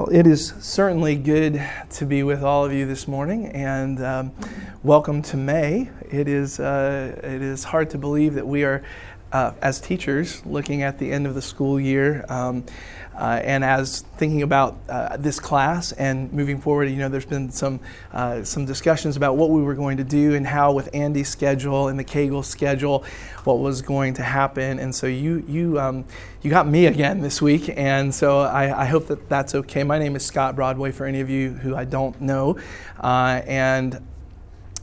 Well, 0.00 0.08
it 0.08 0.26
is 0.26 0.54
certainly 0.60 1.14
good 1.14 1.62
to 1.90 2.06
be 2.06 2.22
with 2.22 2.42
all 2.42 2.64
of 2.64 2.72
you 2.72 2.86
this 2.86 3.06
morning, 3.06 3.48
and 3.48 4.02
um, 4.02 4.32
welcome 4.82 5.20
to 5.24 5.36
May. 5.36 5.90
It 6.10 6.26
is 6.26 6.58
uh, 6.58 7.20
it 7.22 7.42
is 7.42 7.64
hard 7.64 7.90
to 7.90 7.98
believe 7.98 8.32
that 8.32 8.46
we 8.46 8.64
are, 8.64 8.82
uh, 9.32 9.52
as 9.62 9.80
teachers, 9.80 10.44
looking 10.44 10.82
at 10.82 10.98
the 10.98 11.12
end 11.12 11.26
of 11.26 11.34
the 11.34 11.42
school 11.42 11.80
year. 11.80 12.24
Um, 12.28 12.64
uh, 13.20 13.38
and 13.44 13.62
as 13.62 14.00
thinking 14.16 14.40
about 14.40 14.78
uh, 14.88 15.16
this 15.18 15.38
class 15.38 15.92
and 15.92 16.32
moving 16.32 16.58
forward, 16.58 16.86
you 16.86 16.96
know, 16.96 17.08
there's 17.10 17.26
been 17.26 17.50
some 17.50 17.78
uh, 18.12 18.42
some 18.44 18.64
discussions 18.64 19.16
about 19.16 19.36
what 19.36 19.50
we 19.50 19.60
were 19.60 19.74
going 19.74 19.98
to 19.98 20.04
do 20.04 20.34
and 20.34 20.46
how, 20.46 20.72
with 20.72 20.88
Andy's 20.94 21.28
schedule 21.28 21.88
and 21.88 21.98
the 21.98 22.04
Kegel 22.04 22.42
schedule, 22.42 23.04
what 23.44 23.58
was 23.58 23.82
going 23.82 24.14
to 24.14 24.22
happen. 24.22 24.78
And 24.78 24.94
so 24.94 25.06
you 25.06 25.44
you 25.46 25.78
um, 25.78 26.06
you 26.40 26.50
got 26.50 26.66
me 26.66 26.86
again 26.86 27.20
this 27.20 27.42
week, 27.42 27.70
and 27.76 28.14
so 28.14 28.40
I, 28.40 28.82
I, 28.82 28.84
hope 28.86 29.08
that 29.08 29.28
that's 29.28 29.54
okay. 29.54 29.84
My 29.84 29.98
name 29.98 30.16
is 30.16 30.24
Scott 30.24 30.56
Broadway. 30.56 30.90
For 30.90 31.04
any 31.04 31.20
of 31.20 31.28
you 31.28 31.50
who 31.50 31.76
I 31.76 31.84
don't 31.84 32.18
know, 32.22 32.58
uh, 32.98 33.42
and 33.46 34.00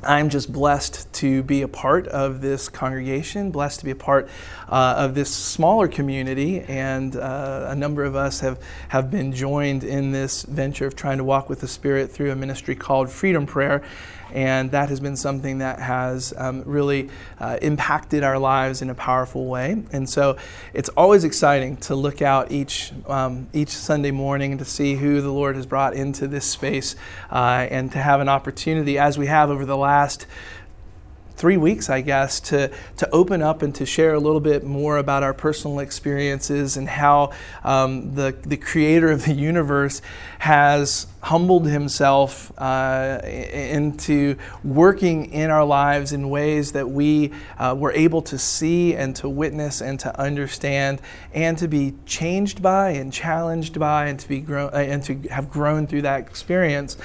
I'm 0.03 0.29
just 0.29 0.53
blessed 0.53 1.11
to 1.15 1.41
be 1.43 1.63
a 1.63 1.67
part 1.67 2.07
of 2.07 2.41
this 2.41 2.69
congregation, 2.69 3.49
blessed 3.49 3.79
to 3.79 3.85
be 3.85 3.91
a 3.91 3.95
part 3.95 4.29
uh, 4.69 4.95
of 4.97 5.15
this 5.15 5.33
smaller 5.33 5.87
community, 5.87 6.61
and 6.61 7.15
uh, 7.15 7.67
a 7.69 7.75
number 7.75 8.03
of 8.03 8.15
us 8.15 8.41
have, 8.41 8.61
have 8.89 9.09
been 9.09 9.33
joined 9.33 9.83
in 9.83 10.11
this 10.11 10.43
venture 10.43 10.85
of 10.85 10.95
trying 10.95 11.17
to 11.17 11.23
walk 11.23 11.49
with 11.49 11.61
the 11.61 11.67
Spirit 11.67 12.11
through 12.11 12.31
a 12.31 12.35
ministry 12.35 12.75
called 12.75 13.09
Freedom 13.09 13.47
Prayer 13.47 13.83
and 14.33 14.71
that 14.71 14.89
has 14.89 14.99
been 14.99 15.15
something 15.15 15.59
that 15.59 15.79
has 15.79 16.33
um, 16.37 16.63
really 16.65 17.09
uh, 17.39 17.57
impacted 17.61 18.23
our 18.23 18.37
lives 18.37 18.81
in 18.81 18.89
a 18.89 18.95
powerful 18.95 19.45
way. 19.45 19.83
And 19.91 20.09
so 20.09 20.37
it's 20.73 20.89
always 20.89 21.23
exciting 21.23 21.77
to 21.77 21.95
look 21.95 22.21
out 22.21 22.51
each 22.51 22.91
um, 23.07 23.47
each 23.53 23.69
Sunday 23.69 24.11
morning 24.11 24.57
to 24.57 24.65
see 24.65 24.95
who 24.95 25.21
the 25.21 25.31
Lord 25.31 25.55
has 25.55 25.65
brought 25.65 25.93
into 25.93 26.27
this 26.27 26.45
space, 26.45 26.95
uh, 27.31 27.67
and 27.69 27.91
to 27.91 27.99
have 27.99 28.21
an 28.21 28.29
opportunity, 28.29 28.97
as 28.97 29.17
we 29.17 29.27
have 29.27 29.49
over 29.49 29.65
the 29.65 29.77
last 29.77 30.25
three 31.37 31.57
weeks, 31.57 31.89
I 31.89 32.01
guess, 32.01 32.39
to, 32.41 32.71
to 32.97 33.09
open 33.11 33.43
up 33.43 33.61
and 33.61 33.73
to 33.75 33.85
share 33.85 34.15
a 34.15 34.19
little 34.19 34.39
bit 34.39 34.63
more 34.63 34.97
about 34.97 35.21
our 35.21 35.33
personal 35.33 35.79
experiences 35.79 36.77
and 36.77 36.89
how 36.89 37.31
um, 37.63 38.15
the, 38.15 38.35
the 38.41 38.57
creator 38.57 39.09
of 39.11 39.23
the 39.25 39.33
universe 39.47 40.01
has 40.39 41.07
humbled 41.21 41.67
himself 41.67 42.51
uh, 42.57 43.19
into 43.23 44.35
working 44.63 45.31
in 45.31 45.51
our 45.51 45.65
lives 45.65 46.11
in 46.11 46.29
ways 46.29 46.71
that 46.71 46.89
we 46.89 47.31
uh, 47.59 47.75
were 47.77 47.91
able 47.91 48.21
to 48.21 48.37
see 48.37 48.95
and 48.95 49.15
to 49.15 49.29
witness 49.29 49.81
and 49.81 49.99
to 49.99 50.19
understand 50.19 51.01
and 51.33 51.57
to 51.57 51.67
be 51.67 51.93
changed 52.05 52.61
by 52.61 52.91
and 52.91 53.13
challenged 53.13 53.79
by 53.79 54.07
and 54.07 54.19
to 54.19 54.27
be 54.27 54.39
grown 54.39 54.69
uh, 54.73 54.77
and 54.77 55.03
to 55.03 55.15
have 55.29 55.49
grown 55.49 55.85
through 55.85 56.01
that 56.01 56.21
experience. 56.21 56.97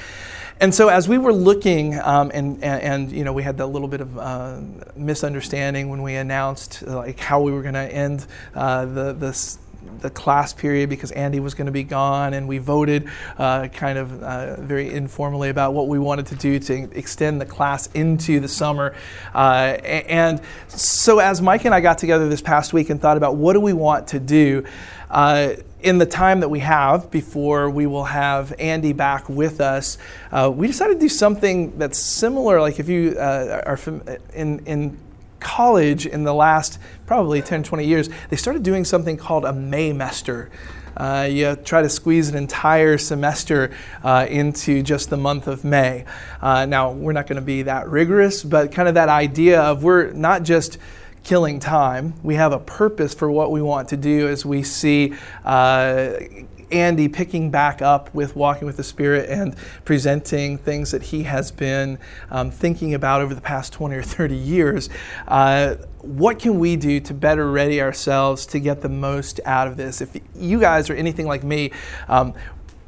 And 0.62 0.72
so, 0.72 0.86
as 0.86 1.08
we 1.08 1.18
were 1.18 1.32
looking, 1.32 1.98
um, 1.98 2.30
and, 2.32 2.62
and, 2.62 3.10
you 3.10 3.24
know, 3.24 3.32
we 3.32 3.42
had 3.42 3.56
that 3.56 3.66
little 3.66 3.88
bit 3.88 4.00
of 4.00 4.16
uh, 4.16 4.60
misunderstanding 4.94 5.88
when 5.88 6.02
we 6.02 6.14
announced 6.14 6.84
uh, 6.86 6.98
like 6.98 7.18
how 7.18 7.42
we 7.42 7.50
were 7.50 7.62
going 7.62 7.74
to 7.74 7.80
end 7.80 8.24
uh, 8.54 8.84
the 8.84 9.12
the 9.98 10.10
class 10.10 10.52
period 10.52 10.88
because 10.88 11.10
Andy 11.12 11.40
was 11.40 11.54
going 11.54 11.66
to 11.66 11.72
be 11.72 11.82
gone, 11.82 12.34
and 12.34 12.46
we 12.46 12.58
voted 12.58 13.08
uh, 13.38 13.68
kind 13.68 13.98
of 13.98 14.22
uh, 14.22 14.60
very 14.60 14.92
informally 14.92 15.48
about 15.48 15.74
what 15.74 15.88
we 15.88 15.98
wanted 15.98 16.26
to 16.26 16.36
do 16.36 16.58
to 16.60 16.74
extend 16.96 17.40
the 17.40 17.46
class 17.46 17.88
into 17.94 18.38
the 18.38 18.48
summer. 18.48 18.94
Uh, 19.34 19.78
and 19.84 20.40
so, 20.68 21.18
as 21.18 21.42
Mike 21.42 21.64
and 21.64 21.74
I 21.74 21.80
got 21.80 21.98
together 21.98 22.28
this 22.28 22.42
past 22.42 22.72
week 22.72 22.90
and 22.90 23.00
thought 23.00 23.16
about 23.16 23.36
what 23.36 23.54
do 23.54 23.60
we 23.60 23.72
want 23.72 24.08
to 24.08 24.20
do, 24.20 24.64
uh, 25.12 25.54
in 25.82 25.98
the 25.98 26.06
time 26.06 26.40
that 26.40 26.48
we 26.48 26.60
have 26.60 27.10
before 27.10 27.68
we 27.68 27.86
will 27.86 28.04
have 28.04 28.54
Andy 28.58 28.92
back 28.92 29.28
with 29.28 29.60
us, 29.60 29.98
uh, 30.30 30.50
we 30.52 30.66
decided 30.66 30.94
to 30.94 31.00
do 31.00 31.08
something 31.08 31.78
that's 31.78 31.98
similar. 31.98 32.60
Like 32.60 32.80
if 32.80 32.88
you 32.88 33.16
uh, 33.18 33.62
are 33.66 33.78
in, 34.34 34.60
in 34.66 34.98
college 35.38 36.06
in 36.06 36.24
the 36.24 36.32
last 36.32 36.78
probably 37.06 37.42
10, 37.42 37.62
20 37.62 37.86
years, 37.86 38.08
they 38.30 38.36
started 38.36 38.62
doing 38.62 38.84
something 38.84 39.16
called 39.18 39.44
a 39.44 39.52
Maymester. 39.52 40.48
Uh, 40.96 41.28
you 41.30 41.56
try 41.56 41.82
to 41.82 41.88
squeeze 41.88 42.28
an 42.28 42.36
entire 42.36 42.96
semester 42.96 43.70
uh, 44.02 44.26
into 44.28 44.82
just 44.82 45.10
the 45.10 45.16
month 45.16 45.46
of 45.46 45.64
May. 45.64 46.04
Uh, 46.40 46.66
now, 46.66 46.92
we're 46.92 47.12
not 47.12 47.26
going 47.26 47.36
to 47.36 47.42
be 47.42 47.62
that 47.62 47.88
rigorous, 47.88 48.42
but 48.42 48.72
kind 48.72 48.88
of 48.88 48.94
that 48.94 49.08
idea 49.08 49.60
of 49.60 49.82
we're 49.82 50.12
not 50.12 50.42
just 50.42 50.78
killing 51.24 51.60
time. 51.60 52.14
We 52.22 52.34
have 52.34 52.52
a 52.52 52.58
purpose 52.58 53.14
for 53.14 53.30
what 53.30 53.50
we 53.50 53.62
want 53.62 53.88
to 53.88 53.96
do 53.96 54.28
as 54.28 54.44
we 54.44 54.62
see 54.62 55.14
uh, 55.44 56.14
Andy 56.72 57.08
picking 57.08 57.50
back 57.50 57.82
up 57.82 58.12
with 58.14 58.34
Walking 58.34 58.66
with 58.66 58.76
the 58.76 58.84
Spirit 58.84 59.28
and 59.28 59.54
presenting 59.84 60.58
things 60.58 60.90
that 60.90 61.02
he 61.02 61.24
has 61.24 61.52
been 61.52 61.98
um, 62.30 62.50
thinking 62.50 62.94
about 62.94 63.20
over 63.20 63.34
the 63.34 63.40
past 63.40 63.72
20 63.72 63.94
or 63.94 64.02
30 64.02 64.34
years. 64.34 64.88
Uh, 65.28 65.76
what 65.98 66.38
can 66.38 66.58
we 66.58 66.76
do 66.76 66.98
to 67.00 67.14
better 67.14 67.50
ready 67.50 67.80
ourselves 67.80 68.46
to 68.46 68.58
get 68.58 68.80
the 68.80 68.88
most 68.88 69.38
out 69.44 69.68
of 69.68 69.76
this? 69.76 70.00
If 70.00 70.16
you 70.34 70.58
guys 70.58 70.90
are 70.90 70.94
anything 70.94 71.26
like 71.26 71.44
me, 71.44 71.70
um, 72.08 72.34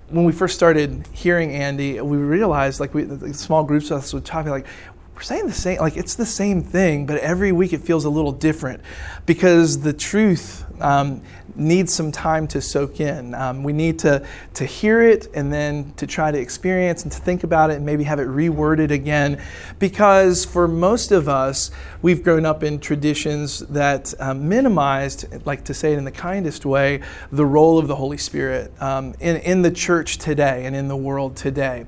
when 0.08 0.24
we 0.24 0.32
first 0.32 0.54
started 0.54 1.06
hearing 1.12 1.52
Andy, 1.52 2.00
we 2.00 2.16
realized 2.16 2.80
like 2.80 2.94
we, 2.94 3.32
small 3.32 3.64
groups 3.64 3.90
of 3.90 3.98
us 3.98 4.12
would 4.12 4.24
talk 4.24 4.46
like, 4.46 4.66
we're 5.14 5.22
saying 5.22 5.46
the 5.46 5.52
same, 5.52 5.78
like 5.78 5.96
it's 5.96 6.16
the 6.16 6.26
same 6.26 6.62
thing, 6.62 7.06
but 7.06 7.18
every 7.18 7.52
week 7.52 7.72
it 7.72 7.80
feels 7.82 8.04
a 8.04 8.10
little 8.10 8.32
different 8.32 8.80
because 9.26 9.80
the 9.80 9.92
truth 9.92 10.64
um, 10.82 11.22
needs 11.54 11.94
some 11.94 12.10
time 12.10 12.48
to 12.48 12.60
soak 12.60 12.98
in. 12.98 13.32
Um, 13.32 13.62
we 13.62 13.72
need 13.72 14.00
to, 14.00 14.26
to 14.54 14.64
hear 14.64 15.02
it 15.02 15.28
and 15.32 15.52
then 15.52 15.92
to 15.98 16.06
try 16.08 16.32
to 16.32 16.38
experience 16.38 17.04
and 17.04 17.12
to 17.12 17.18
think 17.18 17.44
about 17.44 17.70
it 17.70 17.76
and 17.76 17.86
maybe 17.86 18.02
have 18.04 18.18
it 18.18 18.26
reworded 18.26 18.90
again 18.90 19.40
because 19.78 20.44
for 20.44 20.66
most 20.66 21.12
of 21.12 21.28
us, 21.28 21.70
we've 22.02 22.24
grown 22.24 22.44
up 22.44 22.64
in 22.64 22.80
traditions 22.80 23.60
that 23.60 24.12
um, 24.18 24.48
minimized, 24.48 25.46
like 25.46 25.62
to 25.64 25.74
say 25.74 25.92
it 25.92 25.98
in 25.98 26.04
the 26.04 26.10
kindest 26.10 26.66
way, 26.66 27.00
the 27.30 27.46
role 27.46 27.78
of 27.78 27.86
the 27.86 27.94
Holy 27.94 28.18
Spirit 28.18 28.72
um, 28.82 29.14
in, 29.20 29.36
in 29.36 29.62
the 29.62 29.70
church 29.70 30.18
today 30.18 30.66
and 30.66 30.74
in 30.74 30.88
the 30.88 30.96
world 30.96 31.36
today. 31.36 31.86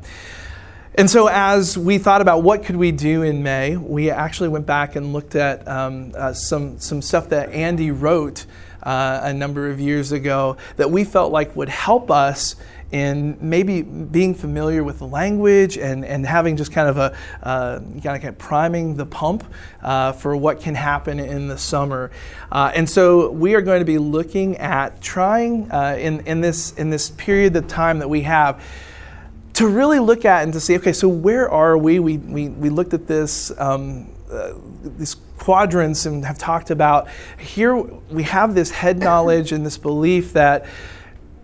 And 0.99 1.11
so, 1.11 1.29
as 1.29 1.77
we 1.77 1.99
thought 1.99 2.23
about 2.23 2.43
what 2.43 2.65
could 2.65 2.77
we 2.77 2.91
do 2.91 3.23
in 3.23 3.43
May, 3.43 3.77
we 3.77 4.11
actually 4.11 4.49
went 4.49 4.65
back 4.65 4.97
and 4.97 5.13
looked 5.13 5.35
at 5.35 5.69
um, 5.69 6.15
uh, 6.17 6.33
some 6.33 6.79
some 6.79 7.03
stuff 7.03 7.29
that 7.29 7.51
Andy 7.51 7.91
wrote 7.91 8.47
uh, 8.83 9.21
a 9.25 9.35
number 9.35 9.69
of 9.69 9.79
years 9.79 10.11
ago 10.13 10.57
that 10.77 10.91
we 10.91 11.05
felt 11.05 11.33
like 11.33 11.55
would 11.55 11.69
help 11.69 12.11
us 12.11 12.57
in 12.93 13.37
maybe 13.43 13.83
being 13.83 14.35
familiar 14.35 14.83
with 14.83 15.01
the 15.01 15.07
language 15.07 15.77
and, 15.77 16.05
and 16.05 16.25
having 16.25 16.57
just 16.57 16.73
kind 16.73 16.89
of 16.89 16.97
a 16.97 17.17
uh, 17.43 17.81
kind 18.03 18.25
of 18.25 18.39
priming 18.39 18.97
the 18.97 19.05
pump 19.05 19.45
uh, 19.83 20.13
for 20.13 20.35
what 20.35 20.61
can 20.61 20.75
happen 20.75 21.21
in 21.21 21.49
the 21.49 21.59
summer. 21.59 22.11
Uh, 22.51 22.73
and 22.75 22.89
so 22.89 23.31
we 23.33 23.55
are 23.55 23.61
going 23.61 23.81
to 23.81 23.85
be 23.85 23.99
looking 23.99 24.57
at 24.57 25.03
trying 25.03 25.71
uh, 25.71 25.97
in, 25.99 26.21
in 26.21 26.41
this 26.41 26.73
in 26.73 26.89
this 26.89 27.11
period 27.11 27.55
of 27.55 27.69
time 27.69 27.99
that 27.99 28.09
we 28.09 28.23
have 28.23 28.65
to 29.57 29.67
really 29.67 29.99
look 29.99 30.25
at 30.27 30.43
and 30.43 30.53
to 30.53 30.61
see, 30.61 30.77
okay, 30.77 30.93
so 30.93 31.09
where 31.09 31.51
are 31.51 31.79
we? 31.79 31.99
We, 31.99 32.19
we, 32.19 32.49
we 32.49 32.69
looked 32.69 32.93
at 32.93 33.07
this, 33.07 33.51
um, 33.59 34.07
uh, 34.31 34.53
these 34.99 35.17
quadrants 35.39 36.05
and 36.07 36.25
have 36.25 36.39
talked 36.39 36.71
about 36.71 37.09
here 37.39 37.77
we 37.77 38.23
have 38.23 38.55
this 38.55 38.71
head 38.71 38.99
knowledge 38.99 39.53
and 39.53 39.65
this 39.65 39.79
belief 39.79 40.33
that 40.33 40.67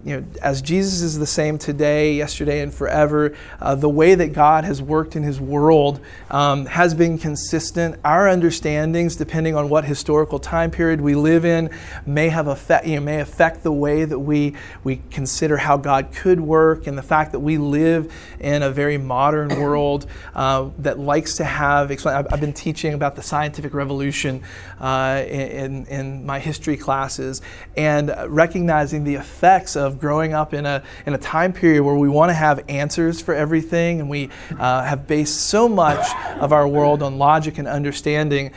you 0.04 0.20
know, 0.20 0.26
as 0.42 0.60
Jesus 0.62 1.00
is 1.00 1.18
the 1.18 1.26
same 1.26 1.58
today, 1.58 2.14
yesterday, 2.14 2.60
and 2.60 2.74
forever, 2.74 3.36
uh, 3.60 3.76
the 3.76 3.88
way 3.88 4.16
that 4.16 4.32
God 4.32 4.64
has 4.64 4.82
worked 4.82 5.14
in 5.14 5.22
His 5.22 5.40
world 5.40 6.00
um, 6.28 6.66
has 6.66 6.92
been 6.92 7.18
consistent. 7.18 8.00
Our 8.04 8.28
understandings, 8.28 9.14
depending 9.14 9.54
on 9.54 9.68
what 9.68 9.84
historical 9.84 10.40
time 10.40 10.72
period 10.72 11.00
we 11.00 11.14
live 11.14 11.44
in, 11.44 11.70
may 12.04 12.30
have 12.30 12.48
affect, 12.48 12.84
you 12.86 12.96
know, 12.96 13.02
may 13.02 13.20
affect 13.20 13.62
the 13.62 13.70
way 13.72 14.04
that 14.04 14.18
we 14.18 14.56
we 14.82 15.02
consider 15.10 15.56
how 15.56 15.76
God 15.76 16.10
could 16.12 16.40
work, 16.40 16.88
and 16.88 16.98
the 16.98 17.02
fact 17.02 17.30
that 17.32 17.40
we 17.40 17.56
live 17.58 18.12
in 18.40 18.64
a 18.64 18.70
very 18.70 18.98
modern 18.98 19.48
world 19.60 20.06
uh, 20.34 20.68
that 20.78 20.98
likes 20.98 21.36
to 21.36 21.44
have. 21.44 21.92
I've 22.06 22.40
been 22.40 22.52
teaching 22.52 22.94
about 22.94 23.14
the 23.14 23.22
scientific 23.22 23.72
revolution 23.72 24.42
uh, 24.80 25.22
in, 25.28 25.86
in 25.86 26.26
my 26.26 26.40
history 26.40 26.76
classes, 26.76 27.40
and 27.76 28.12
recognizing 28.26 29.04
the 29.04 29.14
effects 29.14 29.76
of 29.76 29.91
of 29.92 30.00
growing 30.00 30.32
up 30.32 30.54
in 30.54 30.66
a, 30.66 30.82
in 31.06 31.14
a 31.14 31.18
time 31.18 31.52
period 31.52 31.82
where 31.82 31.94
we 31.94 32.08
want 32.08 32.30
to 32.30 32.34
have 32.34 32.64
answers 32.68 33.20
for 33.20 33.34
everything 33.34 34.00
and 34.00 34.08
we 34.08 34.30
uh, 34.58 34.82
have 34.82 35.06
based 35.06 35.48
so 35.48 35.68
much 35.68 36.04
of 36.40 36.52
our 36.52 36.66
world 36.66 37.02
on 37.02 37.18
logic 37.18 37.58
and 37.58 37.68
understanding 37.68 38.50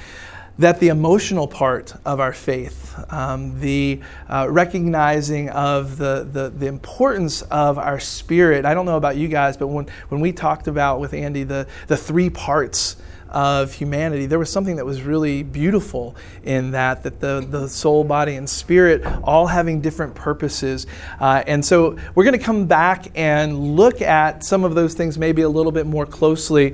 that 0.58 0.80
the 0.80 0.88
emotional 0.88 1.50
part 1.50 1.94
of 2.06 2.22
our 2.22 2.32
faith, 2.32 2.96
um, 3.12 3.60
the 3.60 4.00
uh, 4.30 4.48
recognizing 4.50 5.50
of 5.50 5.98
the, 5.98 6.26
the, 6.32 6.50
the, 6.50 6.68
importance 6.68 7.42
of 7.42 7.78
our 7.78 8.00
spirit, 8.00 8.64
I 8.64 8.74
don't 8.74 8.86
know 8.86 8.96
about 8.96 9.18
you 9.18 9.28
guys, 9.28 9.58
but 9.58 9.68
when, 9.68 9.88
when 10.08 10.22
we 10.22 10.32
talked 10.32 10.70
about 10.70 11.02
with 11.02 11.14
Andy 11.14 11.44
the, 11.44 11.68
the 11.88 11.98
three 11.98 12.30
parts 12.30 12.96
of 13.36 13.74
humanity, 13.74 14.26
there 14.26 14.40
was 14.40 14.50
something 14.50 14.78
that 14.78 14.86
was 14.86 15.02
really 15.02 15.44
beautiful 15.44 16.16
in 16.44 16.72
that, 16.72 17.04
that 17.04 17.20
the, 17.20 17.46
the 17.48 17.68
soul, 17.68 18.06
body, 18.06 18.36
and 18.36 18.50
spirit 18.50 19.06
all 19.24 19.46
having 19.46 19.82
different 19.82 20.16
purposes. 20.16 20.88
Uh, 21.20 21.44
and 21.46 21.64
so 21.64 21.98
we're 22.16 22.24
going 22.24 22.40
to 22.40 22.44
come 22.44 22.66
back 22.66 23.08
and 23.14 23.76
look 23.76 24.02
at 24.02 24.46
some 24.46 24.64
of 24.64 24.74
those 24.74 24.94
things 24.94 25.18
maybe 25.18 25.42
a 25.42 25.50
little 25.50 25.74
bit 25.74 25.86
more 25.86 26.06
closely. 26.06 26.74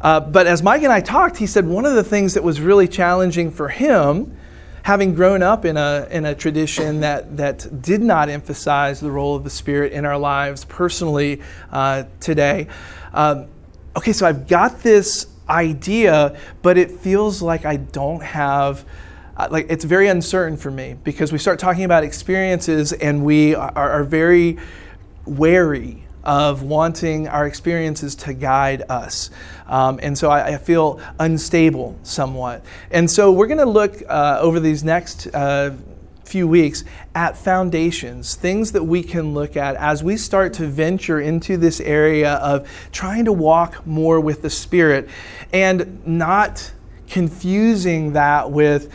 Uh, 0.00 0.18
but 0.18 0.48
as 0.48 0.64
Mike 0.64 0.82
and 0.82 0.92
I 0.92 1.00
talked, 1.00 1.36
he 1.36 1.46
said 1.46 1.64
one 1.64 1.86
of 1.86 1.94
the 1.94 2.04
things 2.04 2.34
that 2.34 2.42
was 2.42 2.60
really 2.60 2.88
challenging 2.88 3.52
for 3.52 3.68
him, 3.68 4.36
having 4.82 5.14
grown 5.14 5.44
up 5.44 5.64
in 5.64 5.76
a, 5.76 6.08
in 6.10 6.26
a 6.26 6.34
tradition 6.34 7.02
that, 7.02 7.36
that 7.36 7.80
did 7.80 8.02
not 8.02 8.28
emphasize 8.28 8.98
the 8.98 9.12
role 9.12 9.36
of 9.36 9.44
the 9.44 9.50
Spirit 9.50 9.92
in 9.92 10.04
our 10.04 10.18
lives 10.18 10.64
personally 10.64 11.40
uh, 11.70 12.02
today. 12.18 12.66
Um, 13.12 13.46
okay, 13.96 14.12
so 14.12 14.26
I've 14.26 14.48
got 14.48 14.80
this 14.82 15.28
idea, 15.48 16.38
but 16.62 16.78
it 16.78 16.90
feels 16.90 17.42
like 17.42 17.64
I 17.64 17.76
don't 17.76 18.22
have 18.22 18.84
uh, 19.36 19.48
like 19.50 19.66
it's 19.68 19.84
very 19.84 20.06
uncertain 20.06 20.56
for 20.56 20.70
me 20.70 20.96
because 21.02 21.32
we 21.32 21.38
start 21.38 21.58
talking 21.58 21.84
about 21.84 22.04
experiences 22.04 22.92
and 22.92 23.24
we 23.24 23.54
are, 23.54 23.72
are 23.76 24.04
very 24.04 24.58
wary 25.26 26.04
of 26.22 26.62
wanting 26.62 27.28
our 27.28 27.46
experiences 27.46 28.14
to 28.14 28.32
guide 28.32 28.82
us. 28.88 29.30
Um, 29.66 30.00
and 30.02 30.16
so 30.16 30.30
I, 30.30 30.54
I, 30.54 30.56
feel 30.56 31.00
unstable 31.20 31.98
somewhat. 32.02 32.64
And 32.90 33.10
so 33.10 33.30
we're 33.30 33.46
going 33.46 33.58
to 33.58 33.66
look 33.66 34.02
uh, 34.08 34.38
over 34.40 34.58
these 34.58 34.82
next 34.82 35.26
uh, 35.34 35.72
few 36.24 36.48
weeks 36.48 36.84
at 37.14 37.36
foundations, 37.36 38.34
things 38.34 38.72
that 38.72 38.84
we 38.84 39.02
can 39.02 39.34
look 39.34 39.56
at 39.56 39.76
as 39.76 40.02
we 40.02 40.16
start 40.16 40.52
to 40.54 40.66
venture 40.66 41.20
into 41.20 41.56
this 41.56 41.80
area 41.80 42.34
of 42.34 42.68
trying 42.92 43.24
to 43.24 43.32
walk 43.32 43.86
more 43.86 44.20
with 44.20 44.42
the 44.42 44.50
Spirit 44.50 45.08
and 45.52 46.06
not 46.06 46.72
confusing 47.08 48.14
that 48.14 48.50
with 48.50 48.92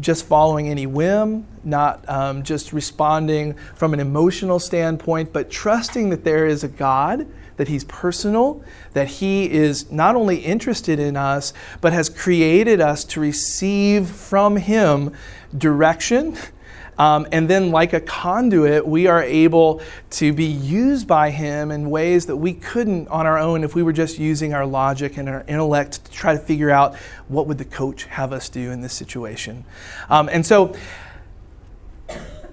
just 0.00 0.26
following 0.26 0.68
any 0.68 0.86
whim, 0.86 1.46
not 1.64 2.06
um, 2.08 2.42
just 2.42 2.72
responding 2.72 3.54
from 3.74 3.92
an 3.92 4.00
emotional 4.00 4.58
standpoint, 4.58 5.32
but 5.32 5.50
trusting 5.50 6.10
that 6.10 6.24
there 6.24 6.46
is 6.46 6.64
a 6.64 6.68
God, 6.68 7.26
that 7.56 7.68
He's 7.68 7.84
personal, 7.84 8.62
that 8.94 9.08
He 9.08 9.50
is 9.50 9.90
not 9.90 10.16
only 10.16 10.38
interested 10.38 10.98
in 10.98 11.16
us, 11.16 11.52
but 11.80 11.92
has 11.92 12.08
created 12.08 12.80
us 12.80 13.04
to 13.04 13.20
receive 13.20 14.08
from 14.08 14.56
Him 14.56 15.12
direction 15.56 16.36
um, 17.00 17.26
and 17.32 17.48
then, 17.48 17.70
like 17.70 17.94
a 17.94 18.00
conduit, 18.00 18.86
we 18.86 19.06
are 19.06 19.22
able 19.22 19.80
to 20.10 20.34
be 20.34 20.44
used 20.44 21.08
by 21.08 21.30
Him 21.30 21.70
in 21.70 21.88
ways 21.88 22.26
that 22.26 22.36
we 22.36 22.52
couldn't 22.52 23.08
on 23.08 23.24
our 23.24 23.38
own 23.38 23.64
if 23.64 23.74
we 23.74 23.82
were 23.82 23.94
just 23.94 24.18
using 24.18 24.52
our 24.52 24.66
logic 24.66 25.16
and 25.16 25.26
our 25.26 25.42
intellect 25.48 26.04
to 26.04 26.10
try 26.10 26.34
to 26.34 26.38
figure 26.38 26.70
out 26.70 26.94
what 27.28 27.46
would 27.46 27.56
the 27.56 27.64
coach 27.64 28.04
have 28.04 28.34
us 28.34 28.50
do 28.50 28.70
in 28.70 28.82
this 28.82 28.92
situation. 28.92 29.64
Um, 30.10 30.28
and 30.28 30.44
so, 30.44 30.76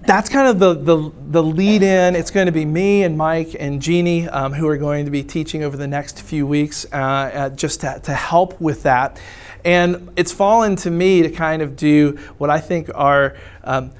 that's 0.00 0.30
kind 0.30 0.48
of 0.48 0.58
the, 0.58 0.72
the, 0.72 1.12
the, 1.28 1.42
lead 1.42 1.82
in. 1.82 2.16
It's 2.16 2.30
going 2.30 2.46
to 2.46 2.52
be 2.52 2.64
me 2.64 3.02
and 3.02 3.18
Mike 3.18 3.54
and 3.60 3.82
Jeannie 3.82 4.26
um, 4.28 4.54
who 4.54 4.66
are 4.66 4.78
going 4.78 5.04
to 5.04 5.10
be 5.10 5.22
teaching 5.22 5.62
over 5.62 5.76
the 5.76 5.88
next 5.88 6.22
few 6.22 6.46
weeks 6.46 6.86
uh, 6.90 6.96
uh, 6.96 7.48
just 7.50 7.82
to, 7.82 8.00
to, 8.04 8.14
help 8.14 8.58
with 8.58 8.84
that. 8.84 9.20
And 9.66 10.10
it's 10.16 10.32
fallen 10.32 10.76
to 10.76 10.90
me 10.90 11.22
to 11.22 11.28
kind 11.28 11.60
of 11.60 11.76
do 11.76 12.16
what 12.38 12.48
I 12.48 12.60
think 12.60 12.88
are 12.94 13.36
um, 13.64 13.90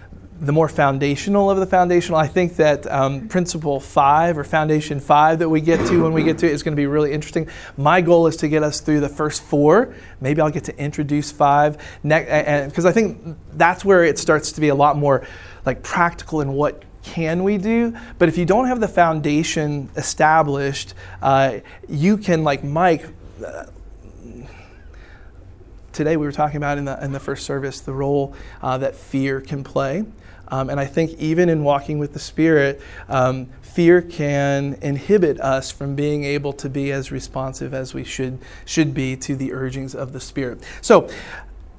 the 0.40 0.52
more 0.52 0.68
foundational 0.68 1.50
of 1.50 1.58
the 1.58 1.66
foundational. 1.66 2.18
I 2.18 2.28
think 2.28 2.56
that 2.56 2.86
um, 2.90 3.28
principle 3.28 3.80
five 3.80 4.38
or 4.38 4.44
foundation 4.44 5.00
five 5.00 5.40
that 5.40 5.48
we 5.48 5.60
get 5.60 5.84
to 5.88 6.02
when 6.02 6.12
we 6.12 6.22
get 6.22 6.38
to 6.38 6.46
it 6.46 6.52
is 6.52 6.62
going 6.62 6.72
to 6.72 6.80
be 6.80 6.86
really 6.86 7.12
interesting. 7.12 7.48
My 7.76 8.00
goal 8.00 8.26
is 8.28 8.36
to 8.36 8.48
get 8.48 8.62
us 8.62 8.80
through 8.80 9.00
the 9.00 9.08
first 9.08 9.42
four. 9.42 9.94
Maybe 10.20 10.40
I'll 10.40 10.50
get 10.50 10.64
to 10.64 10.78
introduce 10.78 11.32
five, 11.32 11.78
because 12.02 12.86
I 12.86 12.92
think 12.92 13.36
that's 13.54 13.84
where 13.84 14.04
it 14.04 14.18
starts 14.18 14.52
to 14.52 14.60
be 14.60 14.68
a 14.68 14.74
lot 14.74 14.96
more 14.96 15.26
like 15.66 15.82
practical 15.82 16.40
in 16.40 16.52
what 16.52 16.82
can 17.02 17.42
we 17.42 17.56
do 17.56 17.96
but 18.18 18.28
if 18.28 18.36
you 18.36 18.44
don't 18.44 18.66
have 18.66 18.80
the 18.80 18.88
foundation 18.88 19.88
established 19.96 20.94
uh, 21.22 21.58
you 21.88 22.18
can 22.18 22.44
like 22.44 22.62
mike 22.62 23.06
uh, 23.44 23.64
today 25.92 26.16
we 26.16 26.26
were 26.26 26.32
talking 26.32 26.58
about 26.58 26.76
in 26.76 26.84
the, 26.84 27.02
in 27.02 27.12
the 27.12 27.20
first 27.20 27.46
service 27.46 27.80
the 27.80 27.92
role 27.92 28.34
uh, 28.62 28.76
that 28.76 28.94
fear 28.94 29.40
can 29.40 29.64
play 29.64 30.04
um, 30.48 30.70
and 30.70 30.80
I 30.80 30.86
think 30.86 31.18
even 31.18 31.48
in 31.48 31.64
walking 31.64 31.98
with 31.98 32.12
the 32.12 32.18
Spirit, 32.18 32.80
um, 33.08 33.46
fear 33.62 34.02
can 34.02 34.78
inhibit 34.82 35.40
us 35.40 35.70
from 35.70 35.94
being 35.94 36.24
able 36.24 36.52
to 36.54 36.68
be 36.68 36.90
as 36.90 37.12
responsive 37.12 37.72
as 37.74 37.94
we 37.94 38.04
should, 38.04 38.38
should 38.64 38.94
be 38.94 39.16
to 39.16 39.36
the 39.36 39.52
urgings 39.52 39.94
of 39.94 40.12
the 40.12 40.20
Spirit. 40.20 40.62
So, 40.80 41.08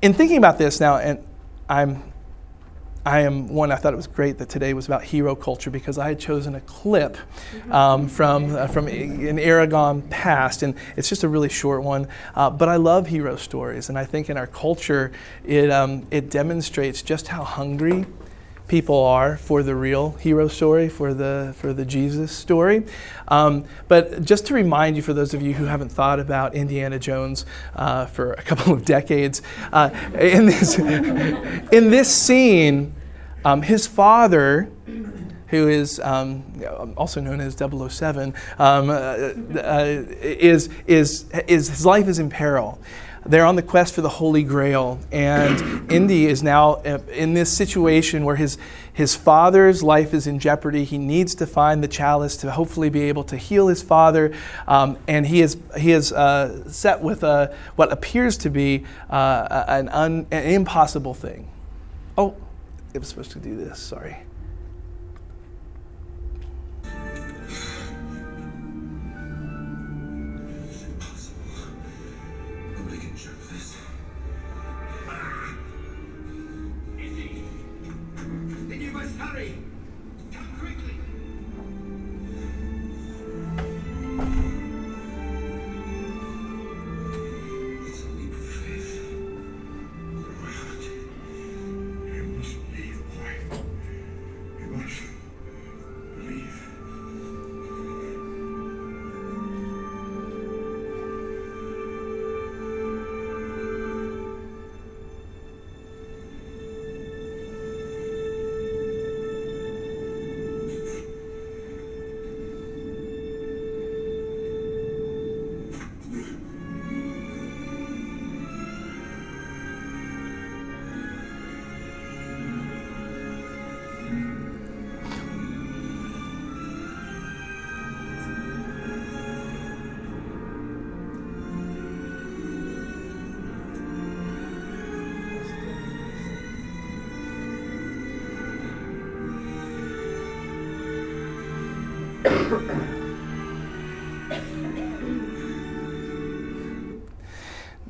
in 0.02 0.14
thinking 0.14 0.38
about 0.38 0.58
this 0.58 0.80
now, 0.80 0.98
and 0.98 1.20
I'm 1.68 2.04
I 3.06 3.22
am 3.22 3.48
one. 3.48 3.72
I 3.72 3.76
thought 3.76 3.94
it 3.94 3.98
was 3.98 4.08
great 4.08 4.38
that 4.40 4.50
today 4.50 4.74
was 4.74 4.86
about 4.86 5.04
hero 5.04 5.34
culture 5.34 5.72
because 5.72 5.98
I 5.98 6.10
had 6.10 6.20
chosen 6.20 6.54
a 6.54 6.60
clip 6.62 7.18
um, 7.72 8.08
from 8.08 8.56
uh, 8.56 8.68
from 8.68 8.88
an 8.88 9.40
Aragon 9.40 10.02
past, 10.04 10.64
and 10.64 10.76
it's 10.98 11.08
just 11.08 11.24
a 11.24 11.30
really 11.30 11.50
short 11.50 11.82
one. 11.82 12.08
Uh, 12.36 12.50
but 12.50 12.68
I 12.68 12.76
love 12.76 13.08
hero 13.08 13.36
stories, 13.38 13.88
and 13.90 13.98
I 13.98 14.04
think 14.04 14.30
in 14.30 14.38
our 14.38 14.48
culture, 14.48 15.12
it 15.46 15.72
um, 15.72 16.06
it 16.12 16.30
demonstrates 16.30 17.02
just 17.02 17.30
how 17.30 17.44
hungry 17.44 18.06
people 18.70 19.04
are 19.04 19.36
for 19.36 19.64
the 19.64 19.76
real 19.76 20.12
hero 20.12 20.48
story, 20.48 20.88
for 20.88 21.14
the 21.14 21.54
for 21.58 21.74
the 21.74 21.84
Jesus 21.84 22.32
story. 22.32 22.86
Um, 23.28 23.66
but 23.88 24.24
just 24.24 24.46
to 24.48 24.54
remind 24.54 24.96
you, 24.96 25.02
for 25.02 25.14
those 25.14 25.34
of 25.34 25.42
you 25.42 25.54
who 25.54 25.66
haven't 25.66 25.90
thought 25.90 26.20
about 26.20 26.56
Indiana 26.56 27.00
Jones 27.00 27.46
uh, 27.76 28.06
for 28.06 28.34
a 28.34 28.42
couple 28.42 28.72
of 28.72 28.86
decades, 28.86 29.42
uh, 29.74 29.90
in 30.18 30.46
this 30.46 30.78
in 30.80 31.90
this 31.90 32.16
scene, 32.16 32.94
um, 33.44 33.64
his 33.64 33.88
father 33.88 34.72
who 35.50 35.68
is 35.68 36.00
um, 36.02 36.44
also 36.96 37.20
known 37.20 37.42
as 37.42 37.56
007, 37.56 38.34
um, 38.60 38.90
uh, 38.90 38.94
uh, 38.94 39.84
is, 40.22 40.70
is, 40.86 41.26
is, 41.48 41.70
his 41.70 41.86
life 41.86 42.08
is 42.08 42.20
in 42.20 42.30
peril. 42.30 42.80
They're 43.30 43.46
on 43.46 43.56
the 43.56 43.62
quest 43.62 43.94
for 43.94 44.02
the 44.02 44.10
Holy 44.10 44.42
Grail, 44.42 44.98
and 45.12 45.92
Indy 45.92 46.26
is 46.26 46.42
now 46.42 46.78
uh, 46.78 46.98
in 47.14 47.36
this 47.36 47.56
situation 47.56 48.26
where 48.26 48.36
his, 48.36 48.58
his 48.92 49.16
father's 49.16 49.84
life 49.84 50.16
is 50.16 50.26
in 50.26 50.40
jeopardy. 50.40 50.84
He 50.84 50.98
needs 50.98 51.36
to 51.36 51.46
find 51.46 51.84
the 51.84 51.88
chalice 51.88 52.36
to 52.38 52.50
hopefully 52.50 52.90
be 52.90 53.02
able 53.04 53.24
to 53.26 53.38
heal 53.38 53.68
his 53.68 53.84
father, 53.84 54.34
um, 54.68 54.98
and 55.08 55.28
he 55.28 55.42
is, 55.42 55.58
he 55.78 55.92
is 55.92 56.12
uh, 56.12 56.68
set 56.72 57.02
with 57.02 57.22
a, 57.22 57.56
what 57.76 57.92
appears 57.92 58.36
to 58.38 58.50
be 58.50 58.84
uh, 59.12 59.64
an, 59.68 59.90
un, 59.90 60.26
an 60.32 60.46
impossible 60.46 61.14
thing. 61.14 61.52
Oh, 62.18 62.36
it 62.96 62.98
was 62.98 63.10
supposed 63.10 63.32
to 63.34 63.40
do 63.40 63.56
this, 63.56 63.78
sorry. 63.78 64.18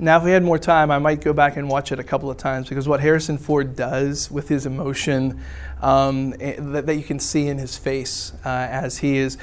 Now, 0.02 0.18
if 0.18 0.24
we 0.24 0.32
had 0.32 0.44
more 0.44 0.58
time, 0.58 0.92
I 0.92 1.00
might 1.00 1.20
go 1.20 1.34
back 1.34 1.58
and 1.58 1.68
watch 1.68 1.92
it 1.92 2.00
a 2.00 2.04
couple 2.06 2.32
of 2.32 2.38
times 2.38 2.70
because 2.70 2.88
what 2.88 3.02
Harrison 3.02 3.38
Ford 3.38 3.76
does 3.76 4.32
with 4.32 4.48
his 4.48 4.66
emotion 4.66 5.42
um, 5.82 6.34
eh, 6.40 6.56
that, 6.58 6.86
that, 6.86 6.96
you 6.96 7.04
can 7.04 7.20
see 7.20 7.48
in 7.48 7.58
his 7.58 7.78
face 7.78 8.32
uh, 8.46 8.50
as 8.50 9.00
he 9.00 9.18
is 9.18 9.38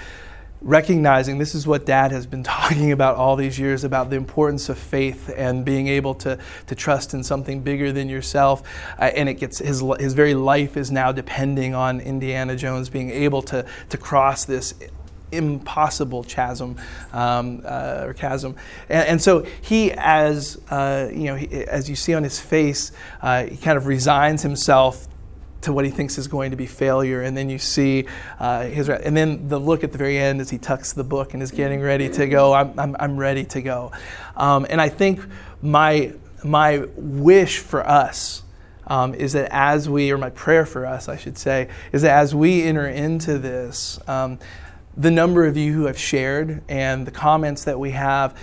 recognizing 0.63 1.37
this 1.37 1.55
is 1.55 1.67
what 1.67 1.85
dad 1.85 2.11
has 2.11 2.27
been 2.27 2.43
talking 2.43 2.91
about 2.91 3.17
all 3.17 3.37
these 3.37 3.59
years 3.59 3.85
about 3.85 4.09
the 4.09 4.17
importance 4.17 4.71
of 4.71 4.79
faith 4.79 5.31
and 5.37 5.63
being 5.63 5.89
able 5.89 6.15
to, 6.15 6.39
to 6.67 6.75
trust 6.75 7.13
in 7.13 7.23
something 7.23 7.61
bigger 7.61 7.93
than 7.93 8.09
yourself. 8.09 8.63
Uh, 8.99 9.11
and 9.15 9.29
it 9.29 9.35
gets 9.35 9.59
his, 9.59 9.85
his 10.01 10.15
very 10.15 10.35
life 10.35 10.79
is 10.79 10.91
now 10.91 11.13
depending 11.13 11.75
on 11.75 12.01
indiana 12.01 12.57
jones 12.57 12.89
being 12.89 13.11
able 13.11 13.43
to, 13.43 13.65
to 13.91 13.99
cross 13.99 14.47
this 14.47 14.73
impossible 15.33 16.25
chasm 16.25 16.77
um, 17.13 17.63
uh, 17.65 18.05
or 18.07 18.15
chasm. 18.15 18.57
And, 18.89 19.09
and, 19.09 19.23
so 19.23 19.45
he, 19.61 19.93
as 19.93 20.61
uh, 20.71 21.09
you 21.11 21.25
know, 21.25 21.35
he, 21.35 21.49
as 21.49 21.91
you 21.91 21.97
see 21.97 22.15
on 22.15 22.23
his 22.23 22.39
face, 22.39 22.93
uh, 23.23 23.45
he 23.45 23.57
kind 23.57 23.77
of 23.77 23.87
resigns 23.87 24.43
himself 24.43 25.09
to 25.67 25.73
what 25.73 25.85
he 25.85 25.91
thinks 25.91 26.17
is 26.17 26.29
going 26.29 26.53
to 26.53 26.57
be 26.57 26.67
failure, 26.67 27.23
and 27.23 27.37
then 27.37 27.51
you 27.51 27.59
see 27.59 28.07
uh, 28.39 28.65
his, 28.65 28.89
and 28.89 29.17
then 29.17 29.49
the 29.49 29.59
look 29.59 29.83
at 29.83 29.91
the 29.91 29.99
very 29.99 30.17
end 30.17 30.41
as 30.41 30.49
he 30.49 30.59
tucks 30.59 30.93
the 30.93 31.03
book 31.03 31.35
and 31.35 31.43
is 31.43 31.51
getting 31.51 31.81
ready 31.81 32.09
to 32.09 32.29
go. 32.29 32.53
I'm, 32.53 32.79
I'm, 32.79 32.97
I'm 33.01 33.17
ready 33.17 33.45
to 33.47 33.61
go, 33.61 33.91
um, 34.37 34.67
and 34.71 34.81
I 34.81 34.89
think 34.89 35.21
my 35.61 36.15
my 36.45 36.87
wish 36.97 37.59
for 37.59 37.87
us. 37.87 38.43
Um, 38.89 39.15
is 39.15 39.33
that 39.33 39.49
as 39.51 39.89
we, 39.89 40.13
or 40.13 40.17
my 40.17 40.31
prayer 40.31 40.65
for 40.65 40.87
us, 40.87 41.09
I 41.09 41.17
should 41.17 41.37
say, 41.37 41.71
is 41.91 42.03
that 42.03 42.17
as 42.17 42.37
we 42.37 42.63
enter 42.63 42.87
into 42.87 43.37
this, 43.37 43.99
um, 44.07 44.39
the 44.97 45.11
number 45.11 45.45
of 45.45 45.57
you 45.57 45.73
who 45.73 45.87
have 45.87 45.99
shared 45.99 46.63
and 46.69 47.07
the 47.07 47.11
comments 47.11 47.65
that 47.65 47.79
we 47.79 47.91
have, 47.91 48.37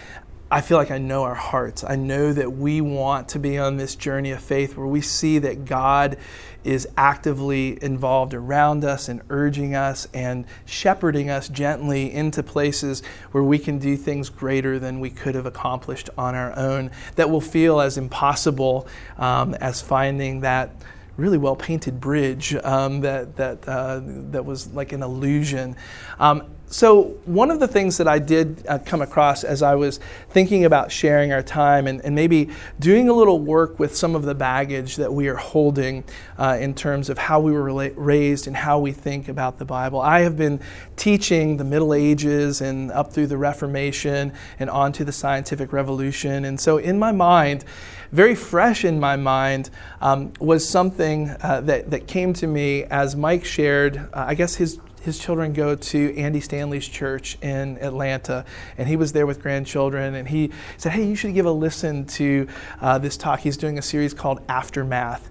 I 0.51 0.61
feel 0.61 0.77
like 0.77 0.91
I 0.91 0.99
know 0.99 1.23
our 1.23 1.33
hearts. 1.33 1.83
I 1.83 1.95
know 1.95 2.31
that 2.31 2.53
we 2.53 2.79
want 2.79 3.29
to 3.29 3.39
be 3.39 3.57
on 3.57 3.77
this 3.77 3.95
journey 3.95 4.29
of 4.29 4.39
faith 4.39 4.77
where 4.77 4.85
we 4.85 5.01
see 5.01 5.39
that 5.39 5.65
God 5.65 6.15
is 6.63 6.87
actively 6.95 7.81
involved 7.83 8.35
around 8.35 8.85
us 8.85 9.09
and 9.09 9.21
urging 9.31 9.73
us 9.73 10.07
and 10.13 10.45
shepherding 10.65 11.27
us 11.27 11.49
gently 11.49 12.13
into 12.13 12.43
places 12.43 13.01
where 13.31 13.43
we 13.43 13.57
can 13.57 13.79
do 13.79 13.97
things 13.97 14.29
greater 14.29 14.77
than 14.77 14.99
we 14.99 15.09
could 15.09 15.33
have 15.33 15.47
accomplished 15.47 16.09
on 16.19 16.35
our 16.35 16.55
own 16.55 16.91
that 17.15 17.31
will 17.31 17.41
feel 17.41 17.81
as 17.81 17.97
impossible 17.97 18.87
um, 19.17 19.55
as 19.55 19.81
finding 19.81 20.41
that 20.41 20.69
really 21.17 21.37
well 21.37 21.55
painted 21.55 21.99
bridge 21.99 22.55
um, 22.63 23.01
that, 23.01 23.35
that, 23.35 23.67
uh, 23.67 24.01
that 24.03 24.45
was 24.45 24.67
like 24.73 24.91
an 24.91 25.03
illusion. 25.03 25.75
Um, 26.19 26.43
so, 26.73 27.03
one 27.25 27.51
of 27.51 27.59
the 27.59 27.67
things 27.67 27.97
that 27.97 28.07
I 28.07 28.17
did 28.17 28.65
uh, 28.67 28.79
come 28.79 29.03
across 29.03 29.43
as 29.43 29.61
I 29.61 29.75
was 29.75 29.99
thinking 30.31 30.65
about 30.65 30.91
sharing 30.91 31.31
our 31.31 31.43
time 31.43 31.85
and, 31.85 32.01
and, 32.03 32.15
maybe 32.15 32.49
doing 32.79 33.09
a 33.09 33.13
little 33.13 33.39
work 33.39 33.77
with 33.77 33.95
some 33.95 34.15
of 34.15 34.23
the 34.23 34.33
baggage 34.33 34.95
that 34.95 35.13
we 35.13 35.27
are 35.27 35.35
holding 35.35 36.03
uh, 36.39 36.57
in 36.59 36.73
terms 36.73 37.11
of 37.11 37.19
how 37.19 37.39
we 37.39 37.51
were 37.51 37.65
rela- 37.65 37.93
raised 37.95 38.47
and 38.47 38.55
how 38.57 38.79
we 38.79 38.91
think 38.91 39.27
about 39.27 39.59
the 39.59 39.65
Bible. 39.65 40.01
I 40.01 40.21
have 40.21 40.35
been 40.35 40.59
teaching 40.95 41.57
the 41.57 41.63
Middle 41.63 41.93
Ages 41.93 42.59
and 42.59 42.91
up 42.91 43.13
through 43.13 43.27
the 43.27 43.37
Reformation 43.37 44.33
and 44.57 44.67
on 44.67 44.93
to 44.93 45.05
the 45.05 45.11
Scientific 45.11 45.73
Revolution. 45.73 46.43
And 46.43 46.59
so, 46.59 46.79
in 46.79 46.97
my 46.97 47.11
mind, 47.11 47.65
very 48.11 48.33
fresh 48.33 48.83
in 48.83 48.99
my 48.99 49.15
mind 49.15 49.69
um, 50.01 50.33
was 50.39 50.67
something 50.67 51.35
uh, 51.39 51.61
that, 51.65 51.91
that 51.91 52.07
came 52.07 52.33
to 52.33 52.47
me 52.47 52.85
as 52.85 53.15
Mike 53.15 53.45
shared, 53.45 53.97
uh, 53.97 54.25
I 54.27 54.33
guess 54.33 54.55
his 54.55 54.79
his 55.03 55.19
children 55.19 55.51
go 55.51 55.75
to 55.75 56.17
Andy 56.17 56.39
Stanley's 56.39 56.87
church 56.87 57.37
in 57.41 57.77
Atlanta, 57.81 58.45
and 58.77 58.87
he 58.87 58.95
was 58.95 59.11
there 59.11 59.25
with 59.25 59.41
grandchildren. 59.41 60.15
And 60.15 60.27
he 60.29 60.51
said, 60.77 60.93
Hey, 60.93 61.05
you 61.05 61.15
should 61.15 61.33
give 61.33 61.45
a 61.45 61.51
listen 61.51 62.05
to 62.05 62.47
uh, 62.79 62.97
this 62.99 63.17
talk. 63.17 63.41
He's 63.41 63.57
doing 63.57 63.77
a 63.77 63.81
series 63.81 64.13
called 64.13 64.41
Aftermath. 64.47 65.29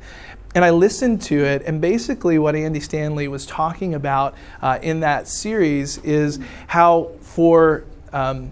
And 0.54 0.62
I 0.62 0.70
listened 0.70 1.22
to 1.22 1.42
it, 1.42 1.62
and 1.64 1.80
basically, 1.80 2.38
what 2.38 2.54
Andy 2.54 2.80
Stanley 2.80 3.26
was 3.26 3.46
talking 3.46 3.94
about 3.94 4.34
uh, 4.60 4.78
in 4.82 5.00
that 5.00 5.26
series 5.26 5.96
is 5.98 6.38
how, 6.66 7.12
for 7.22 7.84
um, 8.12 8.50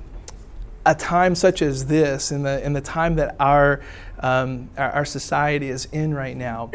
a 0.87 0.95
time 0.95 1.35
such 1.35 1.61
as 1.61 1.85
this, 1.85 2.33
in 2.33 2.43
the, 2.43 2.65
in 2.65 2.73
the 2.73 2.81
time 2.81 3.17
that 3.17 3.37
our, 3.39 3.83
um, 4.21 4.71
our, 4.79 4.91
our 4.93 5.05
society 5.05 5.69
is 5.69 5.87
in 5.93 6.15
right 6.15 6.39
now, 6.39 6.71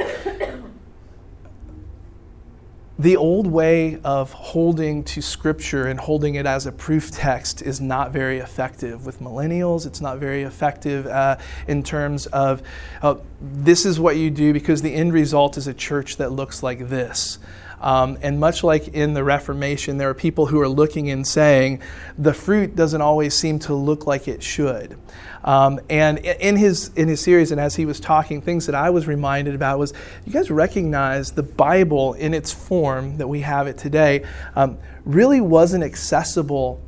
the 2.98 3.18
old 3.18 3.46
way 3.46 4.00
of 4.04 4.32
holding 4.32 5.04
to 5.04 5.22
scripture 5.22 5.88
and 5.88 6.00
holding 6.00 6.36
it 6.36 6.46
as 6.46 6.66
a 6.66 6.72
proof 6.72 7.12
text 7.12 7.62
is 7.62 7.82
not 7.82 8.12
very 8.12 8.38
effective 8.38 9.06
with 9.06 9.20
millennials. 9.20 9.86
It's 9.86 10.00
not 10.00 10.18
very 10.18 10.44
effective 10.44 11.06
uh, 11.06 11.38
in 11.68 11.84
terms 11.84 12.26
of 12.28 12.64
uh, 13.02 13.16
this 13.42 13.86
is 13.86 14.00
what 14.00 14.16
you 14.16 14.32
do 14.32 14.54
because 14.54 14.82
the 14.82 14.94
end 14.94 15.12
result 15.12 15.58
is 15.58 15.68
a 15.68 15.74
church 15.74 16.18
that 16.18 16.32
looks 16.32 16.64
like 16.64 16.88
this. 16.88 17.38
Um, 17.82 18.18
and 18.22 18.40
much 18.40 18.64
like 18.64 18.88
in 18.90 19.14
the 19.14 19.24
Reformation, 19.24 19.98
there 19.98 20.10
are 20.10 20.14
people 20.14 20.46
who 20.46 20.62
are 20.62 20.70
looking 20.70 21.12
and 21.12 21.28
saying, 21.28 21.82
the 22.18 22.34
fruit 22.34 22.76
doesn't 22.76 23.02
always 23.02 23.34
seem 23.34 23.60
to 23.60 23.76
look 23.76 24.08
like 24.08 24.28
it 24.28 24.42
should. 24.42 24.98
Um, 25.46 25.80
and 25.90 26.18
in 26.18 26.58
his, 26.58 26.90
in 26.96 27.08
his 27.08 27.22
series, 27.22 27.52
and 27.52 27.62
as 27.62 27.76
he 27.76 27.86
was 27.86 28.00
talking, 28.00 28.42
things 28.42 28.66
that 28.66 28.76
I 28.76 28.90
was 28.90 29.08
reminded 29.08 29.54
about 29.56 29.78
was 29.78 29.94
you 30.26 30.34
guys 30.34 30.50
recognize 30.50 31.32
the 31.32 31.44
Bible 31.44 32.14
in 32.16 32.34
its 32.34 32.52
form 32.52 33.18
that 33.18 33.28
we 33.28 33.42
have 33.42 33.68
it 33.68 33.78
today 33.78 34.26
um, 34.56 34.80
really 35.06 35.40
wasn't 35.40 35.84
accessible 35.84 36.82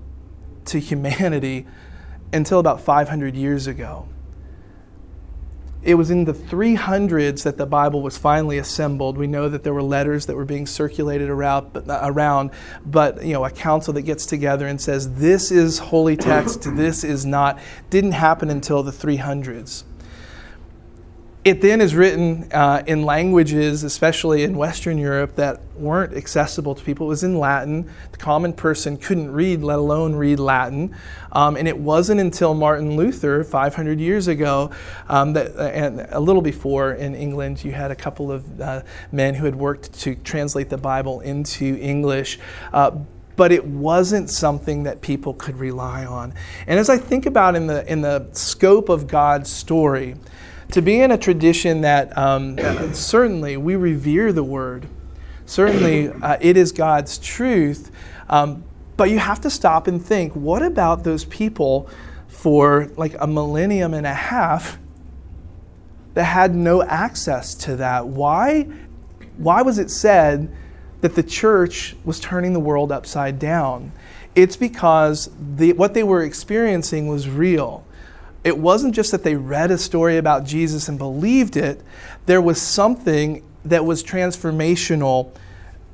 to 0.66 0.80
humanity 0.80 1.68
until 2.34 2.60
about 2.60 2.82
500 2.82 3.36
years 3.36 3.68
ago 3.68 4.08
it 5.84 5.96
was 5.96 6.10
in 6.10 6.26
the 6.26 6.34
300s 6.34 7.44
that 7.44 7.58
the 7.58 7.66
Bible 7.66 8.02
was 8.02 8.18
finally 8.18 8.58
assembled. 8.58 9.18
We 9.18 9.28
know 9.28 9.48
that 9.48 9.64
there 9.64 9.74
were 9.74 9.84
letters 9.84 10.26
that 10.26 10.36
were 10.36 10.46
being 10.46 10.66
circulated 10.66 11.30
around, 11.30 11.72
but, 11.74 11.90
uh, 11.90 12.00
around, 12.04 12.52
but 12.86 13.24
you 13.24 13.34
know, 13.34 13.46
a 13.46 13.52
council 13.52 13.94
that 13.94 14.02
gets 14.02 14.26
together 14.26 14.68
and 14.68 14.82
says 14.82 15.16
this 15.16 15.52
is 15.52 15.80
holy 15.80 16.18
text, 16.18 16.76
this 16.76 17.04
is 17.04 17.26
not, 17.26 17.60
didn't 17.90 18.14
happen 18.14 18.50
until 18.50 18.84
the 18.84 18.92
300s. 18.92 19.84
It 21.48 21.62
then 21.62 21.80
is 21.80 21.96
written 21.96 22.52
uh, 22.52 22.84
in 22.88 23.04
languages, 23.04 23.86
especially 23.86 24.44
in 24.44 24.58
Western 24.58 24.98
Europe, 24.98 25.38
that 25.38 25.62
weren't 25.78 26.14
accessible 26.14 26.76
to 26.76 26.84
people. 26.84 27.06
It 27.06 27.08
was 27.08 27.24
in 27.24 27.40
Latin. 27.40 27.90
The 28.12 28.18
common 28.18 28.52
person 28.52 28.98
couldn't 28.98 29.32
read, 29.32 29.62
let 29.62 29.80
alone 29.80 30.14
read 30.14 30.42
Latin. 30.42 30.94
Um, 31.32 31.56
and 31.56 31.66
it 31.66 31.78
wasn't 31.78 32.20
until 32.20 32.54
Martin 32.54 32.98
Luther, 32.98 33.46
500 33.46 33.98
years 33.98 34.28
ago, 34.28 34.72
um, 35.08 35.32
that, 35.32 35.56
uh, 35.56 35.70
and 35.70 36.06
a 36.10 36.20
little 36.20 36.42
before 36.42 36.92
in 36.92 37.16
England, 37.16 37.64
you 37.64 37.72
had 37.72 37.92
a 37.92 37.96
couple 37.96 38.30
of 38.30 38.60
uh, 38.60 38.82
men 39.14 39.34
who 39.34 39.46
had 39.46 39.56
worked 39.56 39.98
to 40.02 40.16
translate 40.16 40.68
the 40.68 40.78
Bible 40.78 41.22
into 41.22 41.78
English. 41.80 42.40
Uh, 42.74 42.92
but 43.38 43.54
it 43.54 43.66
wasn't 43.66 44.30
something 44.30 44.84
that 44.84 45.00
people 45.00 45.34
could 45.34 45.58
rely 45.58 46.04
on. 46.04 46.34
And 46.66 46.78
as 46.78 46.90
I 46.90 46.98
think 46.98 47.26
about 47.26 47.56
in 47.56 47.68
the 47.68 47.90
in 47.90 48.02
the 48.02 48.28
scope 48.34 48.90
of 48.90 49.08
God's 49.08 49.50
story, 49.50 50.16
to 50.72 50.82
be 50.82 51.02
in 51.02 51.12
a 51.12 51.18
tradition 51.18 51.82
that 51.82 52.16
um, 52.18 52.58
certainly 52.94 53.58
we 53.58 53.76
revere 53.76 54.34
the 54.34 54.44
word, 54.44 54.88
certainly 55.46 56.10
uh, 56.10 56.38
it 56.42 56.58
is 56.58 56.72
God's 56.72 57.18
truth, 57.18 57.92
um, 58.30 58.64
but 58.98 59.10
you 59.10 59.20
have 59.20 59.40
to 59.42 59.50
stop 59.50 59.88
and 59.88 60.04
think 60.04 60.34
what 60.34 60.62
about 60.62 61.04
those 61.04 61.24
people 61.26 61.90
for 62.28 62.92
like 62.98 63.16
a 63.20 63.28
millennium 63.28 63.94
and 63.94 64.06
a 64.06 64.14
half 64.14 64.78
that 66.16 66.24
had 66.24 66.54
no 66.54 66.84
access 66.84 67.56
to 67.56 67.78
that? 67.78 68.08
Why, 68.08 68.68
why 69.38 69.62
was 69.62 69.80
it 69.80 69.90
said 69.90 70.54
that 71.02 71.16
the 71.16 71.24
church 71.24 71.96
was 72.04 72.20
turning 72.20 72.54
the 72.54 72.60
world 72.60 72.92
upside 72.92 73.40
down? 73.40 73.92
It's 74.36 74.56
because 74.56 75.30
the, 75.56 75.74
what 75.74 75.94
they 75.94 76.04
were 76.04 76.24
experiencing 76.24 77.08
was 77.08 77.30
real 77.30 77.87
it 78.48 78.58
wasn't 78.58 78.96
just 78.96 79.12
that 79.12 79.24
they 79.26 79.36
read 79.36 79.72
a 79.72 79.78
story 79.78 80.16
about 80.16 80.46
Jesus 80.46 80.88
and 80.88 80.98
believed 80.98 81.58
it, 81.58 81.82
there 82.28 82.42
was 82.42 82.62
something 82.62 83.44
that 83.66 83.84
was 83.84 84.02
transformational 84.02 85.32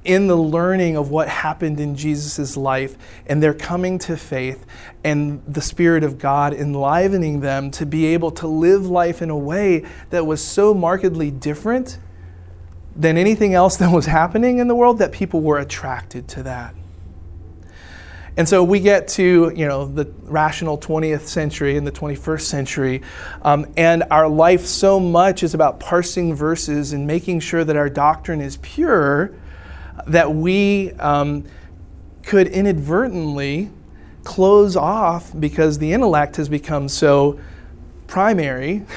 in 0.05 0.27
the 0.27 0.37
learning 0.37 0.95
of 0.95 1.09
what 1.09 1.27
happened 1.27 1.79
in 1.79 1.95
Jesus' 1.95 2.55
life 2.55 2.95
and 3.25 3.41
their 3.41 3.55
coming 3.55 3.97
to 3.97 4.15
faith 4.15 4.67
and 5.03 5.41
the 5.47 5.63
Spirit 5.63 6.03
of 6.03 6.19
God 6.19 6.53
enlivening 6.53 7.39
them 7.39 7.71
to 7.71 7.87
be 7.87 8.05
able 8.05 8.29
to 8.29 8.45
live 8.45 8.85
life 8.85 9.23
in 9.23 9.31
a 9.31 9.37
way 9.37 9.83
that 10.11 10.27
was 10.27 10.39
so 10.39 10.75
markedly 10.75 11.31
different 11.31 11.97
than 12.95 13.17
anything 13.17 13.55
else 13.55 13.77
that 13.77 13.91
was 13.91 14.05
happening 14.05 14.59
in 14.59 14.67
the 14.67 14.75
world 14.75 14.99
that 14.99 15.11
people 15.11 15.41
were 15.41 15.57
attracted 15.57 16.27
to 16.27 16.43
that. 16.43 16.75
And 18.35 18.49
so 18.49 18.63
we 18.63 18.79
get 18.79 19.07
to 19.09 19.51
you 19.55 19.67
know 19.67 19.85
the 19.85 20.05
rational 20.23 20.77
20th 20.77 21.21
century 21.21 21.77
and 21.77 21.85
the 21.85 21.91
21st 21.91 22.41
century, 22.41 23.01
um, 23.43 23.71
and 23.77 24.03
our 24.09 24.27
life 24.27 24.65
so 24.65 24.99
much 24.99 25.43
is 25.43 25.53
about 25.53 25.79
parsing 25.79 26.33
verses 26.33 26.93
and 26.93 27.05
making 27.05 27.41
sure 27.41 27.63
that 27.63 27.75
our 27.75 27.89
doctrine 27.89 28.41
is 28.41 28.57
pure, 28.57 29.35
that 30.07 30.33
we 30.33 30.91
um, 30.93 31.45
could 32.23 32.47
inadvertently 32.47 33.69
close 34.23 34.75
off 34.75 35.31
because 35.39 35.77
the 35.77 35.93
intellect 35.93 36.37
has 36.37 36.49
become 36.49 36.87
so 36.89 37.39
primary. 38.07 38.85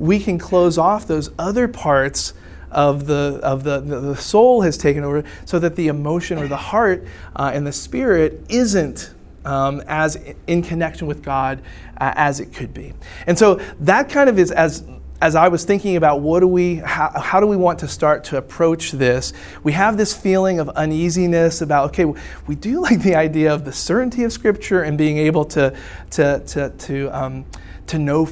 We 0.00 0.20
can 0.20 0.38
close 0.38 0.78
off 0.78 1.08
those 1.08 1.32
other 1.40 1.66
parts 1.66 2.32
of 2.70 3.06
the 3.06 3.40
of 3.42 3.64
the, 3.64 3.80
the, 3.80 4.16
soul 4.16 4.62
has 4.62 4.76
taken 4.76 5.04
over, 5.04 5.24
so 5.44 5.58
that 5.58 5.76
the 5.76 5.88
emotion 5.88 6.38
or 6.38 6.48
the 6.48 6.56
heart 6.56 7.06
uh, 7.36 7.50
and 7.52 7.66
the 7.66 7.72
spirit 7.72 8.44
isn't 8.48 9.14
um, 9.44 9.82
as 9.86 10.16
in 10.46 10.62
connection 10.62 11.06
with 11.06 11.22
God 11.22 11.62
uh, 12.00 12.12
as 12.16 12.40
it 12.40 12.52
could 12.52 12.74
be. 12.74 12.92
And 13.26 13.38
so 13.38 13.56
that 13.80 14.08
kind 14.08 14.28
of 14.28 14.38
is 14.38 14.50
as 14.50 14.84
as 15.20 15.34
I 15.34 15.48
was 15.48 15.64
thinking 15.64 15.96
about 15.96 16.20
what 16.20 16.40
do 16.40 16.46
we 16.46 16.76
how, 16.76 17.10
how, 17.10 17.40
do 17.40 17.46
we 17.46 17.56
want 17.56 17.80
to 17.80 17.88
start 17.88 18.24
to 18.24 18.36
approach 18.36 18.92
this, 18.92 19.32
we 19.64 19.72
have 19.72 19.96
this 19.96 20.16
feeling 20.16 20.60
of 20.60 20.68
uneasiness 20.70 21.60
about 21.60 21.88
okay, 21.88 22.04
we 22.46 22.54
do 22.54 22.80
like 22.82 23.02
the 23.02 23.14
idea 23.14 23.52
of 23.52 23.64
the 23.64 23.72
certainty 23.72 24.24
of 24.24 24.32
Scripture 24.32 24.82
and 24.82 24.96
being 24.96 25.18
able 25.18 25.44
to 25.46 25.76
to 26.10 26.40
to 26.46 26.70
to 26.70 27.08
um, 27.08 27.46
to 27.86 27.98
know 27.98 28.28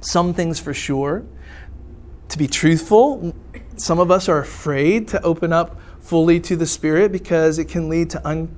some 0.00 0.32
things 0.34 0.60
for 0.60 0.74
sure. 0.74 1.24
To 2.28 2.38
be 2.38 2.46
truthful, 2.46 3.34
some 3.80 3.98
of 3.98 4.10
us 4.10 4.28
are 4.28 4.38
afraid 4.38 5.08
to 5.08 5.22
open 5.22 5.52
up 5.52 5.80
fully 6.00 6.40
to 6.40 6.56
the 6.56 6.66
Spirit 6.66 7.12
because 7.12 7.58
it 7.58 7.66
can 7.66 7.88
lead 7.88 8.10
to 8.10 8.28
un, 8.28 8.54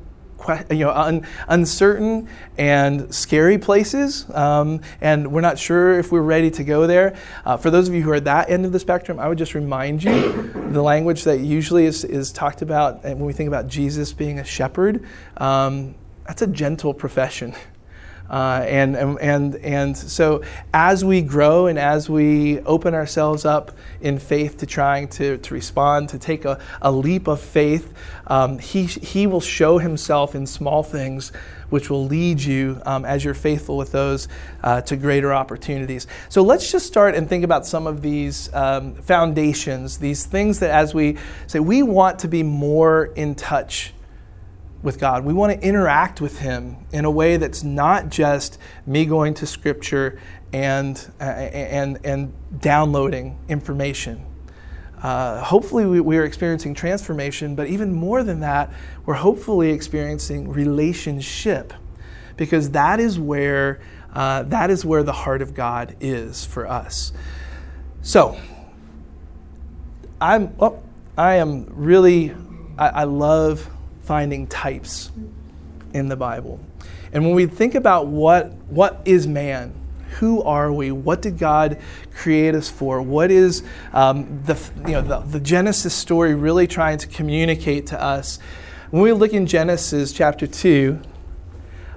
you 0.70 0.78
know, 0.78 0.90
un, 0.90 1.26
uncertain 1.48 2.28
and 2.58 3.14
scary 3.14 3.58
places, 3.58 4.28
um, 4.34 4.80
and 5.00 5.30
we're 5.32 5.40
not 5.40 5.58
sure 5.58 5.98
if 5.98 6.10
we're 6.10 6.22
ready 6.22 6.50
to 6.50 6.64
go 6.64 6.86
there. 6.86 7.16
Uh, 7.44 7.56
for 7.56 7.70
those 7.70 7.88
of 7.88 7.94
you 7.94 8.02
who 8.02 8.10
are 8.10 8.16
at 8.16 8.24
that 8.24 8.50
end 8.50 8.66
of 8.66 8.72
the 8.72 8.80
spectrum, 8.80 9.18
I 9.18 9.28
would 9.28 9.38
just 9.38 9.54
remind 9.54 10.02
you 10.02 10.50
the 10.70 10.82
language 10.82 11.24
that 11.24 11.38
usually 11.38 11.86
is, 11.86 12.04
is 12.04 12.32
talked 12.32 12.62
about 12.62 13.04
when 13.04 13.20
we 13.20 13.32
think 13.32 13.48
about 13.48 13.68
Jesus 13.68 14.12
being 14.12 14.38
a 14.38 14.44
shepherd. 14.44 15.06
Um, 15.36 15.94
that's 16.26 16.42
a 16.42 16.46
gentle 16.46 16.94
profession. 16.94 17.54
Uh, 18.30 18.64
and, 18.66 18.96
and, 18.96 19.56
and 19.56 19.96
so, 19.96 20.42
as 20.72 21.04
we 21.04 21.20
grow 21.20 21.66
and 21.66 21.78
as 21.78 22.08
we 22.08 22.60
open 22.60 22.94
ourselves 22.94 23.44
up 23.44 23.72
in 24.00 24.18
faith 24.18 24.58
to 24.58 24.66
trying 24.66 25.06
to, 25.08 25.36
to 25.38 25.54
respond, 25.54 26.08
to 26.08 26.18
take 26.18 26.44
a, 26.44 26.58
a 26.80 26.90
leap 26.90 27.28
of 27.28 27.40
faith, 27.40 27.92
um, 28.26 28.58
he, 28.58 28.84
he 28.84 29.26
will 29.26 29.40
show 29.40 29.78
himself 29.78 30.34
in 30.34 30.46
small 30.46 30.82
things 30.82 31.32
which 31.72 31.88
will 31.88 32.04
lead 32.04 32.40
you 32.40 32.80
um, 32.84 33.04
as 33.06 33.24
you're 33.24 33.32
faithful 33.32 33.78
with 33.78 33.92
those 33.92 34.28
uh, 34.62 34.80
to 34.82 34.94
greater 34.94 35.32
opportunities. 35.32 36.06
So 36.28 36.42
let's 36.42 36.70
just 36.70 36.86
start 36.86 37.14
and 37.14 37.26
think 37.28 37.44
about 37.44 37.66
some 37.66 37.86
of 37.86 38.02
these 38.02 38.52
um, 38.52 38.94
foundations, 38.94 39.96
these 39.96 40.26
things 40.26 40.58
that 40.60 40.70
as 40.70 40.94
we 40.94 41.16
say, 41.46 41.60
we 41.60 41.82
want 41.82 42.18
to 42.20 42.28
be 42.28 42.42
more 42.42 43.06
in 43.06 43.34
touch 43.34 43.94
with 44.82 44.98
God. 44.98 45.24
We 45.24 45.32
want 45.32 45.52
to 45.52 45.66
interact 45.66 46.20
with 46.20 46.40
Him 46.40 46.76
in 46.92 47.04
a 47.04 47.10
way 47.10 47.36
that's 47.36 47.62
not 47.62 48.08
just 48.08 48.58
me 48.86 49.04
going 49.04 49.34
to 49.34 49.46
Scripture 49.46 50.20
and, 50.52 51.10
uh, 51.20 51.24
and, 51.24 51.98
and 52.04 52.32
downloading 52.60 53.38
information. 53.48 54.26
Uh, 55.02 55.42
hopefully, 55.42 55.84
we, 55.84 56.00
we, 56.00 56.16
are 56.16 56.24
experiencing 56.24 56.74
transformation, 56.74 57.56
but 57.56 57.66
even 57.66 57.92
more 57.92 58.22
than 58.22 58.40
that, 58.40 58.72
we're 59.04 59.14
hopefully 59.14 59.70
experiencing 59.70 60.48
relationship 60.48 61.72
because 62.36 62.70
that 62.70 63.00
is 63.00 63.18
where, 63.18 63.80
uh, 64.12 64.44
that 64.44 64.70
is 64.70 64.84
where 64.84 65.02
the 65.02 65.12
heart 65.12 65.42
of 65.42 65.54
God 65.54 65.96
is 66.00 66.44
for 66.44 66.68
us. 66.68 67.12
So, 68.02 68.38
I'm, 70.20 70.56
well, 70.56 70.80
I 71.18 71.34
am 71.34 71.66
really, 71.70 72.34
I, 72.78 72.88
I 72.88 73.04
love 73.04 73.68
finding 74.12 74.47
types 74.47 75.11
in 75.95 76.07
the 76.11 76.16
Bible. 76.16 76.61
And 77.14 77.25
when 77.25 77.35
we 77.35 77.47
think 77.47 77.75
about 77.75 78.09
what, 78.09 78.52
what 78.69 79.00
is 79.07 79.26
man, 79.26 79.73
who 80.19 80.42
are 80.42 80.71
we? 80.71 80.92
What 80.92 81.23
did 81.23 81.38
God 81.38 81.78
create 82.14 82.54
us 82.54 82.69
for? 82.69 83.00
What 83.00 83.31
is 83.31 83.62
um, 83.95 84.42
the, 84.45 84.61
you 84.85 84.92
know, 84.92 85.00
the, 85.00 85.21
the 85.21 85.40
Genesis 85.40 85.95
story 85.95 86.35
really 86.35 86.66
trying 86.66 86.99
to 86.99 87.07
communicate 87.07 87.87
to 87.87 88.02
us? 88.02 88.38
When 88.90 89.00
we 89.02 89.14
look 89.14 89.33
in 89.33 89.47
Genesis 89.47 90.12
chapter 90.12 90.47
2, 90.47 91.00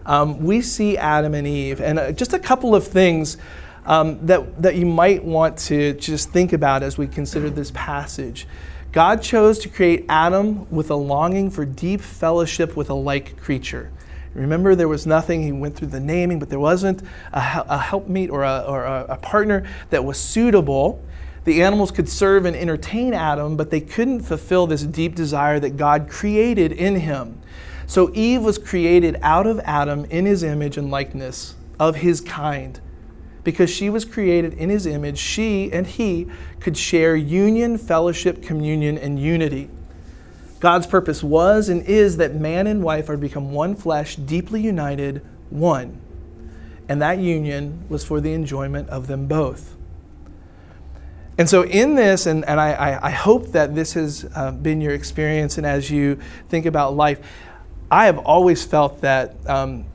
um, 0.06 0.42
we 0.42 0.62
see 0.62 0.98
Adam 0.98 1.34
and 1.34 1.46
Eve. 1.46 1.82
And 1.82 2.00
uh, 2.00 2.14
just 2.14 2.32
a 2.32 2.40
couple 2.40 2.74
of 2.74 2.88
things 2.88 3.36
um, 3.86 4.26
that, 4.26 4.62
that 4.62 4.78
you 4.78 4.86
might 4.86 5.22
want 5.22 5.58
to 5.68 5.92
just 5.96 6.30
think 6.30 6.54
about 6.54 6.82
as 6.82 6.98
we 6.98 7.08
consider 7.08 7.50
this 7.50 7.72
passage. 7.72 8.48
God 8.96 9.22
chose 9.22 9.60
to 9.60 9.68
create 9.68 10.06
Adam 10.08 10.70
with 10.72 10.90
a 10.90 10.96
longing 10.96 11.50
for 11.50 11.66
deep 11.66 12.00
fellowship 12.00 12.78
with 12.78 12.90
a 12.90 12.94
like 12.94 13.36
creature. 13.36 13.92
Remember, 14.34 14.74
there 14.74 14.88
was 14.88 15.06
nothing, 15.06 15.44
he 15.44 15.52
went 15.52 15.76
through 15.76 15.90
the 15.90 16.00
naming, 16.00 16.40
but 16.40 16.50
there 16.50 16.62
wasn't 16.62 17.02
a, 17.34 17.66
a 17.68 17.78
helpmeet 17.78 18.30
or, 18.30 18.44
a, 18.44 18.64
or 18.66 18.86
a, 18.86 19.06
a 19.10 19.18
partner 19.18 19.68
that 19.90 20.06
was 20.06 20.18
suitable. 20.18 21.04
The 21.44 21.62
animals 21.62 21.92
could 21.92 22.08
serve 22.08 22.46
and 22.46 22.56
entertain 22.56 23.14
Adam, 23.14 23.58
but 23.58 23.70
they 23.70 23.82
couldn't 23.82 24.22
fulfill 24.22 24.66
this 24.66 24.84
deep 24.84 25.14
desire 25.14 25.60
that 25.60 25.76
God 25.76 26.10
created 26.10 26.72
in 26.72 26.96
him. 26.96 27.42
So 27.88 28.12
Eve 28.14 28.44
was 28.44 28.58
created 28.58 29.18
out 29.22 29.46
of 29.46 29.60
Adam 29.66 30.06
in 30.06 30.26
his 30.26 30.42
image 30.42 30.78
and 30.78 30.90
likeness 30.90 31.56
of 31.78 31.98
his 31.98 32.22
kind 32.22 32.80
because 33.46 33.70
she 33.70 33.90
was 33.90 34.04
created 34.04 34.56
in 34.56 34.70
his 34.70 34.86
image, 34.86 35.18
she 35.18 35.72
and 35.72 35.88
he 35.88 36.28
could 36.60 36.76
share 36.76 37.16
union, 37.16 37.78
fellowship, 37.78 38.44
communion, 38.44 38.98
and 38.98 39.18
unity. 39.18 39.70
God's 40.60 40.88
purpose 40.88 41.24
was 41.24 41.70
and 41.70 41.84
is 41.84 42.18
that 42.18 42.36
man 42.36 42.68
and 42.68 42.84
wife 42.84 43.08
are 43.08 43.14
to 43.14 43.18
become 43.20 43.52
one 43.52 43.76
flesh, 43.76 44.16
deeply 44.16 44.62
united, 44.62 45.26
one. 45.50 46.02
And 46.90 47.02
that 47.02 47.20
union 47.20 47.86
was 47.88 48.04
for 48.04 48.20
the 48.20 48.34
enjoyment 48.34 48.90
of 48.90 49.08
them 49.08 49.28
both. 49.28 49.76
And 51.38 51.50
so, 51.50 51.64
in 51.64 51.96
this, 51.96 52.26
and, 52.26 52.46
and 52.46 52.60
I, 52.60 52.98
I 53.02 53.12
hope 53.12 53.48
that 53.48 53.76
this 53.76 53.94
has 53.94 54.26
uh, 54.36 54.52
been 54.52 54.80
your 54.80 54.94
experience, 54.94 55.58
and 55.58 55.68
as 55.68 55.92
you 55.92 56.18
think 56.48 56.66
about 56.66 56.96
life, 56.96 57.20
I 57.92 58.06
have 58.06 58.20
always 58.20 58.64
felt 58.64 59.02
that 59.02 59.36
um, 59.48 59.86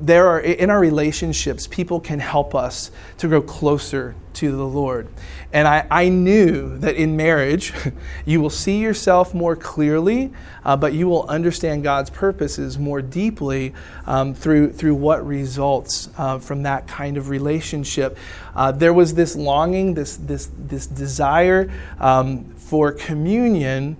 there 0.00 0.26
are 0.26 0.40
in 0.40 0.70
our 0.70 0.80
relationships 0.80 1.68
people 1.68 2.00
can 2.00 2.18
help 2.18 2.54
us 2.54 2.90
to 3.16 3.28
grow 3.28 3.40
closer 3.40 4.14
to 4.32 4.50
the 4.50 4.66
lord. 4.66 5.08
And 5.52 5.68
i, 5.68 5.86
I 5.88 6.08
knew 6.08 6.76
that 6.78 6.96
in 6.96 7.16
marriage 7.16 7.72
you 8.24 8.40
will 8.40 8.50
see 8.50 8.78
yourself 8.78 9.32
more 9.32 9.54
clearly 9.54 10.32
uh, 10.64 10.76
but 10.76 10.94
you 10.94 11.06
will 11.08 11.24
understand 11.28 11.84
god's 11.84 12.10
purposes 12.10 12.76
more 12.76 13.00
deeply 13.00 13.72
um, 14.06 14.34
through, 14.34 14.72
through 14.72 14.96
what 14.96 15.24
results 15.24 16.10
uh, 16.18 16.38
from 16.38 16.64
that 16.64 16.88
kind 16.88 17.16
of 17.16 17.28
relationship. 17.28 18.18
Uh, 18.56 18.72
there 18.72 18.92
was 18.92 19.14
this 19.14 19.36
longing 19.36 19.94
this, 19.94 20.16
this, 20.16 20.50
this 20.58 20.86
desire 20.88 21.70
um, 22.00 22.44
for 22.56 22.90
communion 22.90 23.96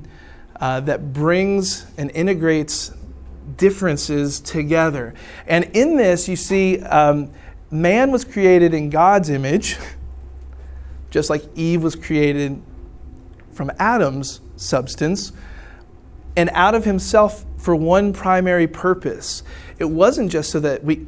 uh, 0.61 0.81
that 0.81 1.13
brings 1.13 1.87
and 1.99 2.11
integrates 2.13 2.91
differences 3.57 4.40
together. 4.40 5.14
And 5.47 5.64
in 5.75 5.97
this, 5.97 6.29
you 6.29 6.37
see, 6.37 6.81
um, 6.81 7.31
man 7.71 8.11
was 8.11 8.25
created 8.25 8.75
in 8.75 8.90
God's 8.90 9.31
image, 9.31 9.77
just 11.11 11.31
like 11.31 11.45
Eve 11.55 11.83
was 11.83 11.97
created 11.97 12.62
from 13.53 13.71
Adam's 13.79 14.40
substance, 14.57 15.33
and 16.37 16.51
out 16.51 16.75
of 16.75 16.85
himself 16.85 17.45
for 17.59 17.75
one 17.75 18.12
primary 18.12 18.67
purpose. 18.67 19.43
It 19.79 19.87
wasn't 19.87 20.31
just 20.31 20.51
so 20.51 20.61
that 20.61 20.85
we, 20.85 21.07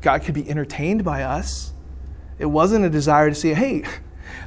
God 0.00 0.22
could 0.22 0.34
be 0.34 0.48
entertained 0.48 1.04
by 1.04 1.22
us. 1.22 1.72
It 2.38 2.46
wasn't 2.46 2.84
a 2.84 2.90
desire 2.90 3.28
to 3.28 3.34
say, 3.34 3.54
hey, 3.54 3.84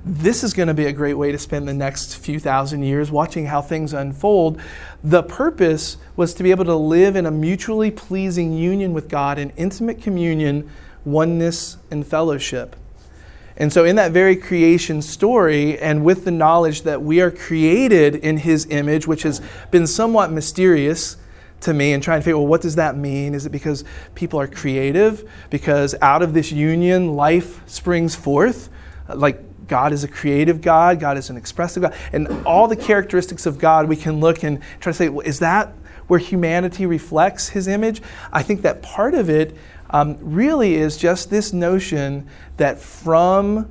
this 0.04 0.44
is 0.44 0.54
going 0.54 0.68
to 0.68 0.74
be 0.74 0.88
a 0.88 0.92
great 0.92 1.14
way 1.14 1.32
to 1.32 1.38
spend 1.38 1.68
the 1.68 1.74
next 1.74 2.18
few 2.18 2.40
thousand 2.40 2.84
years 2.84 3.12
watching 3.12 3.46
how 3.46 3.62
things 3.62 3.94
unfold. 3.94 4.60
The 5.04 5.22
purpose 5.22 5.98
was 6.16 6.34
to 6.36 6.44
be 6.44 6.50
able 6.50 6.66
to 6.66 6.76
live 6.76 7.16
in 7.16 7.28
a 7.28 7.32
mutually 7.32 7.92
pleasing 7.92 8.54
union 8.54 8.94
with 8.94 9.10
God 9.10 9.38
in 9.38 9.52
intimate 9.52 10.02
communion, 10.02 10.70
oneness, 11.06 11.78
and 11.92 12.06
fellowship. 12.06 12.76
And 13.58 13.72
so, 13.72 13.86
in 13.86 13.96
that 13.98 14.12
very 14.12 14.36
creation 14.36 15.04
story, 15.04 15.78
and 15.78 16.04
with 16.04 16.26
the 16.26 16.32
knowledge 16.32 16.82
that 16.82 17.04
we 17.04 17.22
are 17.22 17.30
created 17.30 18.16
in 18.16 18.38
His 18.38 18.66
image, 18.72 19.06
which 19.06 19.22
has 19.22 19.40
been 19.70 19.86
somewhat 19.86 20.32
mysterious 20.32 21.18
to 21.60 21.74
me, 21.74 21.94
and 21.94 22.02
trying 22.02 22.22
to 22.22 22.24
figure, 22.24 22.38
well, 22.38 22.48
what 22.48 22.62
does 22.62 22.76
that 22.76 22.98
mean? 22.98 23.36
Is 23.36 23.46
it 23.46 23.52
because 23.52 23.84
people 24.16 24.40
are 24.40 24.48
creative? 24.48 25.30
Because 25.52 25.94
out 26.02 26.24
of 26.24 26.34
this 26.34 26.52
union, 26.52 27.14
life 27.14 27.62
springs 27.70 28.16
forth? 28.16 28.70
Like 29.14 29.44
God 29.68 29.94
is 29.94 30.04
a 30.04 30.08
creative 30.08 30.62
God, 30.62 31.00
God 31.00 31.18
is 31.18 31.30
an 31.30 31.38
expressive 31.38 31.84
God, 31.84 31.96
and 32.12 32.28
all 32.46 32.68
the 32.68 32.76
characteristics 32.76 33.46
of 33.46 33.58
God 33.60 33.88
we 33.88 33.96
can 33.96 34.20
look 34.20 34.44
and 34.44 34.60
try 34.80 34.92
to 34.92 34.94
say, 34.94 35.10
well, 35.10 35.26
is 35.26 35.40
that 35.40 35.74
where 36.08 36.20
humanity 36.20 36.86
reflects 36.86 37.50
his 37.50 37.68
image? 37.68 38.02
I 38.32 38.44
think 38.44 38.62
that 38.64 38.82
part 38.82 39.14
of 39.14 39.30
it 39.30 39.56
um, 39.90 40.18
really 40.20 40.76
is 40.76 40.98
just 40.98 41.30
this 41.30 41.54
notion 41.54 42.28
that 42.58 42.80
from 42.80 43.70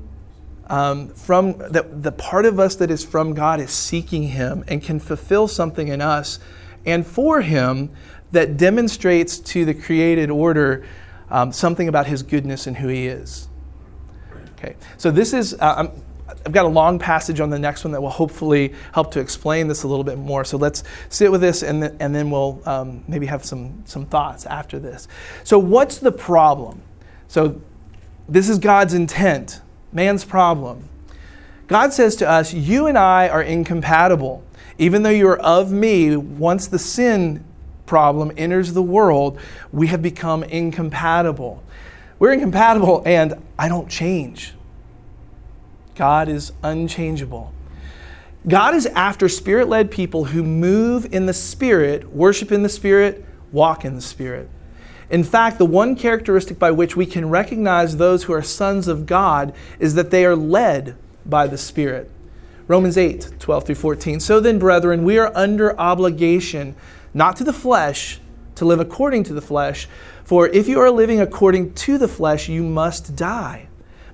um, 0.66 1.08
from 1.08 1.58
that 1.58 2.02
the 2.04 2.12
part 2.12 2.44
of 2.44 2.60
us 2.60 2.76
that 2.76 2.92
is 2.92 3.04
from 3.04 3.34
God 3.34 3.58
is 3.58 3.72
seeking 3.72 4.28
Him 4.28 4.62
and 4.68 4.80
can 4.80 5.00
fulfill 5.00 5.48
something 5.48 5.88
in 5.88 6.00
us 6.00 6.38
and 6.86 7.04
for 7.04 7.40
Him 7.40 7.90
that 8.32 8.56
demonstrates 8.56 9.38
to 9.38 9.64
the 9.64 9.74
created 9.74 10.30
order 10.30 10.86
um, 11.30 11.52
something 11.52 11.88
about 11.88 12.06
his 12.06 12.22
goodness 12.22 12.66
and 12.66 12.76
who 12.76 12.88
he 12.88 13.06
is. 13.06 13.48
Okay, 14.62 14.76
so 14.98 15.10
this 15.10 15.32
is, 15.32 15.54
uh, 15.54 15.90
I've 16.28 16.52
got 16.52 16.66
a 16.66 16.68
long 16.68 16.98
passage 16.98 17.40
on 17.40 17.48
the 17.48 17.58
next 17.58 17.82
one 17.82 17.92
that 17.92 18.00
will 18.00 18.10
hopefully 18.10 18.74
help 18.92 19.10
to 19.12 19.20
explain 19.20 19.68
this 19.68 19.84
a 19.84 19.88
little 19.88 20.04
bit 20.04 20.18
more. 20.18 20.44
So 20.44 20.58
let's 20.58 20.84
sit 21.08 21.32
with 21.32 21.40
this 21.40 21.62
and, 21.62 21.82
th- 21.82 21.94
and 21.98 22.14
then 22.14 22.30
we'll 22.30 22.60
um, 22.66 23.02
maybe 23.08 23.26
have 23.26 23.42
some, 23.44 23.82
some 23.86 24.04
thoughts 24.04 24.44
after 24.44 24.78
this. 24.78 25.08
So, 25.44 25.58
what's 25.58 25.98
the 25.98 26.12
problem? 26.12 26.82
So, 27.28 27.60
this 28.28 28.48
is 28.48 28.58
God's 28.58 28.94
intent, 28.94 29.60
man's 29.92 30.24
problem. 30.24 30.88
God 31.66 31.92
says 31.92 32.16
to 32.16 32.28
us, 32.28 32.52
You 32.52 32.86
and 32.86 32.98
I 32.98 33.28
are 33.28 33.42
incompatible. 33.42 34.44
Even 34.78 35.02
though 35.02 35.10
you 35.10 35.28
are 35.28 35.38
of 35.38 35.72
me, 35.72 36.16
once 36.16 36.66
the 36.66 36.78
sin 36.78 37.44
problem 37.86 38.30
enters 38.36 38.72
the 38.72 38.82
world, 38.82 39.38
we 39.72 39.88
have 39.88 40.00
become 40.00 40.44
incompatible. 40.44 41.62
We're 42.20 42.34
incompatible, 42.34 43.02
and 43.06 43.34
I 43.58 43.68
don't 43.68 43.88
change. 43.88 44.54
God 45.96 46.28
is 46.28 46.52
unchangeable. 46.62 47.52
God 48.46 48.74
is 48.74 48.86
after 48.86 49.28
spirit 49.28 49.68
led 49.68 49.90
people 49.90 50.26
who 50.26 50.42
move 50.42 51.12
in 51.12 51.26
the 51.26 51.34
Spirit, 51.34 52.10
worship 52.10 52.52
in 52.52 52.62
the 52.62 52.68
Spirit, 52.68 53.24
walk 53.52 53.84
in 53.84 53.94
the 53.94 54.00
Spirit. 54.00 54.48
In 55.08 55.24
fact, 55.24 55.58
the 55.58 55.66
one 55.66 55.96
characteristic 55.96 56.58
by 56.58 56.70
which 56.70 56.94
we 56.94 57.04
can 57.04 57.28
recognize 57.28 57.96
those 57.96 58.24
who 58.24 58.32
are 58.32 58.42
sons 58.42 58.86
of 58.86 59.06
God 59.06 59.54
is 59.78 59.94
that 59.94 60.10
they 60.10 60.24
are 60.24 60.36
led 60.36 60.96
by 61.26 61.46
the 61.46 61.58
Spirit. 61.58 62.10
Romans 62.68 62.96
8, 62.96 63.32
12 63.38 63.64
through 63.64 63.74
14. 63.74 64.20
So 64.20 64.40
then, 64.40 64.58
brethren, 64.58 65.04
we 65.04 65.18
are 65.18 65.32
under 65.34 65.78
obligation, 65.80 66.76
not 67.12 67.34
to 67.36 67.44
the 67.44 67.52
flesh, 67.52 68.20
to 68.54 68.64
live 68.64 68.78
according 68.78 69.24
to 69.24 69.32
the 69.32 69.40
flesh. 69.40 69.88
For 70.30 70.46
if 70.46 70.68
you 70.68 70.78
are 70.78 70.92
living 70.92 71.20
according 71.20 71.74
to 71.74 71.98
the 71.98 72.06
flesh, 72.06 72.48
you 72.48 72.62
must 72.62 73.16
die. 73.16 73.66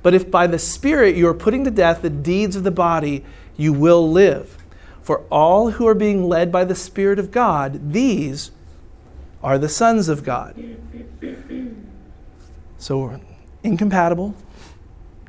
But 0.02 0.14
if 0.14 0.30
by 0.30 0.46
the 0.46 0.58
Spirit 0.58 1.14
you 1.14 1.28
are 1.28 1.34
putting 1.34 1.62
to 1.64 1.70
death 1.70 2.00
the 2.00 2.08
deeds 2.08 2.56
of 2.56 2.64
the 2.64 2.70
body, 2.70 3.22
you 3.54 3.74
will 3.74 4.10
live. 4.10 4.56
For 5.02 5.26
all 5.30 5.72
who 5.72 5.86
are 5.86 5.94
being 5.94 6.24
led 6.24 6.50
by 6.50 6.64
the 6.64 6.74
Spirit 6.74 7.18
of 7.18 7.30
God, 7.30 7.92
these 7.92 8.50
are 9.42 9.58
the 9.58 9.68
sons 9.68 10.08
of 10.08 10.24
God. 10.24 10.56
So 12.78 12.98
we're 12.98 13.20
incompatible. 13.62 14.34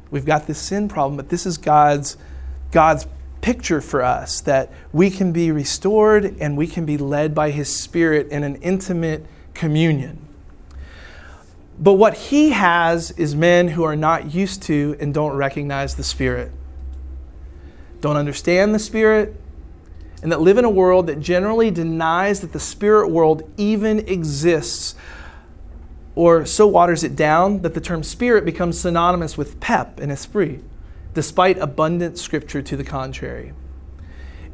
We've 0.10 0.24
got 0.24 0.48
this 0.48 0.58
sin 0.58 0.88
problem, 0.88 1.18
but 1.18 1.28
this 1.28 1.46
is 1.46 1.58
God's, 1.58 2.16
God's 2.72 3.08
picture 3.42 3.82
for 3.82 4.04
us 4.04 4.40
that 4.40 4.72
we 4.94 5.10
can 5.10 5.34
be 5.34 5.52
restored 5.52 6.38
and 6.40 6.56
we 6.56 6.66
can 6.66 6.86
be 6.86 6.98
led 6.98 7.36
by 7.36 7.52
His 7.52 7.76
Spirit 7.76 8.30
in 8.30 8.46
an 8.46 8.56
intimate 8.62 9.26
communion. 9.54 10.27
But 11.80 11.94
what 11.94 12.16
he 12.16 12.50
has 12.50 13.12
is 13.12 13.36
men 13.36 13.70
who 13.70 13.84
are 13.84 13.96
not 13.96 14.34
used 14.34 14.64
to 14.64 14.96
and 15.00 15.14
don't 15.14 15.36
recognize 15.36 15.96
the 15.96 16.04
Spirit, 16.04 16.52
don't 18.02 18.18
understand 18.18 18.74
the 18.74 18.80
Spirit, 18.80 19.36
and 20.22 20.32
that 20.32 20.42
live 20.42 20.58
in 20.58 20.66
a 20.66 20.70
world 20.70 21.08
that 21.08 21.20
generally 21.20 21.70
denies 21.72 22.40
that 22.42 22.52
the 22.52 22.60
spirit 22.60 23.10
world 23.10 23.50
even 23.58 24.00
exists 24.08 24.96
or 26.16 26.46
so 26.46 26.66
waters 26.66 27.04
it 27.04 27.16
down 27.16 27.62
that 27.62 27.76
the 27.76 27.82
term 27.82 28.02
spirit 28.02 28.44
becomes 28.44 28.80
synonymous 28.80 29.38
with 29.38 29.60
pep 29.60 30.00
and 30.00 30.12
esprit, 30.12 30.64
despite 31.14 31.60
abundant 31.60 32.18
scripture 32.18 32.62
to 32.64 32.76
the 32.76 32.84
contrary. 32.84 33.54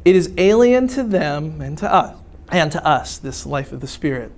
It 0.04 0.14
is 0.14 0.30
alien 0.36 0.88
to 0.88 1.02
them 1.02 1.62
and 1.62 1.78
to 1.78 1.90
us, 1.90 2.18
and 2.50 2.70
to 2.72 2.86
us, 2.86 3.16
this 3.16 3.46
life 3.46 3.72
of 3.72 3.80
the 3.80 3.86
spirit. 3.86 4.30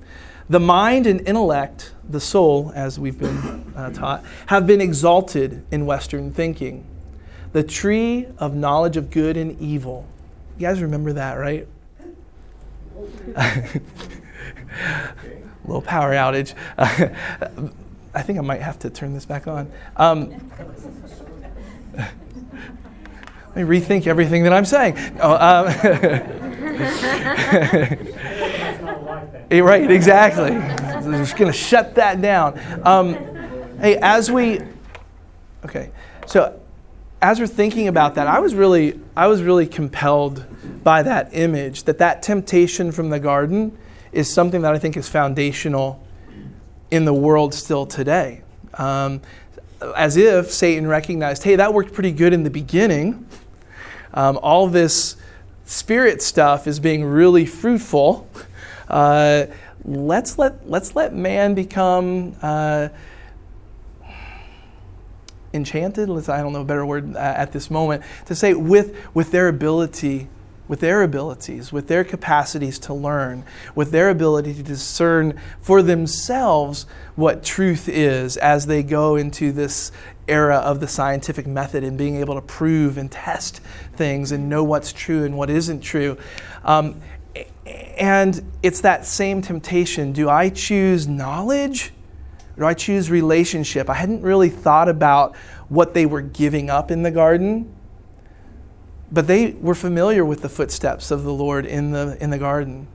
The 0.48 0.60
mind 0.60 1.06
and 1.06 1.26
intellect, 1.26 1.92
the 2.08 2.20
soul, 2.20 2.72
as 2.74 3.00
we've 3.00 3.18
been 3.18 3.72
uh, 3.76 3.90
taught, 3.90 4.24
have 4.46 4.66
been 4.66 4.80
exalted 4.80 5.64
in 5.72 5.86
Western 5.86 6.32
thinking. 6.32 6.86
The 7.52 7.64
tree 7.64 8.28
of 8.38 8.54
knowledge 8.54 8.96
of 8.96 9.10
good 9.10 9.36
and 9.36 9.60
evil. 9.60 10.06
You 10.56 10.68
guys 10.68 10.80
remember 10.80 11.14
that, 11.14 11.34
right? 11.34 11.66
little 15.64 15.82
power 15.82 16.12
outage. 16.12 16.54
I 16.78 18.22
think 18.22 18.38
I 18.38 18.42
might 18.42 18.62
have 18.62 18.78
to 18.80 18.90
turn 18.90 19.14
this 19.14 19.26
back 19.26 19.46
on. 19.48 19.70
Um, 19.96 20.30
let 21.96 22.14
me 23.54 23.62
rethink 23.62 24.06
everything 24.06 24.44
that 24.44 24.52
I'm 24.52 24.64
saying. 24.64 24.96
Oh, 25.20 25.34
um, 25.34 25.66
right, 29.50 29.90
exactly. 29.90 30.50
We're 30.50 31.18
just 31.18 31.36
going 31.36 31.50
to 31.50 31.56
shut 31.56 31.94
that 31.96 32.20
down. 32.20 32.58
Um, 32.84 33.14
hey, 33.80 33.96
as 33.96 34.30
we, 34.30 34.60
okay, 35.64 35.90
so 36.26 36.60
as 37.22 37.38
we're 37.38 37.46
thinking 37.46 37.88
about 37.88 38.16
that, 38.16 38.26
I 38.26 38.40
was 38.40 38.54
really, 38.54 39.00
I 39.16 39.28
was 39.28 39.42
really 39.42 39.66
compelled 39.66 40.44
by 40.82 41.02
that 41.02 41.30
image. 41.32 41.84
That 41.84 41.98
that 41.98 42.22
temptation 42.22 42.92
from 42.92 43.10
the 43.10 43.20
garden 43.20 43.76
is 44.12 44.32
something 44.32 44.62
that 44.62 44.74
I 44.74 44.78
think 44.78 44.96
is 44.96 45.08
foundational 45.08 46.02
in 46.90 47.04
the 47.04 47.14
world 47.14 47.54
still 47.54 47.86
today. 47.86 48.42
Um, 48.74 49.20
as 49.96 50.16
if 50.16 50.50
Satan 50.50 50.86
recognized, 50.86 51.42
hey, 51.42 51.56
that 51.56 51.72
worked 51.72 51.92
pretty 51.92 52.12
good 52.12 52.32
in 52.32 52.42
the 52.42 52.50
beginning. 52.50 53.26
Um, 54.14 54.38
all 54.42 54.66
this 54.68 55.16
spirit 55.66 56.22
stuff 56.22 56.66
is 56.66 56.80
being 56.80 57.04
really 57.04 57.44
fruitful. 57.44 58.28
Uh, 58.88 59.46
let's 59.84 60.38
let 60.38 60.68
let's 60.68 60.94
let 60.94 61.14
man 61.14 61.54
become 61.54 62.34
uh, 62.42 62.88
enchanted. 65.52 66.08
Let's, 66.08 66.28
I 66.28 66.40
don't 66.40 66.52
know 66.52 66.60
a 66.60 66.64
better 66.64 66.86
word 66.86 67.16
uh, 67.16 67.18
at 67.18 67.52
this 67.52 67.70
moment 67.70 68.02
to 68.26 68.34
say 68.34 68.54
with 68.54 68.96
with 69.14 69.32
their 69.32 69.48
ability, 69.48 70.28
with 70.68 70.80
their 70.80 71.02
abilities, 71.02 71.72
with 71.72 71.88
their 71.88 72.04
capacities 72.04 72.78
to 72.80 72.94
learn, 72.94 73.44
with 73.74 73.90
their 73.90 74.10
ability 74.10 74.54
to 74.54 74.62
discern 74.62 75.40
for 75.60 75.82
themselves 75.82 76.86
what 77.16 77.42
truth 77.42 77.88
is 77.88 78.36
as 78.36 78.66
they 78.66 78.82
go 78.82 79.16
into 79.16 79.50
this 79.52 79.90
era 80.28 80.56
of 80.56 80.80
the 80.80 80.88
scientific 80.88 81.46
method 81.46 81.84
and 81.84 81.96
being 81.96 82.16
able 82.16 82.34
to 82.34 82.40
prove 82.40 82.98
and 82.98 83.10
test 83.12 83.60
things 83.94 84.32
and 84.32 84.48
know 84.48 84.62
what's 84.64 84.92
true 84.92 85.24
and 85.24 85.36
what 85.36 85.48
isn't 85.50 85.80
true. 85.80 86.16
Um, 86.64 87.00
and 87.66 88.52
it's 88.62 88.80
that 88.82 89.06
same 89.06 89.42
temptation. 89.42 90.12
Do 90.12 90.28
I 90.28 90.50
choose 90.50 91.08
knowledge? 91.08 91.92
Or 92.56 92.60
do 92.60 92.66
I 92.66 92.74
choose 92.74 93.10
relationship? 93.10 93.90
I 93.90 93.94
hadn't 93.94 94.22
really 94.22 94.50
thought 94.50 94.88
about 94.88 95.36
what 95.68 95.94
they 95.94 96.06
were 96.06 96.20
giving 96.20 96.70
up 96.70 96.90
in 96.90 97.02
the 97.02 97.10
garden, 97.10 97.74
but 99.10 99.26
they 99.26 99.52
were 99.52 99.74
familiar 99.74 100.24
with 100.24 100.42
the 100.42 100.48
footsteps 100.48 101.10
of 101.10 101.24
the 101.24 101.32
Lord 101.32 101.66
in 101.66 101.90
the, 101.90 102.16
in 102.20 102.30
the 102.30 102.38
garden. 102.38 102.86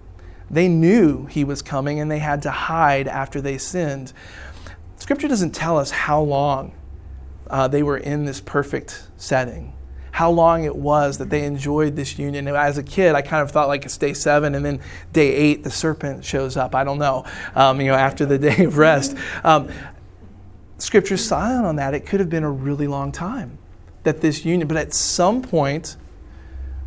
They 0.50 0.68
knew 0.68 1.26
he 1.26 1.44
was 1.44 1.62
coming 1.62 2.00
and 2.00 2.10
they 2.10 2.20
had 2.20 2.42
to 2.44 2.52
hide 2.52 3.08
after 3.08 3.42
they 3.42 3.58
sinned. 3.58 4.14
Scripture 4.98 5.28
doesn't 5.28 5.52
tell 5.52 5.78
us 5.78 5.92
how 5.92 6.22
long 6.22 6.74
uh, 7.50 7.68
they 7.68 7.84
were 7.84 7.98
in 7.98 8.26
this 8.26 8.40
perfect 8.40 9.08
setting 9.18 9.74
how 10.12 10.30
long 10.30 10.64
it 10.66 10.76
was 10.76 11.18
that 11.18 11.30
they 11.30 11.46
enjoyed 11.46 11.96
this 11.96 12.20
union. 12.20 12.48
As 12.48 12.78
a 12.78 12.84
kid, 12.84 13.16
I 13.16 13.22
kind 13.22 13.42
of 13.42 13.52
thought 13.52 13.68
like 13.68 13.86
it's 13.86 13.98
day 13.98 14.14
seven, 14.14 14.56
and 14.56 14.64
then 14.64 14.82
day 15.14 15.34
eight, 15.34 15.64
the 15.64 15.72
serpent 15.72 16.24
shows 16.24 16.58
up. 16.58 16.76
I 16.76 16.84
don't 16.84 17.00
know, 17.00 17.26
um, 17.56 17.80
you 17.80 17.88
know, 17.88 17.96
after 17.96 18.26
the 18.26 18.38
day 18.50 18.66
of 18.66 18.78
rest. 18.78 19.16
Um, 19.44 19.70
scripture's 20.78 21.24
silent 21.26 21.66
on 21.66 21.78
that. 21.78 21.94
It 21.94 22.06
could 22.06 22.20
have 22.20 22.30
been 22.30 22.44
a 22.44 22.52
really 22.52 22.88
long 22.88 23.12
time 23.12 23.58
that 24.04 24.22
this 24.22 24.44
union, 24.46 24.68
but 24.68 24.78
at 24.78 24.94
some 24.94 25.42
point, 25.42 25.96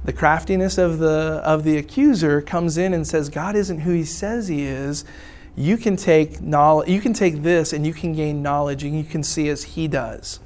the 0.04 0.12
craftiness 0.12 0.76
of 0.76 0.98
the 0.98 1.40
of 1.44 1.64
the 1.64 1.78
accuser 1.78 2.42
comes 2.42 2.76
in 2.76 2.92
and 2.92 3.06
says, 3.06 3.30
God 3.30 3.56
isn't 3.56 3.80
who 3.80 3.92
he 3.92 4.04
says 4.04 4.48
he 4.48 4.62
is. 4.62 5.04
You 5.56 5.76
can 5.76 5.96
take 5.96 6.40
knowledge, 6.40 6.88
you 6.88 7.00
can 7.00 7.14
take 7.14 7.42
this 7.42 7.72
and 7.72 7.86
you 7.86 7.94
can 7.94 8.12
gain 8.12 8.42
knowledge 8.42 8.84
and 8.84 8.96
you 8.96 9.04
can 9.04 9.22
see 9.22 9.48
as 9.48 9.64
he 9.64 9.88
does. 9.88 10.40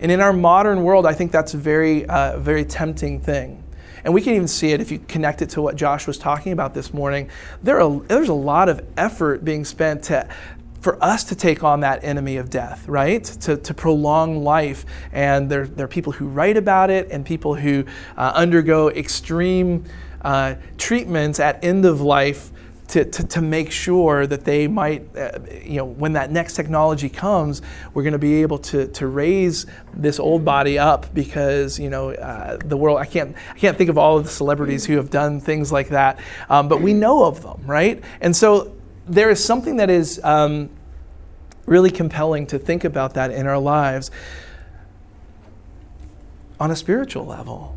And 0.00 0.12
in 0.12 0.20
our 0.20 0.32
modern 0.32 0.82
world, 0.82 1.06
I 1.06 1.12
think 1.12 1.32
that's 1.32 1.54
a 1.54 1.58
very, 1.58 2.06
uh, 2.06 2.38
very 2.38 2.64
tempting 2.64 3.20
thing. 3.20 3.62
And 4.04 4.14
we 4.14 4.22
can 4.22 4.34
even 4.34 4.46
see 4.46 4.70
it 4.70 4.80
if 4.80 4.92
you 4.92 5.00
connect 5.00 5.42
it 5.42 5.50
to 5.50 5.62
what 5.62 5.74
Josh 5.74 6.06
was 6.06 6.16
talking 6.16 6.52
about 6.52 6.74
this 6.74 6.94
morning. 6.94 7.28
There 7.62 7.80
are, 7.80 8.00
there's 8.00 8.28
a 8.28 8.34
lot 8.34 8.68
of 8.68 8.84
effort 8.96 9.44
being 9.44 9.64
spent 9.64 10.04
to, 10.04 10.28
for 10.80 11.02
us 11.02 11.24
to 11.24 11.34
take 11.34 11.64
on 11.64 11.80
that 11.80 12.04
enemy 12.04 12.36
of 12.36 12.48
death, 12.48 12.86
right? 12.86 13.24
To, 13.24 13.56
to 13.56 13.74
prolong 13.74 14.44
life. 14.44 14.86
And 15.10 15.50
there, 15.50 15.66
there 15.66 15.86
are 15.86 15.88
people 15.88 16.12
who 16.12 16.28
write 16.28 16.56
about 16.56 16.90
it 16.90 17.10
and 17.10 17.26
people 17.26 17.56
who 17.56 17.84
uh, 18.16 18.32
undergo 18.34 18.90
extreme 18.90 19.82
uh, 20.22 20.54
treatments 20.78 21.40
at 21.40 21.64
end 21.64 21.84
of 21.84 22.00
life 22.00 22.52
to, 22.88 23.04
to, 23.04 23.26
to 23.26 23.40
make 23.40 23.72
sure 23.72 24.26
that 24.26 24.44
they 24.44 24.68
might, 24.68 25.16
uh, 25.16 25.38
you 25.64 25.76
know, 25.76 25.84
when 25.84 26.12
that 26.12 26.30
next 26.30 26.54
technology 26.54 27.08
comes, 27.08 27.62
we're 27.92 28.04
going 28.04 28.12
to 28.12 28.18
be 28.18 28.42
able 28.42 28.58
to, 28.58 28.86
to 28.88 29.06
raise 29.06 29.66
this 29.92 30.20
old 30.20 30.44
body 30.44 30.78
up 30.78 31.12
because, 31.12 31.78
you 31.78 31.90
know, 31.90 32.10
uh, 32.10 32.58
the 32.64 32.76
world, 32.76 32.98
I 32.98 33.06
can't, 33.06 33.34
I 33.54 33.58
can't 33.58 33.76
think 33.76 33.90
of 33.90 33.98
all 33.98 34.18
of 34.18 34.24
the 34.24 34.30
celebrities 34.30 34.86
who 34.86 34.96
have 34.96 35.10
done 35.10 35.40
things 35.40 35.72
like 35.72 35.88
that, 35.88 36.20
um, 36.48 36.68
but 36.68 36.80
we 36.80 36.94
know 36.94 37.24
of 37.24 37.42
them, 37.42 37.62
right? 37.66 38.02
And 38.20 38.36
so 38.36 38.76
there 39.06 39.30
is 39.30 39.44
something 39.44 39.76
that 39.76 39.90
is 39.90 40.20
um, 40.22 40.70
really 41.66 41.90
compelling 41.90 42.46
to 42.48 42.58
think 42.58 42.84
about 42.84 43.14
that 43.14 43.32
in 43.32 43.46
our 43.46 43.58
lives 43.58 44.12
on 46.60 46.70
a 46.70 46.76
spiritual 46.76 47.26
level. 47.26 47.76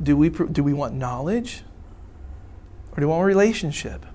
Do 0.00 0.16
we, 0.16 0.28
do 0.28 0.62
we 0.62 0.72
want 0.72 0.94
knowledge 0.94 1.64
or 2.96 3.00
do 3.00 3.06
we 3.06 3.10
want 3.10 3.22
a 3.22 3.26
relationship? 3.26 4.06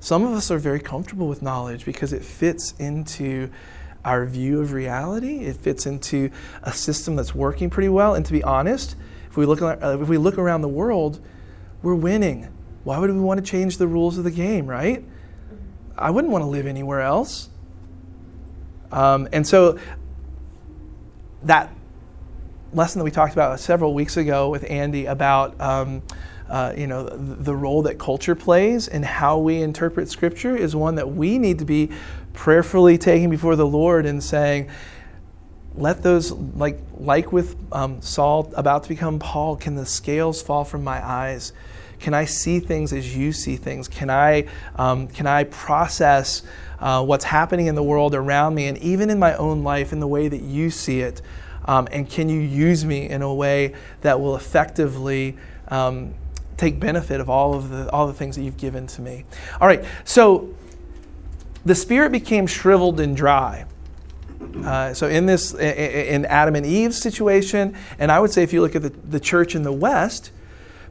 Some 0.00 0.24
of 0.24 0.32
us 0.32 0.50
are 0.50 0.58
very 0.58 0.80
comfortable 0.80 1.28
with 1.28 1.42
knowledge 1.42 1.84
because 1.84 2.12
it 2.12 2.24
fits 2.24 2.72
into 2.78 3.50
our 4.04 4.24
view 4.24 4.60
of 4.60 4.72
reality. 4.72 5.40
It 5.40 5.56
fits 5.56 5.84
into 5.84 6.30
a 6.62 6.72
system 6.72 7.16
that's 7.16 7.34
working 7.34 7.68
pretty 7.68 7.88
well. 7.88 8.14
And 8.14 8.24
to 8.24 8.32
be 8.32 8.42
honest, 8.42 8.96
if 9.28 9.36
we 9.36 9.44
look, 9.44 9.60
if 9.60 10.08
we 10.08 10.16
look 10.16 10.38
around 10.38 10.62
the 10.62 10.68
world, 10.68 11.20
we're 11.82 11.94
winning. 11.94 12.48
Why 12.84 12.98
would 12.98 13.10
we 13.10 13.20
want 13.20 13.44
to 13.44 13.50
change 13.50 13.78
the 13.78 13.88
rules 13.88 14.16
of 14.16 14.24
the 14.24 14.30
game, 14.30 14.66
right? 14.66 15.04
I 15.98 16.10
wouldn't 16.10 16.32
want 16.32 16.42
to 16.42 16.48
live 16.48 16.66
anywhere 16.66 17.00
else. 17.00 17.50
Um, 18.92 19.28
and 19.32 19.46
so 19.46 19.78
that 21.42 21.74
lesson 22.72 23.00
that 23.00 23.04
we 23.04 23.10
talked 23.10 23.32
about 23.32 23.58
several 23.58 23.92
weeks 23.92 24.16
ago 24.16 24.48
with 24.48 24.70
Andy 24.70 25.06
about 25.06 25.60
um, 25.60 26.02
uh, 26.48 26.72
you 26.76 26.86
know 26.86 27.08
the, 27.08 27.54
role 27.54 27.82
that 27.82 27.98
culture 27.98 28.34
plays 28.34 28.88
and 28.88 29.04
how 29.04 29.38
we 29.38 29.60
interpret 29.62 30.08
Scripture 30.08 30.56
is 30.56 30.76
one 30.76 30.94
that 30.94 31.10
we 31.12 31.38
need 31.38 31.58
to 31.58 31.64
be 31.64 31.90
prayerfully 32.32 32.98
taking 32.98 33.30
before 33.30 33.56
the 33.56 33.66
Lord 33.66 34.06
and 34.06 34.22
saying, 34.22 34.70
let 35.74 36.02
those 36.02 36.32
like 36.32 36.78
like 36.94 37.32
with 37.32 37.56
um, 37.72 38.00
Saul 38.00 38.52
about 38.56 38.84
to 38.84 38.88
become 38.88 39.18
Paul, 39.18 39.56
can 39.56 39.74
the 39.74 39.86
scales 39.86 40.42
fall 40.42 40.64
from 40.64 40.84
my 40.84 41.04
eyes? 41.04 41.52
Can 41.98 42.14
I 42.14 42.26
see 42.26 42.60
things 42.60 42.92
as 42.92 43.16
you 43.16 43.32
see 43.32 43.56
things? 43.56 43.88
Can 43.88 44.10
I 44.10 44.46
um, 44.76 45.08
can 45.08 45.26
I 45.26 45.44
process 45.44 46.42
uh, 46.78 47.04
what's 47.04 47.24
happening 47.24 47.66
in 47.66 47.74
the 47.74 47.82
world 47.82 48.14
around 48.14 48.54
me 48.54 48.66
and 48.66 48.78
even 48.78 49.10
in 49.10 49.18
my 49.18 49.34
own 49.36 49.64
life 49.64 49.92
in 49.92 50.00
the 50.00 50.06
way 50.06 50.28
that 50.28 50.42
you 50.42 50.70
see 50.70 51.00
it? 51.00 51.22
Um, 51.64 51.88
and 51.90 52.08
can 52.08 52.28
you 52.28 52.40
use 52.40 52.84
me 52.84 53.08
in 53.08 53.22
a 53.22 53.34
way 53.34 53.74
that 54.02 54.20
will 54.20 54.36
effectively 54.36 55.36
um, 55.68 56.14
take 56.56 56.80
benefit 56.80 57.20
of 57.20 57.28
all 57.28 57.54
of 57.54 57.70
the 57.70 57.90
all 57.90 58.06
the 58.06 58.12
things 58.12 58.36
that 58.36 58.42
you've 58.42 58.56
given 58.56 58.86
to 58.88 59.02
me? 59.02 59.24
All 59.60 59.66
right, 59.66 59.84
so 60.04 60.54
the 61.64 61.74
spirit 61.74 62.12
became 62.12 62.46
shriveled 62.46 63.00
and 63.00 63.16
dry. 63.16 63.66
Uh, 64.64 64.94
so 64.94 65.08
in 65.08 65.26
this 65.26 65.54
in 65.54 66.24
Adam 66.26 66.54
and 66.54 66.66
Eve's 66.66 66.98
situation, 66.98 67.76
and 67.98 68.12
I 68.12 68.20
would 68.20 68.30
say 68.30 68.42
if 68.42 68.52
you 68.52 68.60
look 68.60 68.76
at 68.76 68.82
the, 68.82 68.90
the 68.90 69.20
church 69.20 69.54
in 69.54 69.62
the 69.62 69.72
West, 69.72 70.30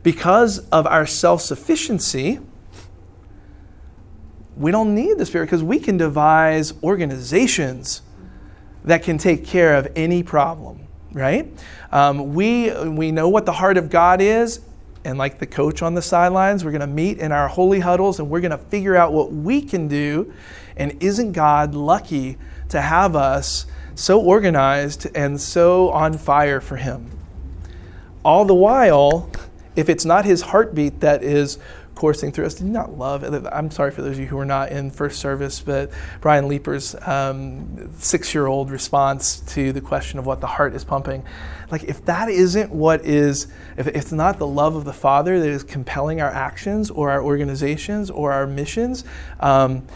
because 0.03 0.59
of 0.69 0.85
our 0.85 1.05
self-sufficiency, 1.05 2.39
we 4.57 4.71
don't 4.71 4.95
need 4.95 5.17
the 5.17 5.25
Spirit 5.25 5.45
because 5.45 5.63
we 5.63 5.79
can 5.79 5.97
devise 5.97 6.73
organizations 6.83 8.01
that 8.83 9.03
can 9.03 9.17
take 9.17 9.45
care 9.45 9.75
of 9.75 9.91
any 9.95 10.23
problem, 10.23 10.87
right? 11.11 11.51
Um, 11.91 12.33
we, 12.33 12.71
we 12.87 13.11
know 13.11 13.27
what 13.29 13.45
the 13.45 13.51
heart 13.53 13.77
of 13.77 13.89
God 13.89 14.21
is, 14.21 14.61
and 15.05 15.17
like 15.17 15.39
the 15.39 15.45
coach 15.45 15.81
on 15.81 15.93
the 15.93 16.01
sidelines, 16.01 16.65
we're 16.65 16.71
going 16.71 16.81
to 16.81 16.87
meet 16.87 17.19
in 17.19 17.31
our 17.31 17.47
holy 17.47 17.79
huddles 17.79 18.19
and 18.19 18.29
we're 18.29 18.41
going 18.41 18.51
to 18.51 18.57
figure 18.57 18.95
out 18.95 19.13
what 19.13 19.31
we 19.31 19.61
can 19.61 19.87
do. 19.87 20.33
And 20.75 21.01
isn't 21.01 21.31
God 21.33 21.75
lucky 21.75 22.37
to 22.69 22.81
have 22.81 23.15
us 23.15 23.65
so 23.93 24.19
organized 24.19 25.07
and 25.15 25.39
so 25.39 25.89
on 25.91 26.17
fire 26.17 26.59
for 26.59 26.77
Him? 26.77 27.11
All 28.23 28.45
the 28.45 28.55
while, 28.55 29.29
if 29.75 29.87
it's 29.87 30.05
not 30.05 30.25
His 30.25 30.41
heartbeat 30.41 30.99
that 31.01 31.23
is 31.23 31.59
coursing 31.95 32.31
through 32.31 32.45
us. 32.45 32.55
Did 32.55 32.65
you 32.65 32.73
not 32.73 32.97
love? 32.97 33.23
I'm 33.51 33.71
sorry 33.71 33.91
for 33.91 34.01
those 34.01 34.13
of 34.13 34.19
you 34.19 34.27
who 34.27 34.37
are 34.37 34.45
not 34.45 34.71
in 34.71 34.91
first 34.91 35.19
service, 35.19 35.61
but 35.61 35.89
Brian 36.21 36.47
Leeper's 36.47 36.95
um, 37.07 37.89
six-year-old 37.99 38.69
response 38.69 39.39
to 39.53 39.71
the 39.71 39.81
question 39.81 40.19
of 40.19 40.25
what 40.25 40.41
the 40.41 40.47
heart 40.47 40.75
is 40.75 40.83
pumping, 40.83 41.23
like 41.71 41.83
if 41.83 42.03
that 42.05 42.29
isn't 42.29 42.71
what 42.71 43.05
is, 43.05 43.47
if 43.77 43.87
it's 43.87 44.11
not 44.11 44.37
the 44.37 44.47
love 44.47 44.75
of 44.75 44.85
the 44.85 44.93
Father 44.93 45.39
that 45.39 45.49
is 45.49 45.63
compelling 45.63 46.21
our 46.21 46.29
actions 46.29 46.91
or 46.91 47.09
our 47.09 47.23
organizations 47.23 48.11
or 48.11 48.31
our 48.33 48.45
missions. 48.45 49.05
Um, 49.39 49.87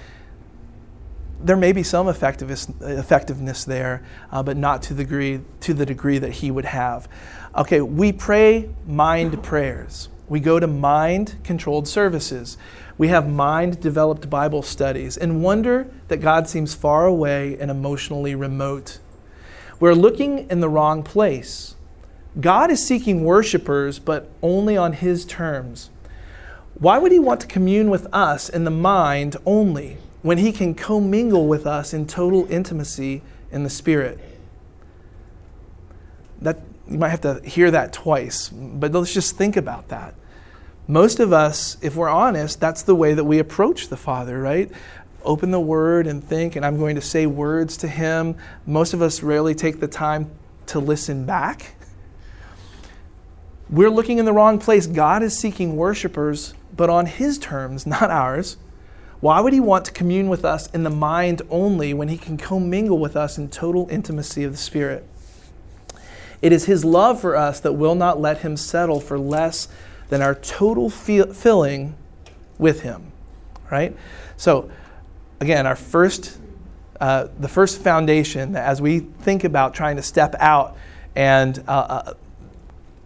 there 1.41 1.55
may 1.55 1.71
be 1.71 1.83
some 1.83 2.09
effectiveness, 2.09 2.67
effectiveness 2.81 3.63
there, 3.63 4.03
uh, 4.31 4.43
but 4.43 4.57
not 4.57 4.81
to 4.83 4.93
the 4.93 5.03
degree 5.03 5.39
to 5.61 5.73
the 5.73 5.85
degree 5.85 6.17
that 6.17 6.31
he 6.31 6.51
would 6.51 6.65
have. 6.65 7.07
Okay, 7.55 7.81
we 7.81 8.11
pray 8.11 8.69
mind 8.85 9.41
prayers. 9.41 10.09
We 10.29 10.39
go 10.39 10.59
to 10.59 10.67
mind 10.67 11.35
controlled 11.43 11.87
services. 11.87 12.57
We 12.99 13.07
have 13.07 13.27
mind 13.27 13.81
developed 13.81 14.29
Bible 14.29 14.61
studies 14.61 15.17
and 15.17 15.43
wonder 15.43 15.89
that 16.07 16.17
God 16.17 16.47
seems 16.47 16.75
far 16.75 17.07
away 17.07 17.57
and 17.59 17.71
emotionally 17.71 18.35
remote. 18.35 18.99
We're 19.79 19.95
looking 19.95 20.49
in 20.49 20.59
the 20.59 20.69
wrong 20.69 21.01
place. 21.01 21.75
God 22.39 22.69
is 22.69 22.85
seeking 22.85 23.23
worshipers, 23.23 23.97
but 23.97 24.29
only 24.41 24.77
on 24.77 24.93
His 24.93 25.25
terms. 25.25 25.89
Why 26.75 26.99
would 26.99 27.11
He 27.11 27.19
want 27.19 27.41
to 27.41 27.47
commune 27.47 27.89
with 27.89 28.07
us 28.13 28.49
in 28.49 28.65
the 28.65 28.71
mind 28.71 29.35
only 29.45 29.97
when 30.21 30.37
He 30.37 30.51
can 30.51 30.75
commingle 30.75 31.47
with 31.47 31.65
us 31.65 31.93
in 31.93 32.05
total 32.05 32.45
intimacy 32.51 33.23
in 33.51 33.63
the 33.63 33.69
Spirit? 33.69 34.19
That, 36.41 36.59
you 36.87 36.97
might 36.97 37.09
have 37.09 37.21
to 37.21 37.41
hear 37.43 37.71
that 37.71 37.93
twice, 37.93 38.49
but 38.49 38.91
let's 38.91 39.13
just 39.13 39.37
think 39.37 39.57
about 39.57 39.87
that. 39.87 40.13
Most 40.89 41.19
of 41.19 41.31
us, 41.31 41.77
if 41.83 41.95
we're 41.95 42.09
honest, 42.09 42.59
that's 42.59 42.81
the 42.81 42.95
way 42.95 43.13
that 43.13 43.23
we 43.23 43.37
approach 43.37 43.89
the 43.89 43.95
Father, 43.95 44.41
right? 44.41 44.71
Open 45.23 45.51
the 45.51 45.59
Word 45.59 46.07
and 46.07 46.23
think, 46.23 46.55
and 46.55 46.65
I'm 46.65 46.79
going 46.79 46.95
to 46.95 47.01
say 47.01 47.27
words 47.27 47.77
to 47.77 47.87
Him. 47.87 48.35
Most 48.65 48.95
of 48.95 49.01
us 49.03 49.21
rarely 49.21 49.53
take 49.53 49.81
the 49.81 49.87
time 49.87 50.31
to 50.65 50.79
listen 50.79 51.27
back. 51.27 51.75
We're 53.69 53.91
looking 53.91 54.17
in 54.17 54.25
the 54.25 54.33
wrong 54.33 54.57
place. 54.57 54.87
God 54.87 55.21
is 55.21 55.37
seeking 55.37 55.75
worshipers, 55.75 56.55
but 56.75 56.89
on 56.89 57.05
His 57.05 57.37
terms, 57.37 57.85
not 57.85 58.09
ours. 58.09 58.57
Why 59.19 59.41
would 59.41 59.53
He 59.53 59.59
want 59.59 59.85
to 59.85 59.91
commune 59.91 60.27
with 60.27 60.43
us 60.43 60.71
in 60.71 60.81
the 60.81 60.89
mind 60.89 61.43
only 61.51 61.93
when 61.93 62.07
He 62.07 62.17
can 62.17 62.35
commingle 62.35 62.97
with 62.97 63.15
us 63.15 63.37
in 63.37 63.49
total 63.49 63.87
intimacy 63.91 64.43
of 64.43 64.53
the 64.53 64.57
Spirit? 64.57 65.07
It 66.41 66.51
is 66.51 66.65
His 66.65 66.83
love 66.83 67.21
for 67.21 67.35
us 67.35 67.59
that 67.59 67.73
will 67.73 67.93
not 67.93 68.19
let 68.19 68.39
Him 68.39 68.57
settle 68.57 68.99
for 68.99 69.19
less 69.19 69.67
than 70.09 70.21
our 70.21 70.35
total 70.35 70.89
filling 70.89 71.95
with 72.57 72.81
Him. 72.81 73.11
Right? 73.71 73.95
So, 74.37 74.69
again, 75.39 75.65
our 75.65 75.75
first, 75.75 76.37
uh, 76.99 77.27
the 77.39 77.47
first 77.47 77.81
foundation 77.81 78.55
as 78.55 78.81
we 78.81 78.99
think 78.99 79.43
about 79.43 79.73
trying 79.73 79.95
to 79.95 80.01
step 80.01 80.35
out 80.39 80.75
and 81.15 81.63
uh, 81.67 81.71
uh, 81.71 82.13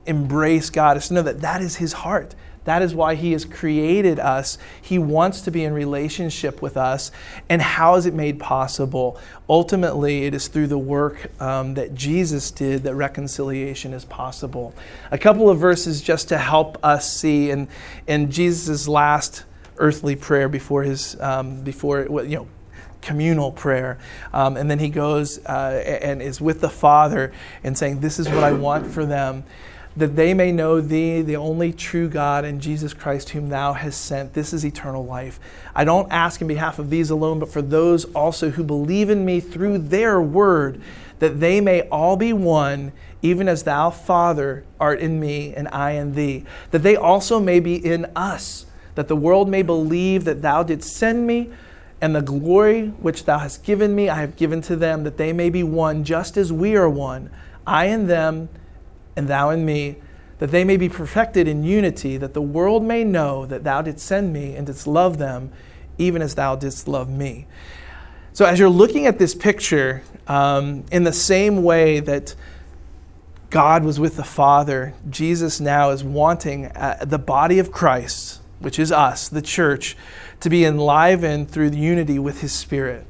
embrace 0.06 0.70
God 0.70 0.98
is 0.98 1.08
to 1.10 1.14
know 1.14 1.22
that 1.22 1.42
that 1.42 1.62
is 1.62 1.76
His 1.76 1.94
heart. 1.94 2.36
That 2.66 2.82
is 2.82 2.96
why 2.96 3.16
He 3.16 3.34
has 3.34 3.46
created 3.46 4.20
us. 4.20 4.58
He 4.82 4.98
wants 4.98 5.42
to 5.42 5.52
be 5.52 5.64
in 5.64 5.74
relationship 5.74 6.62
with 6.62 6.78
us. 6.78 7.12
And 7.50 7.62
how 7.62 7.96
is 7.96 8.06
it 8.06 8.14
made 8.14 8.40
possible? 8.40 9.20
Ultimately, 9.50 10.26
it 10.26 10.34
is 10.34 10.48
through 10.48 10.68
the 10.68 10.78
work 10.78 11.30
um, 11.42 11.74
that 11.74 11.94
Jesus 11.94 12.52
did 12.52 12.84
that 12.84 12.96
reconciliation 12.96 13.94
is 13.94 14.06
possible. 14.06 14.74
A 15.12 15.18
couple 15.18 15.50
of 15.50 15.60
verses 15.60 16.02
just 16.02 16.30
to 16.30 16.38
help 16.38 16.78
us 16.84 17.12
see 17.12 17.50
in, 17.50 17.68
in 18.08 18.32
Jesus' 18.32 18.88
last 18.88 19.44
earthly 19.78 20.16
prayer 20.16 20.48
before 20.48 20.84
his 20.84 21.20
um, 21.20 21.62
before 21.62 22.04
you 22.24 22.38
know 22.38 22.48
communal 23.02 23.52
prayer. 23.52 24.00
Um, 24.32 24.58
and 24.58 24.70
then 24.72 24.80
he 24.80 24.90
goes 24.90 25.38
uh, 25.46 26.00
and 26.02 26.22
is 26.22 26.42
with 26.42 26.62
the 26.62 26.70
Father 26.70 27.32
and 27.64 27.78
saying, 27.78 28.00
This 28.00 28.18
is 28.18 28.30
what 28.30 28.44
I 28.44 28.54
want 28.54 28.88
for 28.88 29.06
them 29.06 29.44
that 29.96 30.16
they 30.16 30.34
may 30.34 30.52
know 30.52 30.82
thee, 30.82 31.22
the 31.22 31.36
only 31.36 31.72
true 31.72 32.10
God, 32.10 32.46
and 32.46 32.60
Jesus 32.60 32.94
Christ, 32.94 33.30
whom 33.30 33.50
thou 33.50 33.74
hast 33.74 34.04
sent. 34.04 34.34
This 34.34 34.52
is 34.52 34.66
eternal 34.66 35.06
life. 35.06 35.40
I 35.76 35.84
don't 35.84 36.12
ask 36.12 36.42
in 36.42 36.48
behalf 36.48 36.80
of 36.80 36.90
these 36.90 37.12
alone, 37.12 37.40
but 37.40 37.52
for 37.52 37.62
those 37.62 38.06
also 38.14 38.50
who 38.50 38.64
believe 38.64 39.10
in 39.10 39.24
me 39.24 39.40
through 39.40 39.78
their 39.78 40.20
word, 40.20 40.82
that 41.20 41.40
they 41.40 41.62
may 41.62 41.82
all 41.90 42.18
be 42.18 42.34
one, 42.34 42.92
even 43.22 43.48
as 43.48 43.64
thou, 43.64 43.92
Father, 43.92 44.64
art 44.80 45.00
in 45.00 45.20
me, 45.20 45.54
and 45.54 45.68
I 45.70 45.92
in 45.92 46.16
thee, 46.16 46.44
that 46.72 46.84
they 46.84 46.96
also 46.96 47.40
may 47.40 47.60
be 47.60 47.76
in 47.76 48.08
us, 48.16 48.66
that 48.96 49.08
the 49.08 49.16
world 49.16 49.48
may 49.48 49.62
believe 49.62 50.24
that 50.26 50.42
thou 50.42 50.64
didst 50.64 50.96
send 50.96 51.28
me. 51.28 51.52
And 52.02 52.14
the 52.14 52.22
glory 52.22 52.88
which 52.88 53.24
thou 53.24 53.40
hast 53.40 53.64
given 53.64 53.96
me, 53.96 54.10
I 54.10 54.20
have 54.20 54.36
given 54.36 54.60
to 54.64 54.76
them, 54.76 55.06
that 55.06 55.16
they 55.16 55.32
may 55.32 55.50
be 55.50 55.64
one, 55.64 56.04
just 56.04 56.36
as 56.36 56.52
we 56.52 56.76
are 56.76 56.90
one, 56.90 57.30
I 57.66 57.86
and 57.86 58.10
them 58.10 58.50
and 59.16 59.28
thou 59.28 59.50
in 59.50 59.66
me, 59.66 59.98
that 60.40 60.52
they 60.52 60.64
may 60.64 60.78
be 60.78 60.90
perfected 60.90 61.48
in 61.48 61.64
unity, 61.64 62.18
that 62.18 62.34
the 62.34 62.42
world 62.42 62.84
may 62.84 63.04
know 63.04 63.46
that 63.46 63.64
thou 63.64 63.82
didst 63.82 64.06
send 64.06 64.34
me 64.34 64.56
and 64.56 64.68
didst 64.68 64.88
love 64.88 65.18
them, 65.18 65.52
even 65.98 66.22
as 66.22 66.36
thou 66.36 66.56
didst 66.56 66.88
love 66.88 67.10
me. 67.10 67.48
So, 68.34 68.46
as 68.46 68.58
you're 68.58 68.70
looking 68.70 69.06
at 69.06 69.20
this 69.20 69.36
picture, 69.36 70.02
um, 70.28 70.86
in 70.92 71.04
the 71.04 71.14
same 71.14 71.64
way 71.64 72.00
that 72.00 72.36
God 73.52 73.84
was 73.84 74.00
with 74.00 74.16
the 74.16 74.24
Father, 74.24 74.96
Jesus 75.10 75.60
now 75.60 75.92
is 75.92 76.04
wanting 76.04 76.66
uh, 76.66 77.06
the 77.06 77.20
body 77.20 77.60
of 77.60 77.72
Christ, 77.72 78.42
which 78.60 78.80
is 78.80 78.92
us, 78.92 79.30
the 79.30 79.42
church, 79.44 79.96
to 80.40 80.50
be 80.50 80.66
enlivened 80.66 81.52
through 81.52 81.70
the 81.70 81.78
unity 81.78 82.18
with 82.18 82.42
His 82.42 82.52
Spirit. 82.52 83.06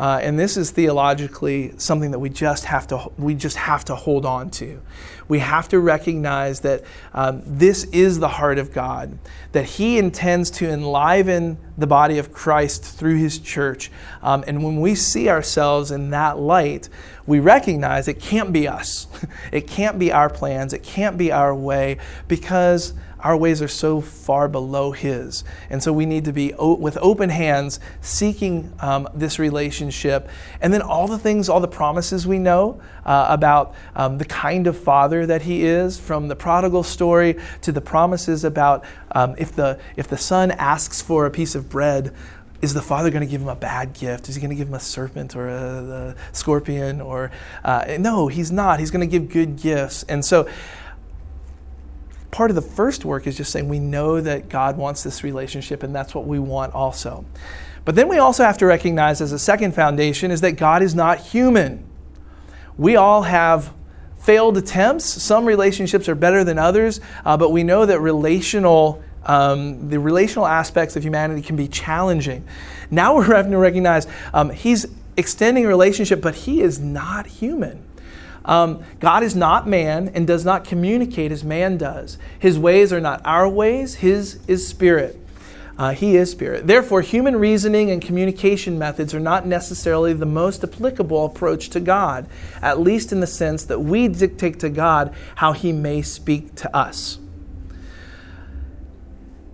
Uh, 0.00 0.18
and 0.22 0.38
this 0.38 0.56
is 0.56 0.70
theologically 0.70 1.74
something 1.76 2.10
that 2.10 2.18
we 2.18 2.30
just 2.30 2.64
have 2.64 2.86
to 2.86 3.12
we 3.18 3.34
just 3.34 3.58
have 3.58 3.84
to 3.84 3.94
hold 3.94 4.24
on 4.24 4.50
to. 4.50 4.80
We 5.28 5.40
have 5.40 5.68
to 5.68 5.78
recognize 5.78 6.60
that 6.60 6.84
um, 7.12 7.42
this 7.44 7.84
is 7.84 8.18
the 8.18 8.28
heart 8.28 8.58
of 8.58 8.72
God, 8.72 9.18
that 9.52 9.66
He 9.66 9.98
intends 9.98 10.50
to 10.52 10.70
enliven 10.70 11.58
the 11.76 11.86
body 11.86 12.16
of 12.16 12.32
Christ 12.32 12.82
through 12.82 13.18
His 13.18 13.38
church. 13.38 13.90
Um, 14.22 14.42
and 14.46 14.64
when 14.64 14.80
we 14.80 14.94
see 14.94 15.28
ourselves 15.28 15.90
in 15.90 16.08
that 16.10 16.38
light, 16.38 16.88
we 17.26 17.38
recognize 17.38 18.08
it 18.08 18.20
can't 18.20 18.54
be 18.54 18.66
us. 18.66 19.06
it 19.52 19.66
can't 19.66 19.98
be 19.98 20.10
our 20.12 20.30
plans. 20.30 20.72
It 20.72 20.82
can't 20.82 21.18
be 21.18 21.30
our 21.30 21.54
way 21.54 21.98
because 22.26 22.94
our 23.22 23.36
ways 23.36 23.62
are 23.62 23.68
so 23.68 24.00
far 24.00 24.48
below 24.48 24.92
His. 24.92 25.44
And 25.68 25.82
so 25.82 25.92
we 25.92 26.06
need 26.06 26.24
to 26.24 26.32
be 26.32 26.54
o- 26.54 26.74
with 26.74 26.96
open 27.00 27.30
hands 27.30 27.80
seeking 28.00 28.72
um, 28.80 29.08
this 29.14 29.38
relationship. 29.38 30.28
And 30.60 30.72
then 30.72 30.82
all 30.82 31.08
the 31.08 31.18
things, 31.18 31.48
all 31.48 31.60
the 31.60 31.68
promises 31.68 32.26
we 32.26 32.38
know 32.38 32.80
uh, 33.04 33.26
about 33.28 33.74
um, 33.94 34.18
the 34.18 34.24
kind 34.24 34.66
of 34.66 34.76
Father 34.76 35.26
that 35.26 35.42
He 35.42 35.64
is, 35.64 35.98
from 35.98 36.28
the 36.28 36.36
prodigal 36.36 36.82
story 36.82 37.38
to 37.62 37.72
the 37.72 37.80
promises 37.80 38.44
about 38.44 38.84
um, 39.12 39.34
if, 39.38 39.54
the, 39.54 39.78
if 39.96 40.08
the 40.08 40.18
Son 40.18 40.50
asks 40.52 41.00
for 41.00 41.26
a 41.26 41.30
piece 41.30 41.54
of 41.54 41.68
bread, 41.68 42.14
is 42.62 42.74
the 42.74 42.82
father 42.82 43.10
going 43.10 43.22
to 43.22 43.30
give 43.30 43.40
him 43.40 43.48
a 43.48 43.56
bad 43.56 43.94
gift? 43.94 44.28
Is 44.28 44.34
he 44.34 44.40
going 44.40 44.50
to 44.50 44.56
give 44.56 44.68
him 44.68 44.74
a 44.74 44.80
serpent 44.80 45.34
or 45.34 45.48
a, 45.48 46.14
a 46.14 46.34
scorpion? 46.34 47.00
Or 47.00 47.30
uh, 47.64 47.96
no, 47.98 48.28
he's 48.28 48.52
not. 48.52 48.80
He's 48.80 48.90
going 48.90 49.00
to 49.00 49.06
give 49.06 49.30
good 49.30 49.56
gifts. 49.56 50.02
And 50.04 50.24
so 50.24 50.46
part 52.30 52.50
of 52.50 52.54
the 52.54 52.62
first 52.62 53.04
work 53.04 53.26
is 53.26 53.36
just 53.36 53.50
saying 53.50 53.68
we 53.68 53.78
know 53.78 54.20
that 54.20 54.48
God 54.48 54.76
wants 54.76 55.02
this 55.02 55.24
relationship 55.24 55.82
and 55.82 55.94
that's 55.94 56.14
what 56.14 56.26
we 56.26 56.38
want 56.38 56.74
also. 56.74 57.24
But 57.84 57.94
then 57.94 58.08
we 58.08 58.18
also 58.18 58.44
have 58.44 58.58
to 58.58 58.66
recognize 58.66 59.20
as 59.20 59.32
a 59.32 59.38
second 59.38 59.74
foundation 59.74 60.30
is 60.30 60.40
that 60.42 60.52
God 60.52 60.82
is 60.82 60.94
not 60.94 61.18
human. 61.18 61.84
We 62.76 62.96
all 62.96 63.22
have 63.22 63.72
failed 64.18 64.56
attempts. 64.56 65.04
Some 65.04 65.44
relationships 65.44 66.08
are 66.08 66.14
better 66.14 66.44
than 66.44 66.58
others, 66.58 67.00
uh, 67.24 67.36
but 67.36 67.50
we 67.50 67.64
know 67.64 67.86
that 67.86 68.00
relational 68.00 69.02
um, 69.24 69.90
the 69.90 70.00
relational 70.00 70.46
aspects 70.46 70.96
of 70.96 71.04
humanity 71.04 71.42
can 71.42 71.54
be 71.54 71.68
challenging. 71.68 72.42
Now 72.90 73.16
we're 73.16 73.36
having 73.36 73.52
to 73.52 73.58
recognize 73.58 74.06
um, 74.32 74.48
he's 74.48 74.86
extending 75.16 75.66
a 75.66 75.68
relationship, 75.68 76.22
but 76.22 76.34
he 76.34 76.62
is 76.62 76.78
not 76.78 77.26
human. 77.26 77.84
Um, 78.50 78.82
God 78.98 79.22
is 79.22 79.36
not 79.36 79.68
man 79.68 80.08
and 80.08 80.26
does 80.26 80.44
not 80.44 80.64
communicate 80.64 81.30
as 81.30 81.44
man 81.44 81.78
does. 81.78 82.18
His 82.36 82.58
ways 82.58 82.92
are 82.92 83.00
not 83.00 83.22
our 83.24 83.48
ways, 83.48 83.94
His 83.94 84.40
is 84.48 84.66
spirit. 84.66 85.16
Uh, 85.78 85.92
he 85.92 86.14
is 86.14 86.30
spirit. 86.30 86.66
Therefore, 86.66 87.00
human 87.00 87.36
reasoning 87.36 87.90
and 87.90 88.02
communication 88.02 88.78
methods 88.78 89.14
are 89.14 89.20
not 89.20 89.46
necessarily 89.46 90.12
the 90.12 90.26
most 90.26 90.62
applicable 90.62 91.24
approach 91.24 91.70
to 91.70 91.80
God, 91.80 92.28
at 92.60 92.78
least 92.78 93.12
in 93.12 93.20
the 93.20 93.26
sense 93.26 93.64
that 93.64 93.78
we 93.78 94.06
dictate 94.06 94.60
to 94.60 94.68
God 94.68 95.14
how 95.36 95.52
He 95.52 95.72
may 95.72 96.02
speak 96.02 96.54
to 96.56 96.76
us. 96.76 97.18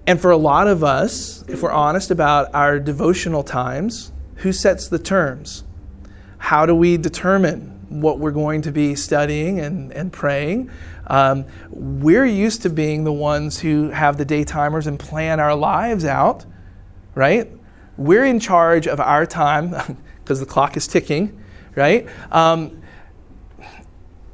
And 0.05 0.21
for 0.21 0.33
a 0.33 0.37
lot 0.37 0.67
of 0.67 0.83
us, 0.83 1.45
if 1.47 1.63
we're 1.63 1.71
honest 1.71 2.11
about 2.11 2.53
our 2.53 2.81
devotional 2.81 3.45
times, 3.45 4.11
who 4.37 4.53
sets 4.53 4.89
the 4.89 4.99
terms? 4.99 5.63
How 6.39 6.67
do 6.67 6.75
we 6.75 6.97
determine 6.97 7.76
what 7.89 8.19
we're 8.19 8.33
going 8.33 8.63
to 8.63 8.73
be 8.73 8.95
studying 8.95 9.61
and, 9.61 9.93
and 9.93 10.13
praying. 10.13 10.71
Um, 11.07 11.45
we're 11.71 12.27
used 12.27 12.63
to 12.63 12.71
being 12.71 13.05
the 13.05 13.13
ones 13.13 13.61
who 13.61 13.91
have 13.91 14.17
the 14.17 14.25
day 14.25 14.45
timers 14.45 14.87
and 14.87 14.99
plan 14.99 15.41
our 15.41 15.55
lives 15.55 16.05
out, 16.05 16.45
right? 17.15 17.51
We're 17.97 18.25
in 18.25 18.41
charge 18.41 18.87
of 18.87 19.01
our 19.01 19.27
time 19.27 19.75
because 20.23 20.41
the 20.41 20.47
clock 20.47 20.77
is 20.77 20.87
ticking, 20.87 21.43
right? 21.75 22.09
Um, 22.33 22.83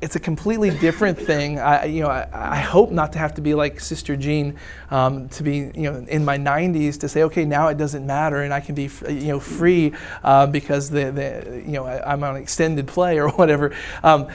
it's 0.03 0.17
a 0.17 0.21
completely 0.21 0.71
different 0.79 1.17
thing. 1.17 1.61
I, 1.61 1.85
you 1.85 2.03
know, 2.03 2.09
I, 2.09 2.29
I, 2.33 2.57
hope 2.57 2.91
not 2.91 3.13
to 3.13 3.21
have 3.21 3.35
to 3.35 3.41
be 3.41 3.55
like 3.55 3.79
Sister 3.79 4.17
Jean, 4.17 4.59
um, 4.91 5.29
to 5.29 5.45
be, 5.45 5.71
you 5.77 5.85
know, 5.85 6.05
in 6.09 6.25
my 6.25 6.37
90s 6.37 6.99
to 7.01 7.09
say, 7.09 7.23
okay, 7.23 7.45
now 7.45 7.69
it 7.69 7.79
doesn't 7.79 8.05
matter, 8.05 8.43
and 8.43 8.53
I 8.53 8.59
can 8.59 8.75
be, 8.75 8.91
you 9.09 9.29
know, 9.29 9.39
free 9.39 9.95
uh, 10.25 10.49
because 10.49 10.91
the, 10.91 11.13
the, 11.13 11.63
you 11.65 11.75
know, 11.75 11.87
I, 11.87 12.15
am 12.15 12.25
on 12.25 12.35
extended 12.35 12.89
play 12.89 13.21
or 13.21 13.29
whatever. 13.39 13.73
Um, 14.03 14.27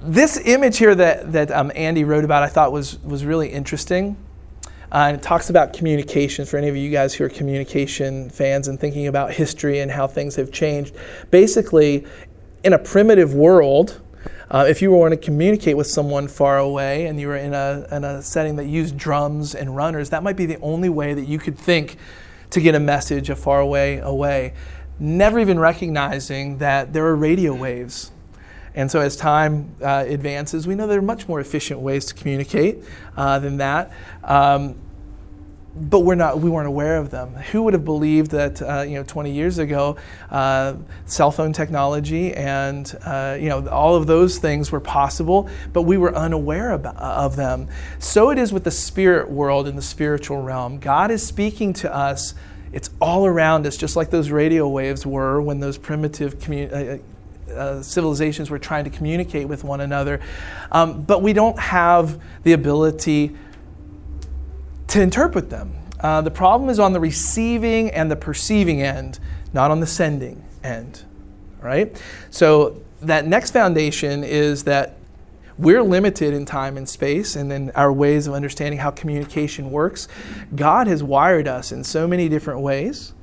this 0.00 0.40
image 0.46 0.78
here 0.78 0.94
that 0.94 1.30
that 1.32 1.50
um, 1.50 1.70
Andy 1.76 2.04
wrote 2.04 2.24
about, 2.24 2.42
I 2.42 2.48
thought 2.48 2.72
was 2.72 2.98
was 3.00 3.24
really 3.24 3.50
interesting. 3.50 4.16
Uh, 4.90 5.06
and 5.08 5.16
it 5.16 5.22
talks 5.22 5.48
about 5.48 5.72
communication 5.72 6.44
for 6.44 6.58
any 6.58 6.68
of 6.68 6.76
you 6.76 6.90
guys 6.90 7.14
who 7.14 7.24
are 7.24 7.28
communication 7.30 8.28
fans 8.28 8.68
and 8.68 8.78
thinking 8.78 9.06
about 9.06 9.32
history 9.32 9.80
and 9.80 9.90
how 9.90 10.06
things 10.06 10.36
have 10.36 10.50
changed. 10.52 10.94
Basically, 11.30 12.06
in 12.62 12.74
a 12.74 12.78
primitive 12.78 13.32
world, 13.32 14.02
uh, 14.52 14.66
if 14.68 14.82
you 14.82 14.90
were 14.90 15.08
to 15.08 15.16
communicate 15.16 15.78
with 15.78 15.86
someone 15.86 16.28
far 16.28 16.58
away 16.58 17.06
and 17.06 17.18
you 17.18 17.26
were 17.26 17.36
in 17.36 17.54
a, 17.54 17.86
in 17.90 18.04
a 18.04 18.20
setting 18.20 18.56
that 18.56 18.66
used 18.66 18.98
drums 18.98 19.54
and 19.54 19.74
runners, 19.74 20.10
that 20.10 20.22
might 20.22 20.36
be 20.36 20.44
the 20.44 20.60
only 20.60 20.90
way 20.90 21.14
that 21.14 21.26
you 21.26 21.38
could 21.38 21.58
think 21.58 21.96
to 22.50 22.60
get 22.60 22.74
a 22.74 22.80
message 22.80 23.30
a 23.30 23.34
far 23.34 23.60
away 23.60 23.96
away. 23.98 24.52
Never 24.98 25.40
even 25.40 25.58
recognizing 25.58 26.58
that 26.58 26.92
there 26.92 27.06
are 27.06 27.16
radio 27.16 27.54
waves. 27.54 28.12
And 28.74 28.90
so, 28.90 29.00
as 29.00 29.16
time 29.16 29.74
uh, 29.82 30.04
advances, 30.06 30.66
we 30.66 30.74
know 30.74 30.86
there 30.86 30.98
are 30.98 31.02
much 31.02 31.28
more 31.28 31.40
efficient 31.40 31.80
ways 31.80 32.04
to 32.06 32.14
communicate 32.14 32.84
uh, 33.16 33.38
than 33.38 33.56
that. 33.58 33.90
Um, 34.22 34.76
but 35.74 36.00
we're 36.00 36.14
not, 36.14 36.38
we 36.38 36.50
weren't 36.50 36.68
aware 36.68 36.98
of 36.98 37.10
them. 37.10 37.34
Who 37.34 37.62
would 37.62 37.72
have 37.72 37.84
believed 37.84 38.32
that, 38.32 38.60
uh, 38.60 38.82
you 38.82 38.96
know, 38.96 39.04
20 39.04 39.32
years 39.32 39.58
ago, 39.58 39.96
uh, 40.30 40.74
cell 41.06 41.30
phone 41.30 41.52
technology 41.54 42.34
and, 42.34 42.94
uh, 43.04 43.38
you 43.40 43.48
know, 43.48 43.66
all 43.68 43.96
of 43.96 44.06
those 44.06 44.38
things 44.38 44.70
were 44.70 44.80
possible, 44.80 45.48
but 45.72 45.82
we 45.82 45.96
were 45.96 46.14
unaware 46.14 46.72
of, 46.72 46.84
of 46.84 47.36
them. 47.36 47.68
So 47.98 48.30
it 48.30 48.38
is 48.38 48.52
with 48.52 48.64
the 48.64 48.70
spirit 48.70 49.30
world 49.30 49.66
and 49.66 49.78
the 49.78 49.82
spiritual 49.82 50.42
realm. 50.42 50.78
God 50.78 51.10
is 51.10 51.26
speaking 51.26 51.72
to 51.74 51.94
us. 51.94 52.34
It's 52.72 52.90
all 53.00 53.26
around 53.26 53.66
us, 53.66 53.76
just 53.76 53.96
like 53.96 54.10
those 54.10 54.30
radio 54.30 54.68
waves 54.68 55.06
were 55.06 55.40
when 55.40 55.60
those 55.60 55.78
primitive 55.78 56.38
commu- 56.38 57.00
uh, 57.00 57.02
uh, 57.52 57.82
civilizations 57.82 58.50
were 58.50 58.58
trying 58.58 58.84
to 58.84 58.90
communicate 58.90 59.48
with 59.48 59.64
one 59.64 59.80
another. 59.80 60.20
Um, 60.70 61.02
but 61.02 61.22
we 61.22 61.32
don't 61.32 61.58
have 61.58 62.20
the 62.44 62.52
ability 62.52 63.36
to 64.92 65.00
interpret 65.00 65.48
them. 65.48 65.74
Uh, 66.00 66.20
the 66.20 66.30
problem 66.30 66.68
is 66.68 66.78
on 66.78 66.92
the 66.92 67.00
receiving 67.00 67.90
and 67.92 68.10
the 68.10 68.16
perceiving 68.16 68.82
end, 68.82 69.18
not 69.54 69.70
on 69.70 69.80
the 69.80 69.86
sending 69.86 70.44
end. 70.62 71.02
Right? 71.62 71.98
So 72.28 72.82
that 73.00 73.26
next 73.26 73.52
foundation 73.52 74.22
is 74.22 74.64
that 74.64 74.96
we're 75.56 75.82
limited 75.82 76.34
in 76.34 76.44
time 76.44 76.76
and 76.76 76.86
space 76.86 77.36
and 77.36 77.50
in 77.50 77.70
our 77.70 77.90
ways 77.90 78.26
of 78.26 78.34
understanding 78.34 78.78
how 78.78 78.90
communication 78.90 79.70
works. 79.70 80.08
God 80.54 80.88
has 80.88 81.02
wired 81.02 81.48
us 81.48 81.72
in 81.72 81.84
so 81.84 82.06
many 82.06 82.28
different 82.28 82.60
ways 82.60 83.14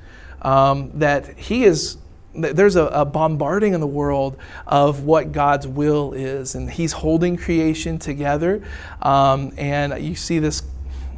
um, 0.42 0.90
that 0.98 1.38
He 1.38 1.62
is. 1.62 1.98
There's 2.34 2.76
a, 2.76 2.86
a, 2.86 3.04
bombarding 3.04 3.74
in 3.74 3.80
the 3.80 3.86
world 3.86 4.36
of 4.66 5.04
what 5.04 5.30
God's 5.30 5.68
will 5.68 6.14
is, 6.14 6.56
and 6.56 6.68
He's 6.68 6.92
holding 6.92 7.36
creation 7.36 7.98
together. 7.98 8.62
Um, 9.02 9.52
and 9.56 10.02
you 10.02 10.16
see 10.16 10.40
this 10.40 10.62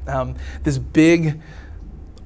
um, 0.06 0.36
this 0.62 0.78
big 0.78 1.40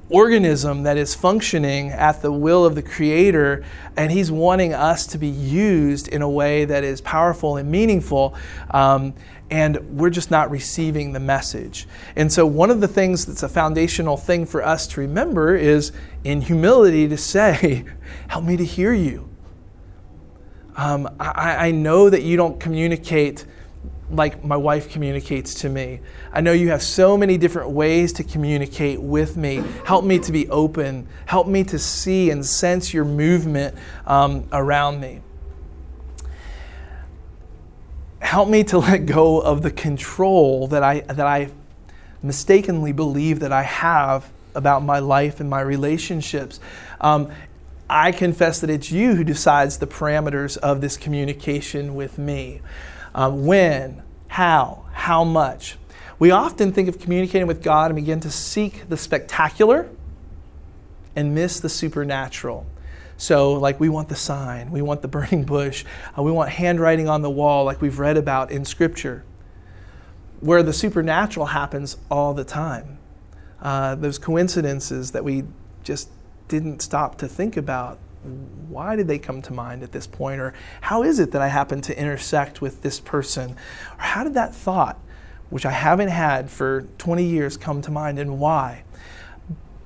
organism 0.09 0.83
that 0.83 0.97
is 0.97 1.13
functioning 1.13 1.89
at 1.89 2.21
the 2.21 2.31
will 2.31 2.65
of 2.65 2.75
the 2.75 2.81
Creator, 2.81 3.63
and 3.95 4.11
He's 4.11 4.31
wanting 4.31 4.73
us 4.73 5.05
to 5.07 5.17
be 5.17 5.27
used 5.27 6.07
in 6.07 6.21
a 6.21 6.29
way 6.29 6.65
that 6.65 6.83
is 6.83 7.01
powerful 7.01 7.57
and 7.57 7.69
meaningful. 7.69 8.35
Um, 8.71 9.13
and 9.49 9.97
we're 9.97 10.09
just 10.09 10.29
not 10.29 10.51
receiving 10.51 11.13
the 11.13 11.19
message. 11.19 11.87
And 12.15 12.31
so, 12.31 12.45
one 12.45 12.69
of 12.69 12.81
the 12.81 12.87
things 12.87 13.25
that's 13.25 13.43
a 13.43 13.49
foundational 13.49 14.17
thing 14.17 14.45
for 14.45 14.63
us 14.63 14.87
to 14.87 15.01
remember 15.01 15.55
is 15.55 15.91
in 16.23 16.41
humility 16.41 17.07
to 17.07 17.17
say, 17.17 17.85
Help 18.27 18.43
me 18.43 18.57
to 18.57 18.65
hear 18.65 18.93
you. 18.93 19.29
Um, 20.75 21.09
I, 21.19 21.67
I 21.67 21.71
know 21.71 22.09
that 22.09 22.23
you 22.23 22.37
don't 22.37 22.59
communicate 22.59 23.45
like 24.09 24.43
my 24.43 24.55
wife 24.55 24.89
communicates 24.89 25.53
to 25.55 25.69
me. 25.69 25.99
I 26.31 26.41
know 26.41 26.53
you 26.53 26.69
have 26.69 26.81
so 26.81 27.17
many 27.17 27.37
different 27.37 27.71
ways 27.71 28.13
to 28.13 28.23
communicate 28.23 29.01
with 29.01 29.35
me. 29.35 29.61
Help 29.85 30.05
me 30.05 30.19
to 30.19 30.31
be 30.31 30.47
open. 30.49 31.07
Help 31.25 31.47
me 31.47 31.63
to 31.65 31.77
see 31.77 32.29
and 32.29 32.45
sense 32.45 32.93
your 32.93 33.05
movement 33.05 33.75
um, 34.05 34.47
around 34.51 35.01
me. 35.01 35.21
Help 38.19 38.47
me 38.47 38.63
to 38.65 38.77
let 38.79 39.05
go 39.05 39.39
of 39.39 39.61
the 39.61 39.71
control 39.71 40.67
that 40.67 40.83
I, 40.83 41.01
that 41.01 41.19
I 41.27 41.49
mistakenly 42.23 42.93
believe 42.93 43.41
that 43.41 43.51
I 43.51 43.63
have 43.63 44.31
about 44.55 44.83
my 44.83 44.99
life 44.99 45.39
and 45.39 45.49
my 45.49 45.61
relationships. 45.61 46.59
Um, 46.99 47.31
I 47.89 48.11
confess 48.11 48.59
that 48.61 48.69
it's 48.69 48.91
you 48.91 49.15
who 49.15 49.23
decides 49.23 49.77
the 49.77 49.87
parameters 49.87 50.57
of 50.57 50.81
this 50.81 50.97
communication 50.97 51.95
with 51.95 52.17
me. 52.17 52.61
Um, 53.17 53.47
when, 53.47 54.03
how, 54.27 54.85
how 54.93 55.23
much. 55.23 55.75
We 56.19 56.29
often 56.29 56.71
think 56.71 56.87
of 56.87 56.99
communicating 56.99 57.47
with 57.47 57.63
God 57.63 57.89
and 57.89 57.95
begin 57.95 58.19
to 58.19 58.29
seek 58.29 58.87
the 58.89 58.95
spectacular 58.95 59.89
and 61.15 61.33
miss 61.33 61.59
the 61.59 61.67
supernatural. 61.67 62.67
So, 63.17 63.53
like, 63.53 63.79
we 63.79 63.89
want 63.89 64.09
the 64.09 64.15
sign, 64.15 64.69
we 64.69 64.83
want 64.83 65.01
the 65.01 65.07
burning 65.07 65.45
bush, 65.45 65.83
uh, 66.15 66.21
we 66.21 66.31
want 66.31 66.51
handwriting 66.51 67.09
on 67.09 67.23
the 67.23 67.29
wall, 67.31 67.65
like 67.65 67.81
we've 67.81 67.97
read 67.97 68.17
about 68.17 68.51
in 68.51 68.63
Scripture, 68.63 69.23
where 70.39 70.61
the 70.61 70.73
supernatural 70.73 71.47
happens 71.47 71.97
all 72.11 72.35
the 72.35 72.43
time. 72.43 72.99
Uh, 73.59 73.95
those 73.95 74.19
coincidences 74.19 75.11
that 75.13 75.23
we 75.23 75.43
just 75.83 76.09
didn't 76.47 76.83
stop 76.83 77.17
to 77.17 77.27
think 77.27 77.57
about. 77.57 77.97
Why 78.27 78.95
did 78.95 79.07
they 79.07 79.19
come 79.19 79.41
to 79.43 79.53
mind 79.53 79.83
at 79.83 79.91
this 79.91 80.07
point? 80.07 80.41
Or 80.41 80.53
how 80.81 81.03
is 81.03 81.19
it 81.19 81.31
that 81.31 81.41
I 81.41 81.47
happen 81.47 81.81
to 81.81 81.99
intersect 81.99 82.61
with 82.61 82.81
this 82.81 82.99
person? 82.99 83.51
Or 83.51 84.03
how 84.03 84.23
did 84.23 84.33
that 84.35 84.53
thought, 84.53 84.99
which 85.49 85.65
I 85.65 85.71
haven't 85.71 86.09
had 86.09 86.49
for 86.49 86.83
20 86.97 87.23
years, 87.23 87.57
come 87.57 87.81
to 87.81 87.91
mind 87.91 88.19
and 88.19 88.39
why? 88.39 88.83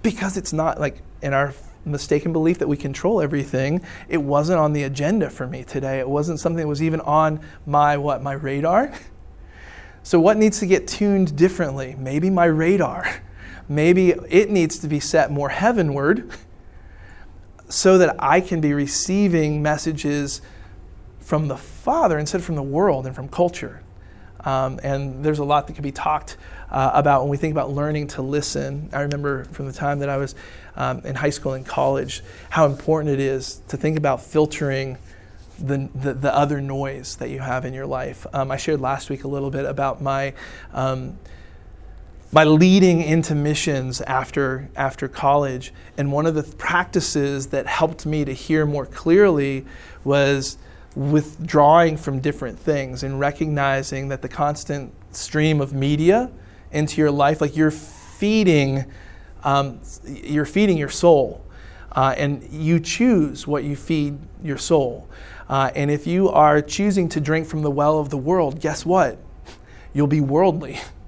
Because 0.02 0.38
it's 0.38 0.54
not 0.54 0.80
like 0.80 1.02
in 1.22 1.34
our 1.34 1.54
mistaken 1.86 2.32
belief 2.32 2.60
that 2.60 2.68
we 2.68 2.78
control 2.78 3.22
everything, 3.22 3.82
it 4.08 4.18
wasn't 4.18 4.60
on 4.60 4.74
the 4.74 4.84
agenda 4.84 5.30
for 5.30 5.48
me 5.48 5.64
today. 5.64 6.00
It 6.00 6.10
wasn't 6.10 6.40
something 6.40 6.58
that 6.58 6.68
was 6.68 6.84
even 6.84 7.02
on 7.02 7.40
my 7.66 7.98
what, 7.98 8.22
my 8.22 8.34
radar. 8.34 8.94
So 10.04 10.20
what 10.20 10.36
needs 10.38 10.60
to 10.62 10.66
get 10.66 10.88
tuned 10.88 11.36
differently? 11.36 11.96
Maybe 11.96 12.32
my 12.32 12.46
radar. 12.46 13.22
Maybe 13.70 14.10
it 14.10 14.50
needs 14.50 14.80
to 14.80 14.88
be 14.88 15.00
set 15.00 15.30
more 15.30 15.50
heavenward 15.50 16.32
so 17.72 17.98
that 17.98 18.16
I 18.20 18.42
can 18.42 18.62
be 18.62 18.74
receiving 18.74 19.62
messages 19.62 20.42
from 21.20 21.48
the 21.48 21.58
Father 21.58 22.20
instead 22.20 22.40
of 22.40 22.46
from 22.46 22.56
the 22.56 22.64
world 22.64 23.06
and 23.06 23.16
from 23.16 23.30
culture. 23.30 23.82
Um, 24.42 24.80
and 24.84 25.24
there's 25.24 25.40
a 25.40 25.44
lot 25.44 25.68
that 25.68 25.74
could 25.74 25.84
be 25.84 25.92
talked 25.92 26.36
uh, 26.70 26.92
about 26.94 27.22
when 27.22 27.30
we 27.30 27.38
think 27.38 27.52
about 27.52 27.72
learning 27.72 28.08
to 28.08 28.22
listen. 28.22 28.90
I 28.92 29.02
remember 29.02 29.46
from 29.46 29.68
the 29.68 29.74
time 29.74 30.00
that 30.00 30.10
I 30.10 30.18
was 30.18 30.36
um, 30.76 31.00
in 31.06 31.16
high 31.16 31.30
school 31.30 31.54
and 31.54 31.66
college 31.66 32.22
how 32.50 32.66
important 32.66 33.14
it 33.14 33.20
is 33.20 33.62
to 33.70 33.78
think 33.78 33.98
about 33.98 34.22
filtering 34.22 34.98
the, 35.60 35.90
the, 35.94 36.14
the 36.14 36.36
other 36.36 36.60
noise 36.60 37.18
that 37.18 37.30
you 37.30 37.40
have 37.40 37.66
in 37.66 37.74
your 37.74 37.86
life. 37.86 38.26
Um, 38.34 38.52
I 38.52 38.58
shared 38.58 38.82
last 38.82 39.10
week 39.10 39.24
a 39.24 39.28
little 39.28 39.52
bit 39.52 39.66
about 39.66 40.02
my. 40.02 40.34
My 42.34 42.46
leading 42.46 43.02
into 43.02 43.36
missions 43.36 44.00
after, 44.00 44.70
after 44.78 45.10
college. 45.10 45.74
And 45.98 46.14
one 46.14 46.26
of 46.26 46.34
the 46.34 46.44
practices 46.44 47.48
that 47.48 47.68
helped 47.68 48.06
me 48.06 48.24
to 48.24 48.32
hear 48.32 48.66
more 48.66 48.86
clearly 48.86 49.66
was 50.06 50.58
withdrawing 50.96 51.98
from 51.98 52.22
different 52.22 52.58
things 52.58 53.04
and 53.04 53.20
recognizing 53.20 54.08
that 54.10 54.22
the 54.22 54.30
constant 54.30 54.94
stream 55.12 55.60
of 55.60 55.74
media 55.74 56.32
into 56.72 57.02
your 57.02 57.12
life, 57.12 57.42
like 57.42 57.58
you're 57.58 57.70
feeding, 57.70 58.86
um, 59.44 59.82
you're 60.06 60.46
feeding 60.46 60.78
your 60.78 60.90
soul, 60.90 61.46
uh, 61.92 62.16
and 62.18 62.48
you 62.50 62.80
choose 62.80 63.46
what 63.46 63.66
you 63.66 63.76
feed 63.76 64.18
your 64.42 64.58
soul. 64.58 65.10
Uh, 65.50 65.70
and 65.76 65.92
if 65.92 66.08
you 66.08 66.30
are 66.30 66.62
choosing 66.62 67.10
to 67.10 67.20
drink 67.20 67.46
from 67.46 67.62
the 67.62 67.72
well 67.72 68.00
of 68.00 68.10
the 68.10 68.18
world, 68.18 68.62
guess 68.62 68.86
what? 68.86 69.18
You'll 69.92 70.08
be 70.08 70.22
worldly. 70.22 70.80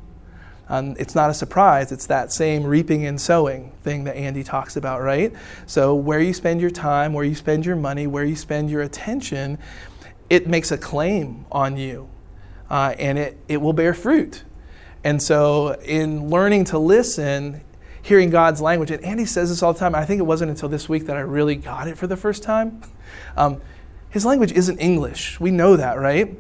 It's 0.70 1.16
not 1.16 1.30
a 1.30 1.34
surprise. 1.34 1.92
It's 1.92 2.08
that 2.08 2.32
same 2.32 2.64
reaping 2.64 3.06
and 3.06 3.20
sowing 3.20 3.72
thing 3.84 4.06
that 4.06 4.16
Andy 4.16 4.44
talks 4.44 4.76
about, 4.76 5.02
right? 5.02 5.34
So, 5.66 5.94
where 5.94 6.20
you 6.20 6.34
spend 6.34 6.62
your 6.62 6.72
time, 6.72 7.14
where 7.14 7.26
you 7.26 7.36
spend 7.36 7.66
your 7.66 7.76
money, 7.76 8.08
where 8.08 8.24
you 8.24 8.36
spend 8.36 8.70
your 8.72 8.82
attention, 8.82 9.60
it 10.30 10.48
makes 10.48 10.72
a 10.72 10.78
claim 10.78 11.46
on 11.52 11.78
you 11.78 12.10
uh, 12.70 12.96
and 12.98 13.20
it, 13.20 13.38
it 13.48 13.58
will 13.58 13.74
bear 13.74 13.94
fruit. 13.94 14.44
And 15.04 15.22
so, 15.22 15.74
in 15.86 16.30
learning 16.30 16.66
to 16.66 16.80
listen, 16.80 17.62
hearing 18.02 18.30
God's 18.30 18.62
language, 18.62 18.90
and 18.90 19.04
Andy 19.04 19.26
says 19.26 19.50
this 19.50 19.62
all 19.62 19.74
the 19.74 19.80
time, 19.80 19.94
I 19.94 20.06
think 20.06 20.20
it 20.20 20.24
wasn't 20.24 20.50
until 20.50 20.70
this 20.70 20.88
week 20.88 21.06
that 21.06 21.18
I 21.18 21.20
really 21.20 21.56
got 21.56 21.88
it 21.88 21.98
for 21.98 22.08
the 22.08 22.18
first 22.18 22.42
time. 22.42 22.82
Um, 23.36 23.62
his 24.10 24.26
language 24.26 24.54
isn't 24.54 24.80
English. 24.80 25.40
We 25.40 25.52
know 25.52 25.76
that, 25.76 26.00
right? 26.00 26.36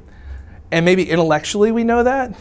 And 0.72 0.86
maybe 0.86 1.10
intellectually 1.10 1.72
we 1.72 1.84
know 1.84 2.04
that. 2.04 2.36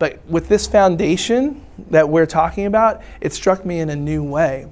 But 0.00 0.26
with 0.26 0.48
this 0.48 0.66
foundation 0.66 1.62
that 1.90 2.08
we're 2.08 2.26
talking 2.26 2.64
about, 2.64 3.02
it 3.20 3.34
struck 3.34 3.66
me 3.66 3.80
in 3.80 3.90
a 3.90 3.94
new 3.94 4.24
way. 4.24 4.66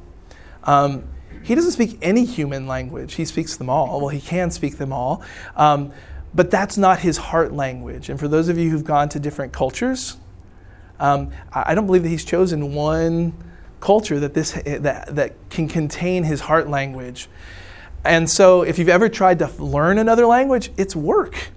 Um, 0.64 1.04
he 1.42 1.54
doesn't 1.54 1.72
speak 1.72 1.98
any 2.00 2.24
human 2.24 2.66
language, 2.66 3.14
he 3.14 3.26
speaks 3.26 3.56
them 3.56 3.68
all. 3.70 4.00
Well, 4.00 4.08
he 4.08 4.22
can 4.22 4.50
speak 4.50 4.78
them 4.78 4.90
all. 4.90 5.22
Um, 5.54 5.92
but 6.34 6.50
that's 6.50 6.78
not 6.78 7.00
his 7.00 7.18
heart 7.18 7.52
language. 7.52 8.08
And 8.08 8.18
for 8.18 8.26
those 8.26 8.48
of 8.48 8.58
you 8.58 8.70
who've 8.70 8.84
gone 8.84 9.10
to 9.10 9.20
different 9.20 9.52
cultures, 9.52 10.16
um, 10.98 11.30
I 11.52 11.74
don't 11.74 11.86
believe 11.86 12.04
that 12.04 12.08
he's 12.08 12.24
chosen 12.24 12.74
one 12.74 13.34
culture 13.80 14.18
that, 14.20 14.32
this, 14.32 14.52
that, 14.52 15.14
that 15.14 15.50
can 15.50 15.68
contain 15.68 16.24
his 16.24 16.40
heart 16.40 16.68
language. 16.70 17.28
And 18.02 18.30
so, 18.30 18.62
if 18.62 18.78
you've 18.78 18.88
ever 18.88 19.10
tried 19.10 19.40
to 19.40 19.48
learn 19.62 19.98
another 19.98 20.24
language, 20.24 20.70
it's 20.78 20.96
work, 20.96 21.50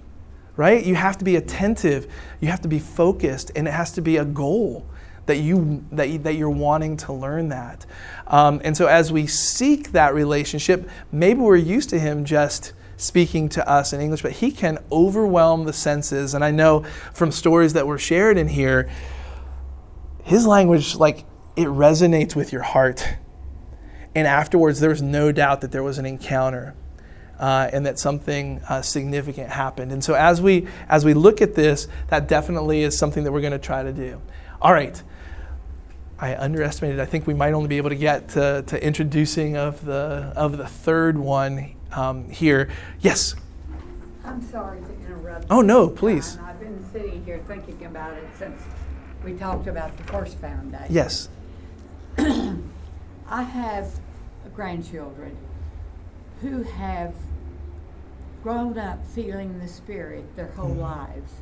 right? 0.56 0.86
You 0.86 0.96
have 0.96 1.18
to 1.20 1.26
be 1.26 1.36
attentive, 1.36 2.12
you 2.40 2.50
have 2.50 2.62
to 2.62 2.68
be 2.68 2.80
focused, 2.80 3.52
and 3.56 3.68
it 3.68 3.72
has 3.72 3.92
to 3.94 4.02
be 4.02 4.18
a 4.18 4.26
goal 4.26 4.86
that, 5.26 5.38
you, 5.38 5.86
that, 5.92 6.10
you, 6.10 6.18
that 6.20 6.36
you're 6.36 6.50
wanting 6.50 6.98
to 6.98 7.14
learn 7.14 7.50
that. 7.50 7.86
Um, 8.28 8.62
and 8.64 8.76
so, 8.76 8.88
as 8.88 9.12
we 9.12 9.28
seek 9.28 9.92
that 9.92 10.14
relationship, 10.14 10.90
maybe 11.12 11.40
we're 11.40 11.56
used 11.56 11.90
to 11.92 12.00
him 12.00 12.26
just 12.26 12.74
speaking 12.98 13.50
to 13.50 13.68
us 13.68 13.94
in 13.94 14.02
English, 14.02 14.22
but 14.22 14.34
he 14.34 14.52
can 14.52 14.78
overwhelm 14.92 15.66
the 15.66 15.74
senses. 15.74 16.34
And 16.34 16.44
I 16.44 16.52
know 16.52 16.84
from 17.14 17.32
stories 17.32 17.74
that 17.74 17.88
were 17.88 17.98
shared 17.98 18.38
in 18.38 18.48
here, 18.48 18.90
his 20.24 20.46
language, 20.46 20.96
like, 20.96 21.26
it 21.56 21.68
resonates 21.68 22.36
with 22.36 22.52
your 22.52 22.62
heart. 22.62 23.16
And 24.14 24.28
afterwards, 24.28 24.80
there 24.80 24.90
was 24.90 25.02
no 25.02 25.32
doubt 25.32 25.62
that 25.62 25.72
there 25.72 25.84
was 25.84 25.98
an 25.98 26.06
encounter. 26.06 26.76
Uh, 27.42 27.68
and 27.74 27.88
that 27.88 27.98
something 27.98 28.62
uh, 28.70 28.84
significant 28.84 29.50
happened. 29.50 29.92
And 29.92 30.04
so 30.04 30.14
as 30.14 30.40
we 30.40 30.68
as 30.88 31.04
we 31.04 31.16
look 31.16 31.42
at 31.42 31.56
this, 31.56 31.88
that 32.10 32.28
definitely 32.28 32.84
is 32.84 32.96
something 32.96 33.24
that 33.24 33.32
we're 33.32 33.42
going 33.42 33.52
to 33.52 33.58
try 33.58 33.82
to 33.82 33.92
do. 33.92 34.22
All 34.62 34.72
right. 34.72 35.02
I 36.20 36.36
underestimated. 36.36 37.00
I 37.00 37.06
think 37.06 37.26
we 37.26 37.34
might 37.34 37.54
only 37.54 37.68
be 37.68 37.78
able 37.78 37.90
to 37.90 37.96
get 37.96 38.30
to, 38.30 38.64
to 38.68 38.86
introducing 38.86 39.58
of 39.58 39.84
the 39.84 40.32
of 40.36 40.56
the 40.56 40.68
third 40.68 41.18
one 41.18 41.74
um, 41.94 42.30
here. 42.30 42.70
Yes. 43.00 43.34
I'm 44.24 44.44
sorry 44.44 44.80
to 44.82 44.94
interrupt. 45.08 45.48
Oh 45.50 45.62
no, 45.62 45.90
please. 45.90 46.38
I've 46.44 46.60
been 46.60 46.86
sitting 46.94 47.26
here 47.26 47.42
thinking 47.48 47.84
about 47.86 48.14
it 48.14 48.28
since 48.38 48.62
we 49.26 49.34
talked 49.34 49.66
about 49.66 49.98
the 49.98 50.04
first 50.04 50.38
foundation. 50.38 50.94
Yes. 50.94 51.28
I 52.20 53.42
have 53.42 54.00
grandchildren 54.54 55.36
who 56.42 56.64
have 56.64 57.16
grown 58.44 58.78
up 58.78 59.06
feeling 59.06 59.60
the 59.60 59.68
Spirit 59.68 60.36
their 60.36 60.52
whole 60.52 60.70
mm-hmm. 60.70 60.82
lives. 60.82 61.34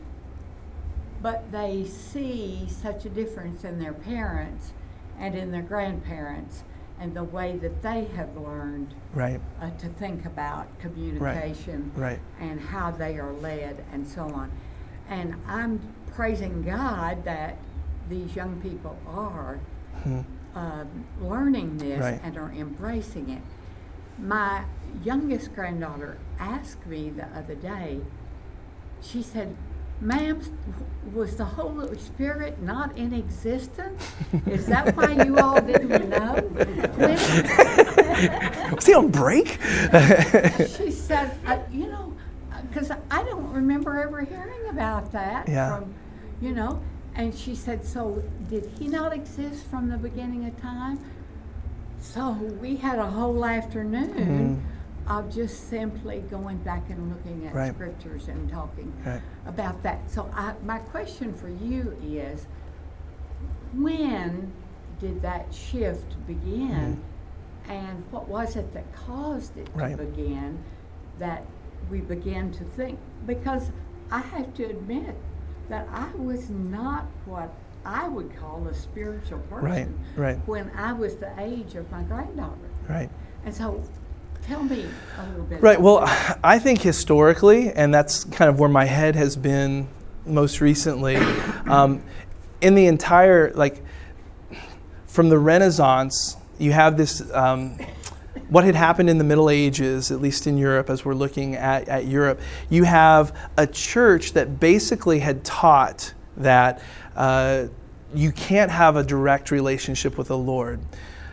But 1.21 1.51
they 1.51 1.85
see 1.85 2.67
such 2.69 3.05
a 3.05 3.09
difference 3.09 3.63
in 3.63 3.79
their 3.79 3.93
parents 3.93 4.73
and 5.19 5.35
in 5.35 5.51
their 5.51 5.61
grandparents 5.61 6.63
and 6.99 7.15
the 7.15 7.23
way 7.23 7.57
that 7.57 7.81
they 7.81 8.05
have 8.15 8.35
learned 8.35 8.93
right. 9.13 9.39
uh, 9.61 9.69
to 9.71 9.87
think 9.87 10.25
about 10.25 10.79
communication 10.79 11.91
right. 11.95 12.11
Right. 12.11 12.19
and 12.39 12.59
how 12.59 12.91
they 12.91 13.17
are 13.17 13.31
led 13.33 13.85
and 13.91 14.05
so 14.07 14.23
on. 14.23 14.51
And 15.07 15.35
I'm 15.47 15.81
praising 16.11 16.61
God 16.63 17.23
that 17.23 17.57
these 18.09 18.35
young 18.35 18.59
people 18.61 18.97
are 19.07 19.59
hmm. 20.03 20.21
uh, 20.55 20.83
learning 21.21 21.77
this 21.77 22.19
and 22.23 22.37
are 22.37 22.51
embracing 22.51 23.29
it. 23.29 23.41
My 24.17 24.65
youngest 25.03 25.53
granddaughter 25.53 26.17
asked 26.39 26.85
me 26.85 27.09
the 27.09 27.25
other 27.27 27.55
day, 27.55 27.99
she 29.01 29.21
said, 29.21 29.55
Ma'am, 30.01 30.41
was 31.13 31.35
the 31.35 31.43
Holy 31.43 31.97
Spirit 31.97 32.61
not 32.61 32.97
in 32.97 33.13
existence? 33.13 34.13
Is 34.45 34.65
that 34.67 34.95
why 34.95 35.25
you 35.25 35.37
all 35.37 35.59
didn't 35.59 36.09
know? 36.09 36.35
was 38.73 38.85
he 38.85 38.93
on 38.93 39.09
break? 39.09 39.47
she 40.77 40.91
said, 40.91 41.37
uh, 41.45 41.57
you 41.69 41.87
know, 41.87 42.15
because 42.69 42.91
I 42.91 43.23
don't 43.23 43.51
remember 43.51 43.99
ever 43.99 44.21
hearing 44.21 44.69
about 44.69 45.11
that 45.11 45.49
yeah. 45.49 45.77
from, 45.77 45.93
you 46.39 46.53
know, 46.53 46.81
and 47.15 47.35
she 47.35 47.55
said, 47.55 47.83
So 47.83 48.23
did 48.49 48.71
he 48.79 48.87
not 48.87 49.11
exist 49.11 49.65
from 49.65 49.89
the 49.89 49.97
beginning 49.97 50.45
of 50.45 50.57
time? 50.61 50.99
So 51.99 52.31
we 52.31 52.77
had 52.77 52.99
a 52.99 53.07
whole 53.07 53.45
afternoon 53.45 54.13
mm. 54.13 54.78
Of 55.09 55.33
just 55.33 55.69
simply 55.69 56.19
going 56.29 56.57
back 56.57 56.89
and 56.89 57.09
looking 57.09 57.47
at 57.47 57.53
right. 57.53 57.73
scriptures 57.73 58.27
and 58.27 58.49
talking 58.49 58.93
right. 59.05 59.21
about 59.45 59.81
that. 59.83 60.09
So 60.09 60.29
I, 60.33 60.53
my 60.63 60.79
question 60.79 61.33
for 61.33 61.49
you 61.49 61.97
is 62.03 62.47
when 63.73 64.51
did 64.99 65.21
that 65.21 65.53
shift 65.53 66.15
begin? 66.27 67.01
Mm. 67.67 67.71
And 67.71 68.03
what 68.11 68.27
was 68.27 68.55
it 68.55 68.73
that 68.73 68.91
caused 68.93 69.57
it 69.57 69.67
right. 69.75 69.95
to 69.95 70.03
begin 70.03 70.63
that 71.19 71.45
we 71.89 72.01
began 72.01 72.51
to 72.53 72.63
think? 72.63 72.99
Because 73.25 73.71
I 74.11 74.19
have 74.21 74.53
to 74.55 74.65
admit, 74.65 75.15
that 75.69 75.87
I 75.91 76.09
was 76.17 76.49
not 76.49 77.05
what 77.25 77.53
I 77.85 78.07
would 78.07 78.35
call 78.35 78.67
a 78.67 78.73
spiritual 78.73 79.39
person. 79.39 79.99
Right, 80.15 80.35
right. 80.35 80.47
When 80.47 80.69
I 80.71 80.91
was 80.93 81.15
the 81.15 81.31
age 81.39 81.75
of 81.75 81.89
my 81.91 82.01
granddaughter. 82.03 82.69
Right. 82.87 83.09
And 83.45 83.55
so 83.55 83.83
tell 84.43 84.63
me 84.63 84.85
a 85.17 85.27
little 85.27 85.45
bit. 85.45 85.61
Right. 85.61 85.79
Well. 85.79 86.03
I 86.43 86.59
think 86.59 86.81
historically, 86.81 87.71
and 87.71 87.93
that's 87.93 88.23
kind 88.25 88.49
of 88.49 88.59
where 88.59 88.69
my 88.69 88.85
head 88.85 89.15
has 89.15 89.35
been 89.35 89.87
most 90.25 90.61
recently, 90.61 91.15
um, 91.67 92.03
in 92.61 92.75
the 92.75 92.87
entire, 92.87 93.51
like, 93.53 93.83
from 95.07 95.29
the 95.29 95.39
Renaissance, 95.39 96.37
you 96.57 96.71
have 96.71 96.97
this. 96.97 97.21
Um, 97.33 97.77
what 98.49 98.63
had 98.63 98.75
happened 98.75 99.09
in 99.09 99.19
the 99.19 99.23
Middle 99.23 99.49
Ages, 99.49 100.11
at 100.11 100.21
least 100.21 100.47
in 100.47 100.57
Europe, 100.57 100.89
as 100.89 101.05
we're 101.05 101.13
looking 101.13 101.55
at, 101.55 101.87
at 101.87 102.05
Europe, 102.05 102.39
you 102.69 102.83
have 102.83 103.35
a 103.57 103.67
church 103.67 104.33
that 104.33 104.59
basically 104.59 105.19
had 105.19 105.43
taught 105.43 106.13
that 106.35 106.81
uh, 107.15 107.65
you 108.13 108.31
can't 108.31 108.71
have 108.71 108.95
a 108.95 109.03
direct 109.03 109.51
relationship 109.51 110.17
with 110.17 110.29
the 110.29 110.37
Lord. 110.37 110.79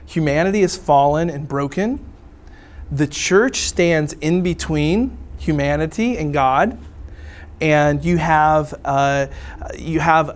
Humanity 0.07 0.61
is 0.61 0.77
fallen 0.77 1.31
and 1.31 1.49
broken. 1.49 2.05
The 2.91 3.07
church 3.07 3.59
stands 3.59 4.12
in 4.14 4.43
between 4.43 5.16
humanity 5.39 6.16
and 6.16 6.32
God 6.32 6.78
and 7.61 8.05
you 8.05 8.18
have 8.18 8.74
uh, 8.84 9.28
you 9.78 10.01
have 10.01 10.28
a, 10.28 10.32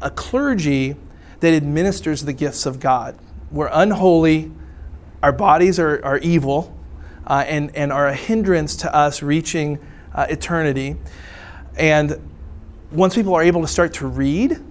a, 0.00 0.06
a 0.06 0.10
clergy 0.10 0.96
that 1.40 1.54
administers 1.54 2.24
the 2.24 2.32
gifts 2.32 2.66
of 2.66 2.80
God. 2.80 3.18
We're 3.50 3.70
unholy, 3.72 4.50
our 5.22 5.32
bodies 5.32 5.78
are, 5.78 6.04
are 6.04 6.18
evil, 6.18 6.76
uh, 7.26 7.44
and, 7.46 7.74
and 7.74 7.92
are 7.92 8.08
a 8.08 8.14
hindrance 8.14 8.76
to 8.76 8.94
us 8.94 9.22
reaching 9.22 9.78
uh, 10.14 10.26
eternity. 10.28 10.96
And 11.76 12.30
once 12.90 13.14
people 13.14 13.34
are 13.34 13.42
able 13.42 13.62
to 13.62 13.68
start 13.68 13.94
to 13.94 14.06
read, 14.06 14.62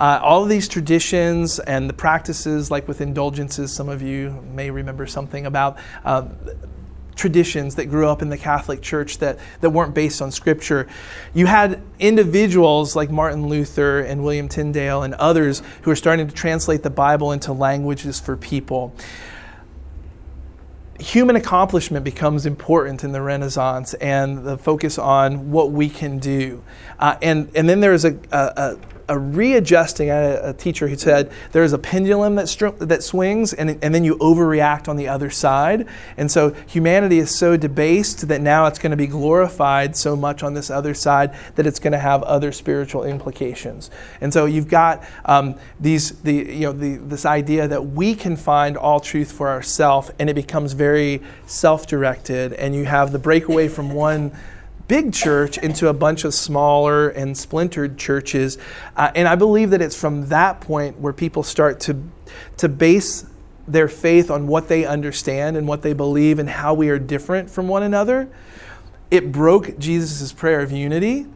uh, 0.00 0.18
all 0.22 0.42
of 0.42 0.48
these 0.48 0.66
traditions 0.66 1.58
and 1.58 1.88
the 1.88 1.92
practices, 1.92 2.70
like 2.70 2.88
with 2.88 3.02
indulgences, 3.02 3.70
some 3.70 3.90
of 3.90 4.00
you 4.00 4.42
may 4.54 4.70
remember 4.70 5.06
something 5.06 5.44
about 5.44 5.76
uh, 6.06 6.26
traditions 7.16 7.74
that 7.74 7.84
grew 7.84 8.08
up 8.08 8.22
in 8.22 8.30
the 8.30 8.38
Catholic 8.38 8.80
Church 8.80 9.18
that, 9.18 9.38
that 9.60 9.68
weren't 9.68 9.94
based 9.94 10.22
on 10.22 10.30
Scripture. 10.30 10.88
You 11.34 11.44
had 11.44 11.82
individuals 11.98 12.96
like 12.96 13.10
Martin 13.10 13.46
Luther 13.46 14.00
and 14.00 14.24
William 14.24 14.48
Tyndale 14.48 15.02
and 15.02 15.12
others 15.14 15.62
who 15.82 15.90
are 15.90 15.96
starting 15.96 16.26
to 16.26 16.34
translate 16.34 16.82
the 16.82 16.88
Bible 16.88 17.32
into 17.32 17.52
languages 17.52 18.18
for 18.18 18.38
people. 18.38 18.94
Human 20.98 21.36
accomplishment 21.36 22.06
becomes 22.06 22.46
important 22.46 23.04
in 23.04 23.12
the 23.12 23.20
Renaissance 23.20 23.92
and 23.94 24.44
the 24.44 24.56
focus 24.56 24.98
on 24.98 25.50
what 25.50 25.72
we 25.72 25.90
can 25.90 26.18
do. 26.18 26.64
Uh, 26.98 27.16
and, 27.20 27.50
and 27.54 27.68
then 27.68 27.80
there's 27.80 28.06
a, 28.06 28.18
a, 28.32 28.38
a 28.56 28.78
readjusting. 29.18 30.10
I 30.10 30.14
had 30.14 30.32
a, 30.32 30.48
a 30.50 30.52
teacher 30.52 30.88
who 30.88 30.96
said 30.96 31.30
there's 31.52 31.72
a 31.72 31.78
pendulum 31.78 32.34
that, 32.36 32.48
str- 32.48 32.68
that 32.68 33.02
swings, 33.02 33.52
and, 33.52 33.78
and 33.82 33.94
then 33.94 34.04
you 34.04 34.16
overreact 34.16 34.88
on 34.88 34.96
the 34.96 35.08
other 35.08 35.30
side. 35.30 35.86
And 36.16 36.30
so 36.30 36.50
humanity 36.66 37.18
is 37.18 37.36
so 37.36 37.56
debased 37.56 38.28
that 38.28 38.40
now 38.40 38.66
it's 38.66 38.78
going 38.78 38.90
to 38.90 38.96
be 38.96 39.06
glorified 39.06 39.96
so 39.96 40.16
much 40.16 40.42
on 40.42 40.54
this 40.54 40.70
other 40.70 40.94
side 40.94 41.34
that 41.56 41.66
it's 41.66 41.78
going 41.78 41.92
to 41.92 41.98
have 41.98 42.22
other 42.22 42.52
spiritual 42.52 43.04
implications. 43.04 43.90
And 44.20 44.32
so 44.32 44.46
you've 44.46 44.68
got 44.68 45.04
um, 45.24 45.56
these, 45.78 46.12
the, 46.22 46.34
you 46.34 46.66
know, 46.66 46.72
the, 46.72 46.96
this 46.96 47.24
idea 47.24 47.68
that 47.68 47.86
we 47.86 48.14
can 48.14 48.36
find 48.36 48.76
all 48.76 49.00
truth 49.00 49.32
for 49.32 49.48
ourselves, 49.48 50.10
and 50.18 50.30
it 50.30 50.34
becomes 50.34 50.72
very 50.72 51.22
self-directed. 51.46 52.52
And 52.54 52.74
you 52.74 52.84
have 52.84 53.12
the 53.12 53.18
breakaway 53.18 53.68
from 53.68 53.92
one 53.92 54.32
big 54.90 55.12
church 55.12 55.56
into 55.56 55.86
a 55.86 55.94
bunch 55.94 56.24
of 56.24 56.34
smaller 56.34 57.10
and 57.10 57.38
splintered 57.38 57.96
churches. 57.96 58.58
Uh, 58.96 59.08
and 59.14 59.28
I 59.28 59.36
believe 59.36 59.70
that 59.70 59.80
it's 59.80 59.94
from 59.94 60.30
that 60.30 60.60
point 60.60 60.98
where 60.98 61.12
people 61.12 61.44
start 61.44 61.78
to, 61.82 62.02
to 62.56 62.68
base 62.68 63.24
their 63.68 63.86
faith 63.86 64.32
on 64.32 64.48
what 64.48 64.66
they 64.66 64.84
understand 64.84 65.56
and 65.56 65.68
what 65.68 65.82
they 65.82 65.92
believe 65.92 66.40
and 66.40 66.50
how 66.50 66.74
we 66.74 66.88
are 66.88 66.98
different 66.98 67.48
from 67.48 67.68
one 67.68 67.84
another. 67.84 68.28
It 69.12 69.30
broke 69.30 69.78
Jesus' 69.78 70.32
prayer 70.32 70.60
of 70.60 70.72
unity. 70.72 71.28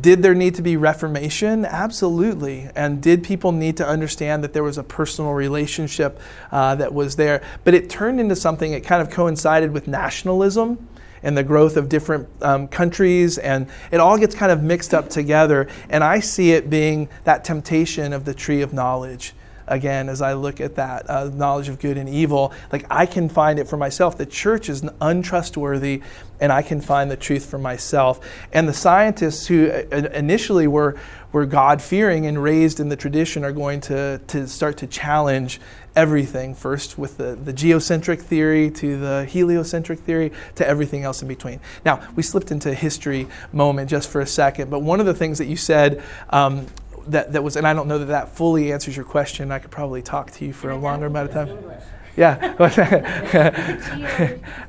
Did 0.00 0.22
there 0.22 0.34
need 0.34 0.54
to 0.54 0.62
be 0.62 0.78
reformation? 0.78 1.66
Absolutely. 1.66 2.70
And 2.74 3.02
did 3.02 3.22
people 3.22 3.52
need 3.52 3.76
to 3.76 3.86
understand 3.86 4.42
that 4.42 4.54
there 4.54 4.62
was 4.62 4.78
a 4.78 4.82
personal 4.82 5.32
relationship 5.32 6.18
uh, 6.50 6.76
that 6.76 6.94
was 6.94 7.16
there? 7.16 7.42
But 7.62 7.74
it 7.74 7.90
turned 7.90 8.20
into 8.20 8.36
something, 8.36 8.72
it 8.72 8.84
kind 8.84 9.02
of 9.02 9.10
coincided 9.10 9.72
with 9.72 9.86
nationalism 9.86 10.88
and 11.22 11.36
the 11.36 11.42
growth 11.42 11.76
of 11.76 11.88
different 11.88 12.28
um, 12.42 12.68
countries, 12.68 13.38
and 13.38 13.68
it 13.90 14.00
all 14.00 14.18
gets 14.18 14.34
kind 14.34 14.52
of 14.52 14.62
mixed 14.62 14.94
up 14.94 15.08
together. 15.08 15.68
And 15.88 16.02
I 16.02 16.20
see 16.20 16.52
it 16.52 16.70
being 16.70 17.08
that 17.24 17.44
temptation 17.44 18.12
of 18.12 18.24
the 18.24 18.34
tree 18.34 18.62
of 18.62 18.72
knowledge. 18.72 19.34
Again, 19.66 20.08
as 20.08 20.20
I 20.20 20.32
look 20.32 20.60
at 20.60 20.74
that 20.74 21.08
uh, 21.08 21.30
knowledge 21.32 21.68
of 21.68 21.78
good 21.78 21.96
and 21.96 22.08
evil, 22.08 22.52
like 22.72 22.84
I 22.90 23.06
can 23.06 23.28
find 23.28 23.56
it 23.60 23.68
for 23.68 23.76
myself. 23.76 24.18
The 24.18 24.26
church 24.26 24.68
is 24.68 24.84
untrustworthy, 25.00 26.02
and 26.40 26.50
I 26.50 26.62
can 26.62 26.80
find 26.80 27.08
the 27.08 27.16
truth 27.16 27.46
for 27.46 27.58
myself. 27.58 28.18
And 28.52 28.66
the 28.66 28.74
scientists 28.74 29.46
who 29.46 29.70
uh, 29.70 30.08
initially 30.12 30.66
were 30.66 30.98
were 31.32 31.46
God 31.46 31.80
fearing 31.80 32.26
and 32.26 32.42
raised 32.42 32.80
in 32.80 32.88
the 32.88 32.96
tradition 32.96 33.44
are 33.44 33.52
going 33.52 33.80
to, 33.82 34.20
to 34.26 34.48
start 34.48 34.78
to 34.78 34.86
challenge 34.86 35.60
everything, 35.96 36.54
first 36.54 36.98
with 36.98 37.16
the, 37.16 37.34
the 37.34 37.52
geocentric 37.52 38.20
theory 38.20 38.70
to 38.70 38.98
the 38.98 39.24
heliocentric 39.24 39.98
theory 40.00 40.32
to 40.54 40.66
everything 40.66 41.02
else 41.02 41.22
in 41.22 41.28
between. 41.28 41.60
Now, 41.84 42.06
we 42.16 42.22
slipped 42.22 42.50
into 42.50 42.74
history 42.74 43.26
moment 43.52 43.90
just 43.90 44.08
for 44.08 44.20
a 44.20 44.26
second, 44.26 44.70
but 44.70 44.80
one 44.80 45.00
of 45.00 45.06
the 45.06 45.14
things 45.14 45.38
that 45.38 45.46
you 45.46 45.56
said 45.56 46.02
um, 46.30 46.66
that, 47.08 47.32
that 47.32 47.42
was, 47.42 47.56
and 47.56 47.66
I 47.66 47.74
don't 47.74 47.88
know 47.88 47.98
that 47.98 48.06
that 48.06 48.28
fully 48.36 48.72
answers 48.72 48.96
your 48.96 49.04
question, 49.04 49.50
I 49.50 49.58
could 49.58 49.70
probably 49.70 50.02
talk 50.02 50.30
to 50.32 50.44
you 50.44 50.52
for 50.52 50.70
a 50.70 50.76
longer 50.76 51.06
amount 51.06 51.30
of 51.30 51.34
time. 51.34 51.58
Yeah. 52.16 52.54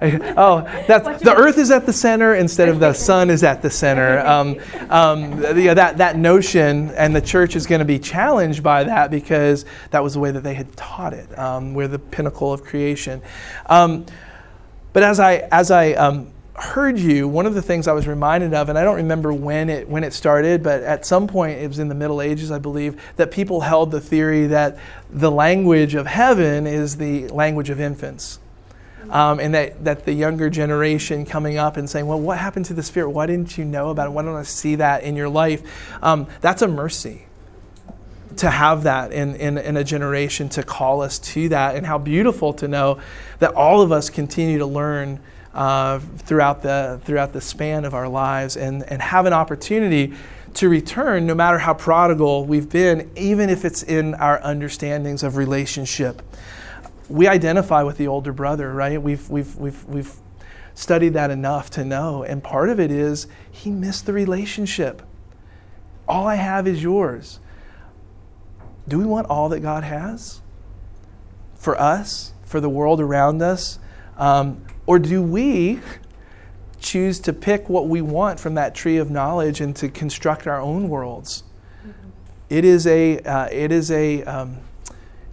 oh, 0.37 0.61
that's 0.87 1.21
the 1.21 1.33
Earth 1.35 1.57
is 1.57 1.71
at 1.71 1.85
the 1.85 1.93
center 1.93 2.35
instead 2.35 2.69
of 2.69 2.79
the 2.79 2.93
sun 3.07 3.29
is 3.29 3.43
at 3.43 3.61
the 3.61 3.69
center. 3.69 4.19
Um, 4.19 4.59
um, 4.89 5.41
yeah, 5.57 5.73
that 5.73 5.97
that 5.97 6.17
notion, 6.17 6.91
and 6.91 7.15
the 7.15 7.21
church 7.21 7.55
is 7.55 7.67
going 7.67 7.79
to 7.79 7.85
be 7.85 7.99
challenged 7.99 8.63
by 8.63 8.83
that 8.83 9.11
because 9.11 9.65
that 9.91 10.03
was 10.03 10.13
the 10.13 10.19
way 10.19 10.31
that 10.31 10.43
they 10.43 10.53
had 10.53 10.75
taught 10.77 11.13
it. 11.13 11.37
Um, 11.37 11.73
we're 11.73 11.87
the 11.87 11.99
pinnacle 11.99 12.53
of 12.53 12.63
creation. 12.63 13.21
Um, 13.67 14.05
but 14.93 15.03
as 15.03 15.19
I 15.19 15.47
as 15.51 15.71
I 15.71 15.93
um, 15.93 16.30
heard 16.55 16.99
you, 16.99 17.27
one 17.27 17.45
of 17.45 17.53
the 17.53 17.61
things 17.61 17.87
I 17.87 17.93
was 17.93 18.07
reminded 18.07 18.53
of, 18.53 18.69
and 18.69 18.77
I 18.77 18.83
don't 18.83 18.97
remember 18.97 19.33
when 19.33 19.69
it 19.69 19.87
when 19.87 20.03
it 20.03 20.13
started, 20.13 20.61
but 20.61 20.83
at 20.83 21.05
some 21.05 21.27
point 21.27 21.59
it 21.59 21.67
was 21.67 21.79
in 21.79 21.87
the 21.87 21.95
Middle 21.95 22.21
Ages, 22.21 22.51
I 22.51 22.59
believe, 22.59 23.01
that 23.15 23.31
people 23.31 23.61
held 23.61 23.91
the 23.91 24.01
theory 24.01 24.47
that 24.47 24.77
the 25.09 25.31
language 25.31 25.95
of 25.95 26.07
heaven 26.07 26.67
is 26.67 26.97
the 26.97 27.27
language 27.29 27.69
of 27.69 27.79
infants. 27.79 28.39
Um, 29.09 29.39
and 29.39 29.53
that, 29.55 29.83
that 29.83 30.05
the 30.05 30.13
younger 30.13 30.49
generation 30.49 31.25
coming 31.25 31.57
up 31.57 31.75
and 31.75 31.89
saying, 31.89 32.05
Well, 32.05 32.19
what 32.19 32.37
happened 32.37 32.65
to 32.65 32.73
the 32.73 32.83
Spirit? 32.83 33.09
Why 33.09 33.25
didn't 33.25 33.57
you 33.57 33.65
know 33.65 33.89
about 33.89 34.07
it? 34.07 34.11
Why 34.11 34.21
don't 34.21 34.35
I 34.35 34.43
see 34.43 34.75
that 34.75 35.03
in 35.03 35.15
your 35.15 35.27
life? 35.27 35.63
Um, 36.03 36.27
that's 36.39 36.61
a 36.61 36.67
mercy 36.67 37.25
to 38.37 38.49
have 38.49 38.83
that 38.83 39.11
in, 39.11 39.35
in, 39.35 39.57
in, 39.57 39.75
a 39.75 39.83
generation 39.83 40.47
to 40.49 40.63
call 40.63 41.01
us 41.01 41.19
to 41.19 41.49
that, 41.49 41.75
and 41.75 41.85
how 41.85 41.97
beautiful 41.97 42.53
to 42.53 42.67
know 42.67 42.99
that 43.39 43.53
all 43.55 43.81
of 43.81 43.91
us 43.91 44.09
continue 44.09 44.57
to 44.59 44.65
learn 44.65 45.19
uh, 45.53 45.99
throughout, 45.99 46.61
the, 46.61 47.01
throughout 47.03 47.33
the 47.33 47.41
span 47.41 47.85
of 47.85 47.93
our 47.93 48.07
lives 48.07 48.55
and, 48.55 48.83
and 48.83 49.01
have 49.01 49.25
an 49.25 49.33
opportunity 49.33 50.13
to 50.53 50.69
return 50.69 51.25
no 51.25 51.35
matter 51.35 51.57
how 51.57 51.73
prodigal 51.73 52.45
we've 52.45 52.69
been, 52.69 53.09
even 53.15 53.49
if 53.49 53.63
it's 53.65 53.83
in 53.83 54.13
our 54.15 54.39
understandings 54.43 55.23
of 55.23 55.37
relationship. 55.37 56.21
We 57.09 57.27
identify 57.27 57.83
with 57.83 57.97
the 57.97 58.07
older 58.07 58.33
brother, 58.33 58.71
right? 58.73 59.01
We've, 59.01 59.29
we've, 59.29 59.55
we've, 59.55 59.83
we've 59.85 60.13
studied 60.73 61.13
that 61.13 61.31
enough 61.31 61.69
to 61.71 61.85
know. 61.85 62.23
And 62.23 62.43
part 62.43 62.69
of 62.69 62.79
it 62.79 62.91
is 62.91 63.27
he 63.49 63.69
missed 63.69 64.05
the 64.05 64.13
relationship. 64.13 65.01
All 66.07 66.27
I 66.27 66.35
have 66.35 66.67
is 66.67 66.81
yours. 66.81 67.39
Do 68.87 68.97
we 68.97 69.05
want 69.05 69.27
all 69.27 69.49
that 69.49 69.59
God 69.59 69.83
has 69.83 70.41
for 71.55 71.79
us, 71.79 72.33
for 72.43 72.59
the 72.59 72.69
world 72.69 72.99
around 72.99 73.41
us? 73.41 73.79
Um, 74.17 74.65
or 74.85 74.99
do 74.99 75.21
we 75.21 75.79
choose 76.79 77.19
to 77.21 77.33
pick 77.33 77.69
what 77.69 77.87
we 77.87 78.01
want 78.01 78.39
from 78.39 78.55
that 78.55 78.73
tree 78.73 78.97
of 78.97 79.09
knowledge 79.09 79.61
and 79.61 79.75
to 79.77 79.89
construct 79.89 80.47
our 80.47 80.59
own 80.59 80.89
worlds? 80.89 81.43
Mm-hmm. 81.85 82.09
It 82.49 82.65
is 82.65 82.87
a, 82.87 83.19
uh, 83.19 83.47
it 83.51 83.71
is 83.71 83.91
a, 83.91 84.23
um, 84.23 84.57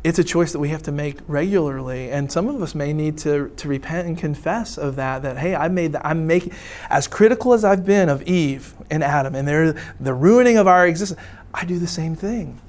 it's 0.05 0.19
a 0.19 0.25
choice 0.25 0.53
that 0.53 0.59
we 0.59 0.69
have 0.69 0.83
to 0.85 0.93
make 0.93 1.19
regularly, 1.27 2.11
and 2.11 2.31
some 2.31 2.49
of 2.49 2.63
us 2.63 2.75
may 2.75 2.93
need 2.93 3.19
to, 3.19 3.51
to 3.57 3.69
repent 3.69 4.07
and 4.07 4.17
confess 4.17 4.79
of 4.79 4.97
that. 4.97 5.23
That 5.23 5.39
hey, 5.39 5.55
I 5.55 5.69
made 5.69 5.93
that. 5.93 6.07
I'm 6.07 6.27
making 6.27 6.53
as 6.89 7.09
critical 7.09 7.53
as 7.53 7.65
I've 7.65 7.85
been 7.85 8.09
of 8.09 8.23
Eve 8.23 8.75
and 8.91 9.03
Adam, 9.03 9.35
and 9.35 9.47
they're 9.47 9.75
the 9.99 10.15
ruining 10.15 10.57
of 10.57 10.67
our 10.67 10.87
existence. 10.87 11.21
I 11.53 11.65
do 11.65 11.79
the 11.79 11.89
same 11.89 12.15
thing. 12.15 12.61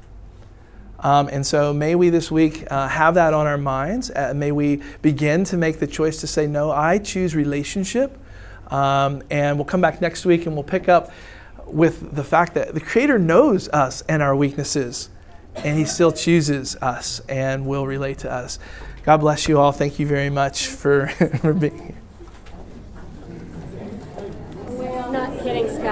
Um, 1.02 1.30
and 1.30 1.46
so 1.46 1.74
may 1.74 1.96
we 1.96 2.10
this 2.10 2.30
week 2.30 2.70
uh, 2.70 2.88
have 2.88 3.16
that 3.16 3.34
on 3.34 3.48
our 3.48 3.58
minds. 3.58 4.12
Uh, 4.12 4.34
may 4.36 4.52
we 4.52 4.84
begin 5.02 5.44
to 5.46 5.58
make 5.58 5.80
the 5.80 5.88
choice 5.88 6.20
to 6.22 6.28
say, 6.28 6.46
no, 6.46 6.72
I 6.72 6.98
choose 6.98 7.36
relationship. 7.36 8.18
Um, 8.68 9.24
and 9.30 9.58
we'll 9.58 9.66
come 9.66 9.82
back 9.82 10.02
next 10.02 10.26
week 10.26 10.46
and 10.46 10.56
we'll 10.56 10.64
pick 10.64 10.90
up 10.90 11.12
with 11.66 12.16
the 12.16 12.24
fact 12.24 12.54
that 12.56 12.74
the 12.74 12.82
Creator 12.82 13.20
knows 13.20 13.70
us 13.70 14.02
and 14.04 14.22
our 14.22 14.36
weaknesses, 14.36 15.10
and 15.56 15.78
He 15.78 15.86
still 15.86 16.12
chooses 16.12 16.76
us 16.78 17.22
and 17.30 17.66
will 17.66 17.86
relate 17.88 18.20
to 18.20 18.32
us. 18.32 18.60
God 19.04 19.18
bless 19.18 19.48
you 19.48 19.60
all. 19.60 19.72
Thank 19.72 20.00
you 20.00 20.08
very 20.08 20.30
much 20.30 20.68
for, 20.68 21.08
for 21.42 21.54
being 21.54 21.80
here. 21.80 21.96
Not 25.12 25.40
kidding, 25.40 25.68
Scott. 25.68 25.90